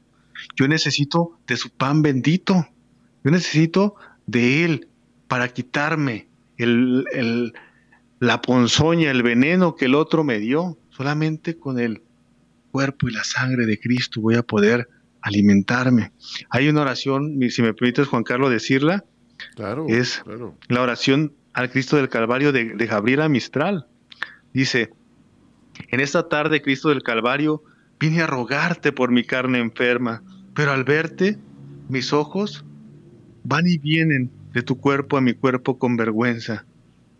Yo 0.56 0.68
necesito 0.68 1.40
de 1.48 1.58
su 1.58 1.72
pan 1.72 2.04
bendito. 2.04 2.68
Yo 3.24 3.32
necesito 3.32 3.96
de 4.28 4.64
Él 4.64 4.88
para 5.28 5.50
quitarme 5.50 6.28
la 8.20 8.42
ponzoña, 8.42 9.10
el 9.10 9.24
veneno 9.24 9.76
que 9.76 9.86
el 9.86 9.96
otro 9.96 10.24
me 10.24 10.38
dio. 10.38 10.78
Solamente 10.92 11.58
con 11.58 11.80
el 11.80 12.04
cuerpo 12.72 13.10
y 13.10 13.14
la 13.14 13.24
sangre 13.24 13.66
de 13.66 13.80
Cristo 13.80 14.22
voy 14.22 14.36
a 14.36 14.44
poder 14.44 14.88
alimentarme. 15.22 16.12
Hay 16.50 16.70
una 16.70 16.82
oración, 16.82 17.40
si 17.50 17.62
me 17.62 17.74
permites, 17.74 18.08
Juan 18.08 18.24
Carlos, 18.24 18.52
decirla. 18.52 19.06
Claro. 19.56 19.86
Es 19.88 20.24
la 20.68 20.82
oración 20.82 21.34
al 21.54 21.72
Cristo 21.72 21.98
del 21.98 22.10
Calvario 22.10 22.52
de, 22.52 22.76
de 22.76 22.86
Gabriela 22.86 23.28
Mistral. 23.28 23.88
Dice, 24.54 24.92
en 25.90 26.00
esta 26.00 26.30
tarde, 26.30 26.62
Cristo 26.62 26.90
del 26.90 27.04
Calvario, 27.04 27.64
vine 28.00 28.22
a 28.22 28.28
rogarte 28.28 28.92
por 28.92 29.12
mi 29.12 29.24
carne 29.24 29.60
enferma, 29.60 30.24
pero 30.54 30.72
al 30.72 30.84
verte, 30.84 31.38
mis 31.90 32.14
ojos 32.14 32.66
van 33.44 33.68
y 33.68 33.78
vienen 33.78 34.32
de 34.54 34.64
tu 34.64 34.78
cuerpo 34.78 35.18
a 35.18 35.22
mi 35.22 35.34
cuerpo 35.34 35.78
con 35.78 35.98
vergüenza. 35.98 36.66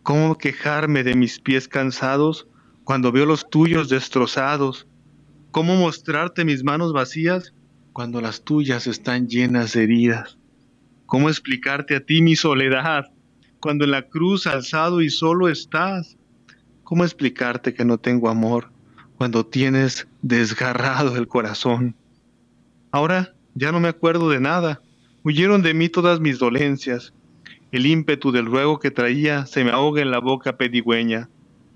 ¿Cómo 0.04 0.38
quejarme 0.38 1.04
de 1.04 1.16
mis 1.16 1.40
pies 1.40 1.68
cansados 1.68 2.48
cuando 2.84 3.12
veo 3.12 3.26
los 3.26 3.50
tuyos 3.50 3.90
destrozados? 3.90 4.88
¿Cómo 5.52 5.76
mostrarte 5.76 6.46
mis 6.46 6.64
manos 6.64 6.94
vacías 6.94 7.54
cuando 7.94 8.22
las 8.22 8.44
tuyas 8.44 8.88
están 8.88 9.28
llenas 9.28 9.74
de 9.74 9.84
heridas? 9.84 10.38
¿Cómo 11.06 11.30
explicarte 11.30 11.96
a 11.96 12.00
ti 12.00 12.22
mi 12.22 12.36
soledad 12.36 13.12
cuando 13.60 13.84
en 13.84 13.92
la 13.92 14.08
cruz 14.08 14.48
alzado 14.48 15.02
y 15.02 15.10
solo 15.10 15.50
estás? 15.50 16.18
¿Cómo 16.84 17.04
explicarte 17.04 17.74
que 17.74 17.86
no 17.86 17.98
tengo 17.98 18.30
amor 18.30 18.72
cuando 19.18 19.46
tienes 19.46 20.08
desgarrado 20.22 21.16
el 21.18 21.28
corazón? 21.28 21.96
Ahora 22.92 23.34
ya 23.56 23.72
no 23.72 23.80
me 23.80 23.90
acuerdo 23.90 24.30
de 24.30 24.40
nada. 24.40 24.82
Huyeron 25.24 25.62
de 25.62 25.74
mí 25.74 25.90
todas 25.90 26.20
mis 26.20 26.40
dolencias. 26.40 27.14
El 27.72 27.86
ímpetu 27.86 28.32
del 28.32 28.46
ruego 28.46 28.80
que 28.80 28.92
traía 28.92 29.46
se 29.46 29.64
me 29.64 29.72
ahoga 29.72 30.02
en 30.02 30.12
la 30.12 30.20
boca 30.20 30.58
pedigüeña. 30.58 31.30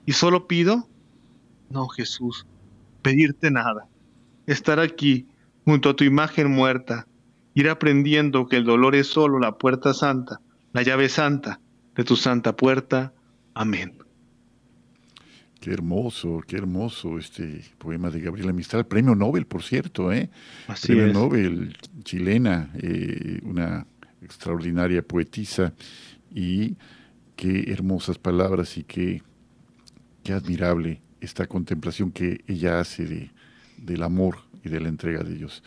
¿Y 0.06 0.14
solo 0.14 0.48
pido? 0.48 0.88
No, 1.70 1.88
Jesús, 1.88 2.46
pedirte 3.02 3.52
nada. 3.52 3.88
Estar 4.46 4.80
aquí 4.80 5.28
junto 5.66 5.90
a 5.90 5.96
tu 5.96 6.04
imagen 6.04 6.52
muerta, 6.52 7.08
ir 7.56 7.70
aprendiendo 7.70 8.48
que 8.48 8.58
el 8.58 8.64
dolor 8.64 8.96
es 8.96 9.08
solo 9.08 9.40
la 9.40 9.58
puerta 9.58 9.94
santa, 9.94 10.40
la 10.72 10.84
llave 10.84 11.10
santa 11.10 11.60
de 11.96 12.04
tu 12.04 12.16
santa 12.16 12.56
puerta. 12.56 13.14
Amén. 13.56 13.98
Qué 15.60 15.72
hermoso, 15.72 16.44
qué 16.46 16.58
hermoso 16.58 17.18
este 17.18 17.64
poema 17.80 18.12
de 18.12 18.22
Gabriela 18.22 18.54
Mistral, 18.54 18.86
premio 18.86 19.16
Nobel, 19.16 19.48
por 19.48 19.64
cierto, 19.64 20.12
¿eh? 20.12 20.30
Así 20.68 20.88
premio 20.88 21.08
es. 21.08 21.14
Nobel 21.14 21.78
chilena, 22.04 22.70
eh, 22.76 23.40
una 23.44 23.88
extraordinaria 24.22 25.02
poetisa 25.02 25.74
y 26.32 26.76
qué 27.36 27.72
hermosas 27.72 28.20
palabras 28.20 28.78
y 28.78 28.84
qué, 28.84 29.24
qué 30.24 30.34
admirable 30.34 31.02
esta 31.22 31.48
contemplación 31.48 32.12
que 32.12 32.44
ella 32.48 32.80
hace 32.80 33.06
de, 33.06 33.32
del 33.78 34.04
amor 34.04 34.45
y 34.66 34.70
de 34.70 34.80
la 34.80 34.90
entrega 34.90 35.24
de 35.24 35.36
Dios. 35.36 35.62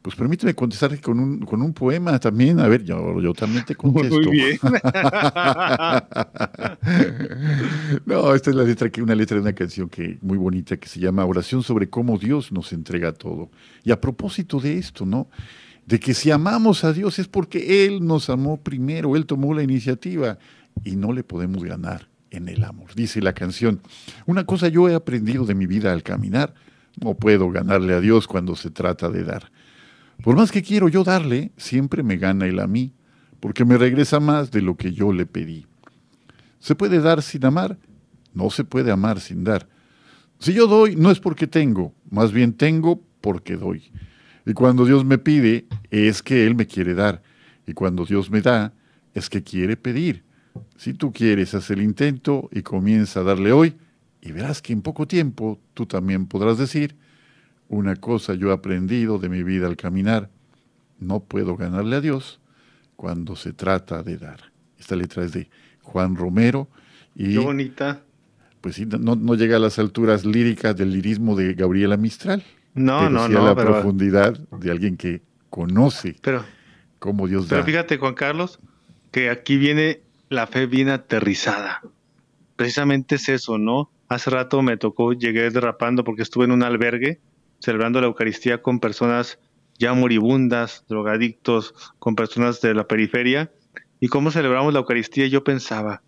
Pues 0.00 0.14
permíteme 0.14 0.54
contestar 0.54 1.00
con 1.00 1.18
un, 1.18 1.40
con 1.40 1.60
un 1.60 1.72
poema 1.72 2.20
también. 2.20 2.60
A 2.60 2.68
ver, 2.68 2.84
yo, 2.84 3.20
yo 3.20 3.32
también 3.32 3.64
te 3.64 3.74
contesto. 3.74 4.16
Muy 4.16 4.30
bien. 4.30 4.58
no, 8.06 8.34
esta 8.34 8.50
es 8.50 8.56
la 8.56 8.62
letra 8.62 8.88
que 8.88 9.02
una 9.02 9.16
letra 9.16 9.34
de 9.34 9.42
una 9.42 9.52
canción 9.52 9.88
que 9.88 10.18
muy 10.22 10.38
bonita 10.38 10.76
que 10.76 10.88
se 10.88 11.00
llama 11.00 11.24
Oración 11.24 11.64
sobre 11.64 11.90
cómo 11.90 12.18
Dios 12.18 12.52
nos 12.52 12.72
entrega 12.72 13.12
todo. 13.12 13.50
Y 13.82 13.90
a 13.90 14.00
propósito 14.00 14.60
de 14.60 14.78
esto, 14.78 15.04
¿no? 15.04 15.28
De 15.86 15.98
que 15.98 16.14
si 16.14 16.30
amamos 16.30 16.84
a 16.84 16.92
Dios 16.92 17.18
es 17.18 17.26
porque 17.26 17.86
Él 17.86 18.06
nos 18.06 18.30
amó 18.30 18.58
primero, 18.58 19.16
Él 19.16 19.26
tomó 19.26 19.54
la 19.54 19.64
iniciativa 19.64 20.38
y 20.84 20.94
no 20.94 21.12
le 21.12 21.24
podemos 21.24 21.64
ganar 21.64 22.06
en 22.30 22.48
el 22.48 22.64
amor. 22.64 22.94
Dice 22.94 23.20
la 23.20 23.32
canción, 23.32 23.80
una 24.26 24.44
cosa 24.44 24.68
yo 24.68 24.88
he 24.88 24.94
aprendido 24.94 25.44
de 25.44 25.54
mi 25.54 25.66
vida 25.66 25.92
al 25.92 26.02
caminar, 26.02 26.54
no 26.96 27.14
puedo 27.14 27.50
ganarle 27.50 27.94
a 27.94 28.00
Dios 28.00 28.26
cuando 28.26 28.56
se 28.56 28.70
trata 28.70 29.08
de 29.08 29.24
dar. 29.24 29.50
Por 30.22 30.36
más 30.36 30.50
que 30.50 30.62
quiero 30.62 30.88
yo 30.88 31.04
darle, 31.04 31.52
siempre 31.56 32.02
me 32.02 32.16
gana 32.16 32.46
Él 32.46 32.58
a 32.60 32.66
mí, 32.66 32.92
porque 33.40 33.64
me 33.64 33.76
regresa 33.76 34.18
más 34.18 34.50
de 34.50 34.62
lo 34.62 34.76
que 34.76 34.92
yo 34.92 35.12
le 35.12 35.26
pedí. 35.26 35.66
¿Se 36.58 36.74
puede 36.74 37.00
dar 37.00 37.22
sin 37.22 37.44
amar? 37.44 37.78
No 38.32 38.50
se 38.50 38.64
puede 38.64 38.90
amar 38.90 39.20
sin 39.20 39.44
dar. 39.44 39.68
Si 40.38 40.52
yo 40.52 40.66
doy, 40.66 40.96
no 40.96 41.10
es 41.10 41.20
porque 41.20 41.46
tengo, 41.46 41.94
más 42.10 42.32
bien 42.32 42.52
tengo 42.54 43.02
porque 43.20 43.56
doy. 43.56 43.90
Y 44.44 44.52
cuando 44.52 44.84
Dios 44.84 45.04
me 45.04 45.18
pide, 45.18 45.66
es 45.90 46.22
que 46.22 46.46
Él 46.46 46.54
me 46.54 46.66
quiere 46.66 46.94
dar. 46.94 47.22
Y 47.66 47.72
cuando 47.72 48.04
Dios 48.04 48.30
me 48.30 48.40
da, 48.40 48.72
es 49.14 49.28
que 49.28 49.42
quiere 49.42 49.76
pedir. 49.76 50.24
Si 50.76 50.94
tú 50.94 51.12
quieres, 51.12 51.54
haz 51.54 51.70
el 51.70 51.82
intento 51.82 52.48
y 52.52 52.62
comienza 52.62 53.20
a 53.20 53.24
darle 53.24 53.52
hoy, 53.52 53.74
y 54.26 54.32
verás 54.32 54.60
que 54.62 54.72
en 54.72 54.82
poco 54.82 55.06
tiempo 55.06 55.60
tú 55.74 55.86
también 55.86 56.26
podrás 56.26 56.58
decir, 56.58 56.96
una 57.68 57.96
cosa 57.96 58.34
yo 58.34 58.50
he 58.50 58.52
aprendido 58.52 59.18
de 59.18 59.28
mi 59.28 59.42
vida 59.42 59.66
al 59.66 59.76
caminar, 59.76 60.30
no 60.98 61.20
puedo 61.20 61.56
ganarle 61.56 61.96
a 61.96 62.00
Dios 62.00 62.40
cuando 62.96 63.36
se 63.36 63.52
trata 63.52 64.02
de 64.02 64.16
dar. 64.16 64.52
Esta 64.78 64.96
letra 64.96 65.24
es 65.24 65.32
de 65.32 65.48
Juan 65.82 66.16
Romero 66.16 66.68
y 67.14 67.32
Qué 67.34 67.38
bonita. 67.38 68.02
pues 68.60 68.76
sí, 68.76 68.86
no, 68.86 69.14
no 69.16 69.34
llega 69.34 69.56
a 69.56 69.60
las 69.60 69.78
alturas 69.78 70.24
líricas 70.24 70.76
del 70.76 70.92
lirismo 70.92 71.36
de 71.36 71.54
Gabriela 71.54 71.96
Mistral, 71.96 72.42
No, 72.74 72.98
pero 72.98 73.10
no, 73.10 73.26
sí 73.26 73.32
a 73.32 73.38
no, 73.38 73.44
la 73.46 73.54
pero, 73.54 73.72
profundidad 73.72 74.38
de 74.38 74.70
alguien 74.70 74.96
que 74.96 75.22
conoce 75.50 76.16
pero, 76.22 76.44
cómo 76.98 77.26
Dios 77.28 77.46
pero 77.48 77.60
da. 77.60 77.66
fíjate, 77.66 77.98
Juan 77.98 78.14
Carlos, 78.14 78.58
que 79.12 79.30
aquí 79.30 79.56
viene 79.56 80.00
la 80.28 80.46
fe 80.46 80.66
bien 80.66 80.88
aterrizada. 80.88 81.80
Precisamente 82.56 83.16
es 83.16 83.28
eso, 83.28 83.58
¿no? 83.58 83.90
Hace 84.08 84.30
rato 84.30 84.62
me 84.62 84.76
tocó, 84.76 85.12
llegué 85.12 85.50
derrapando 85.50 86.04
porque 86.04 86.22
estuve 86.22 86.44
en 86.44 86.52
un 86.52 86.62
albergue 86.62 87.20
celebrando 87.58 88.00
la 88.00 88.06
Eucaristía 88.06 88.62
con 88.62 88.80
personas 88.80 89.38
ya 89.78 89.92
moribundas, 89.94 90.84
drogadictos, 90.88 91.74
con 91.98 92.16
personas 92.16 92.60
de 92.60 92.74
la 92.74 92.86
periferia. 92.86 93.50
Y 94.00 94.08
cómo 94.08 94.30
celebramos 94.30 94.72
la 94.72 94.80
Eucaristía, 94.80 95.26
yo 95.26 95.42
pensaba, 95.42 96.02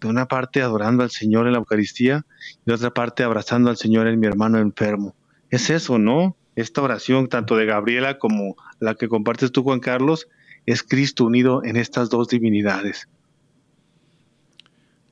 de 0.00 0.08
una 0.08 0.26
parte 0.26 0.62
adorando 0.62 1.02
al 1.02 1.10
Señor 1.10 1.46
en 1.46 1.52
la 1.52 1.58
Eucaristía 1.58 2.24
y 2.64 2.66
de 2.66 2.74
otra 2.74 2.90
parte 2.92 3.22
abrazando 3.22 3.70
al 3.70 3.76
Señor 3.76 4.06
en 4.06 4.18
mi 4.18 4.26
hermano 4.26 4.58
enfermo. 4.58 5.14
Es 5.50 5.70
eso, 5.70 5.98
¿no? 5.98 6.36
Esta 6.56 6.82
oración, 6.82 7.28
tanto 7.28 7.56
de 7.56 7.66
Gabriela 7.66 8.18
como 8.18 8.56
la 8.80 8.94
que 8.94 9.08
compartes 9.08 9.52
tú, 9.52 9.62
Juan 9.62 9.80
Carlos, 9.80 10.28
es 10.66 10.82
Cristo 10.82 11.24
unido 11.24 11.62
en 11.64 11.76
estas 11.76 12.10
dos 12.10 12.28
divinidades. 12.28 13.08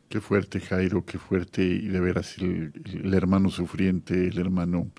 Qué 0.08 0.20
fuerte, 0.20 0.60
Jairo, 0.60 1.04
qué 1.04 1.18
fuerte, 1.18 1.64
y 1.64 1.88
de 1.88 2.00
veras 2.00 2.36
el, 2.38 3.12
hermano 3.12 3.50
sufriente, 3.50 4.28
el 4.28 4.38
hermano 4.38 4.92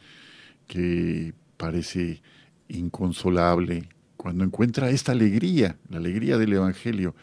que 0.67 1.33
parece 1.55 2.21
inconsolable, 2.67 3.87
cuando 4.17 4.43
encuentra 4.43 4.89
esta 4.89 5.13
alegría, 5.13 5.77
la 5.89 5.97
alegría 5.97 6.37
del 6.37 6.53
Evangelio, 6.53 7.15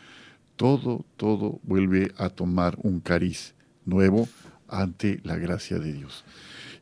todo, 0.57 1.05
todo 1.19 1.61
vuelve 1.63 2.13
a 2.17 2.31
tomar 2.31 2.79
un 2.83 3.01
cariz 3.01 3.55
nuevo 3.85 4.29
ante 4.69 5.21
la 5.23 5.37
gracia 5.37 5.79
de 5.79 5.93
Dios. 5.93 6.25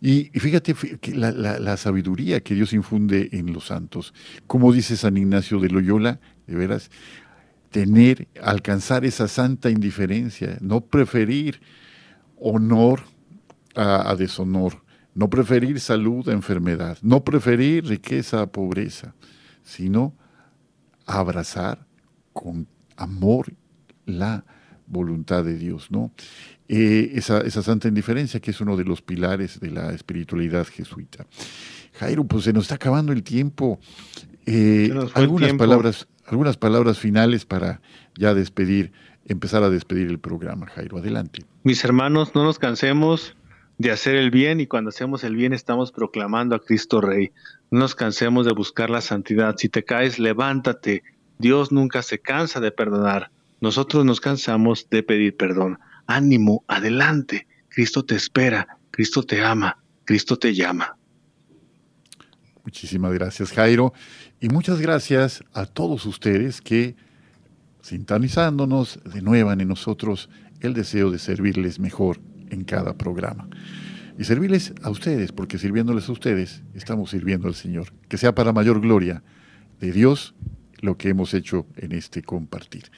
Y, 0.00 0.24
fíjate 0.38 0.74
fí- 0.76 1.00
que 1.00 1.14
la 1.14 1.76
sabiduría 1.76 2.40
que 2.42 2.55
Dios 2.55 2.72
infunde 2.72 3.28
en 3.32 3.53
los 3.53 3.66
santos, 3.66 4.14
como 4.46 4.72
dice 4.72 4.96
San 4.96 5.16
Ignacio 5.16 5.59
de 5.59 5.68
Loyola, 5.68 6.20
de 6.46 6.55
veras, 6.57 6.90
tener, 7.73 8.29
alcanzar 8.41 9.05
esa 9.05 9.27
santa 9.27 9.70
indiferencia, 9.70 10.59
no 10.61 10.83
preferir 10.83 11.61
honor 12.39 13.03
a, 13.75 14.11
a 14.11 14.14
deshonor, 14.14 14.83
no 15.14 15.29
preferir 15.29 15.81
salud 15.81 16.29
a 16.29 16.33
enfermedad, 16.33 16.99
no 17.03 17.25
preferir 17.25 17.87
riqueza 17.87 18.43
a 18.43 18.47
pobreza, 18.47 19.14
sino 19.64 20.14
abrazar 21.07 21.87
con 22.33 22.68
amor 22.97 23.53
la 24.07 24.45
voluntad 24.87 25.45
de 25.45 25.57
Dios, 25.57 25.91
¿no? 25.91 26.12
Eh, 26.68 27.12
esa, 27.14 27.41
esa 27.41 27.62
santa 27.62 27.89
indiferencia 27.89 28.41
que 28.41 28.51
es 28.51 28.61
uno 28.61 28.77
de 28.77 28.85
los 28.85 29.03
pilares 29.03 29.61
de 29.61 29.70
la 29.70 29.93
espiritualidad 29.93 30.66
jesuita. 30.66 31.27
Jairo, 31.95 32.25
pues 32.25 32.45
se 32.45 32.53
nos 32.53 32.64
está 32.64 32.77
acabando 32.77 33.12
el 33.12 33.23
tiempo. 33.23 33.79
Eh, 34.47 34.91
algunas 35.14 35.49
tiempo. 35.49 35.64
palabras, 35.64 36.09
algunas 36.27 36.57
palabras 36.57 36.99
finales 36.99 37.45
para 37.45 37.81
ya 38.16 38.35
despedir, 38.35 38.93
empezar 39.27 39.62
a 39.62 39.70
despedir 39.70 40.09
el 40.09 40.18
programa, 40.18 40.66
Jairo. 40.66 40.99
Adelante. 40.99 41.45
Mis 41.64 41.85
hermanos, 41.85 42.35
no 42.35 42.45
nos 42.45 42.59
cansemos 42.59 43.37
de 43.79 43.91
hacer 43.91 44.14
el 44.14 44.31
bien 44.31 44.61
y 44.61 44.66
cuando 44.66 44.91
hacemos 44.91 45.25
el 45.25 45.35
bien 45.35 45.53
estamos 45.53 45.93
proclamando 45.93 46.55
a 46.55 46.61
Cristo 46.61 47.01
Rey. 47.01 47.33
No 47.70 47.81
nos 47.81 47.95
cansemos 47.95 48.47
de 48.47 48.53
buscar 48.53 48.91
la 48.91 49.01
santidad. 49.01 49.57
Si 49.57 49.68
te 49.68 49.85
caes, 49.85 50.18
levántate. 50.18 51.03
Dios 51.39 51.73
nunca 51.73 52.03
se 52.03 52.20
cansa 52.20 52.61
de 52.61 52.70
perdonar. 52.70 53.31
Nosotros 53.61 54.05
nos 54.05 54.20
cansamos 54.20 54.89
de 54.91 55.03
pedir 55.03 55.37
perdón. 55.37 55.79
Ánimo, 56.07 56.64
adelante. 56.68 57.47
Cristo 57.68 58.05
te 58.05 58.14
espera, 58.14 58.79
Cristo 58.91 59.23
te 59.23 59.43
ama, 59.43 59.79
Cristo 60.05 60.39
te 60.39 60.55
llama. 60.55 60.97
Muchísimas 62.64 63.12
gracias, 63.14 63.51
Jairo. 63.51 63.93
Y 64.43 64.49
muchas 64.49 64.80
gracias 64.80 65.45
a 65.53 65.66
todos 65.66 66.05
ustedes 66.05 66.61
que, 66.61 66.97
sintonizándonos, 67.80 68.99
denuevan 69.05 69.61
en 69.61 69.68
nosotros 69.68 70.28
el 70.59 70.74
deseo 70.74 71.12
de 71.12 71.20
servirles 71.20 71.78
mejor 71.78 72.18
en 72.51 72.64
cada 72.64 72.99
programa. 72.99 73.49
Y 74.18 74.24
servirles 74.24 74.74
a 74.82 74.90
ustedes, 74.90 75.30
porque 75.30 75.59
sirviéndoles 75.59 76.09
a 76.09 76.12
ustedes, 76.12 76.64
estamos 76.74 77.11
sirviendo 77.11 77.47
al 77.47 77.55
Señor. 77.55 77.93
Que 78.09 78.18
sea 78.18 78.34
para 78.34 78.53
mayor 78.53 78.80
gloria 78.80 79.22
de 79.78 79.93
Dios 79.93 80.34
lo 80.80 80.99
que 80.99 81.11
hemos 81.11 81.34
hecho 81.34 81.64
en 81.76 81.93
este 81.93 82.24
compartir. 82.24 82.90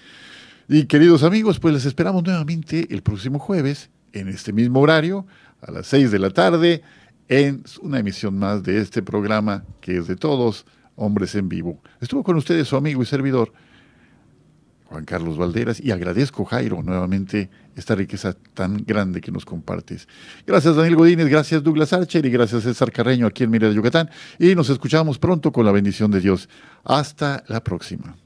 Y 0.66 0.86
queridos 0.86 1.24
amigos, 1.24 1.61
pues 1.61 1.74
les 1.74 1.84
esperamos 1.84 2.24
nuevamente 2.24 2.86
el 2.88 3.03
próximo 3.03 3.38
jueves, 3.38 3.90
en 4.14 4.28
este 4.28 4.55
mismo 4.55 4.80
horario, 4.80 5.26
a 5.61 5.70
las 5.72 5.88
6 5.88 6.11
de 6.11 6.18
la 6.20 6.30
tarde, 6.30 6.80
en 7.28 7.64
una 7.82 7.99
emisión 7.99 8.38
más 8.38 8.62
de 8.62 8.80
este 8.80 9.03
programa 9.03 9.66
que 9.82 9.99
es 9.99 10.07
de 10.07 10.16
todos, 10.16 10.64
Hombres 10.97 11.34
en 11.34 11.49
Vivo. 11.49 11.80
Estuvo 12.01 12.22
con 12.22 12.36
ustedes 12.36 12.68
su 12.68 12.76
amigo 12.76 13.03
y 13.03 13.07
servidor, 13.07 13.53
Juan 14.84 15.05
Carlos 15.05 15.36
Valderas, 15.36 15.80
y 15.80 15.90
agradezco, 15.90 16.45
Jairo, 16.45 16.82
nuevamente 16.82 17.51
esta 17.74 17.95
riqueza 17.95 18.34
tan 18.55 18.84
grande 18.84 19.20
que 19.20 19.32
nos 19.32 19.45
compartes. 19.45 20.07
Gracias, 20.47 20.76
Daniel 20.76 20.97
Godínez, 20.97 21.28
gracias, 21.28 21.62
Douglas 21.62 21.92
Archer, 21.92 22.24
y 22.24 22.30
gracias, 22.30 22.62
César 22.62 22.92
Carreño, 22.92 23.26
aquí 23.26 23.45
en 23.45 23.51
Mérida, 23.51 23.72
Yucatán. 23.72 24.11
Y 24.38 24.55
nos 24.55 24.70
escuchamos 24.70 25.18
pronto 25.18 25.53
con 25.53 25.66
la 25.66 25.72
bendición 25.72 26.11
de 26.11 26.20
Dios. 26.20 26.49
Hasta 26.84 27.42
la 27.49 27.64
próxima. 27.64 28.16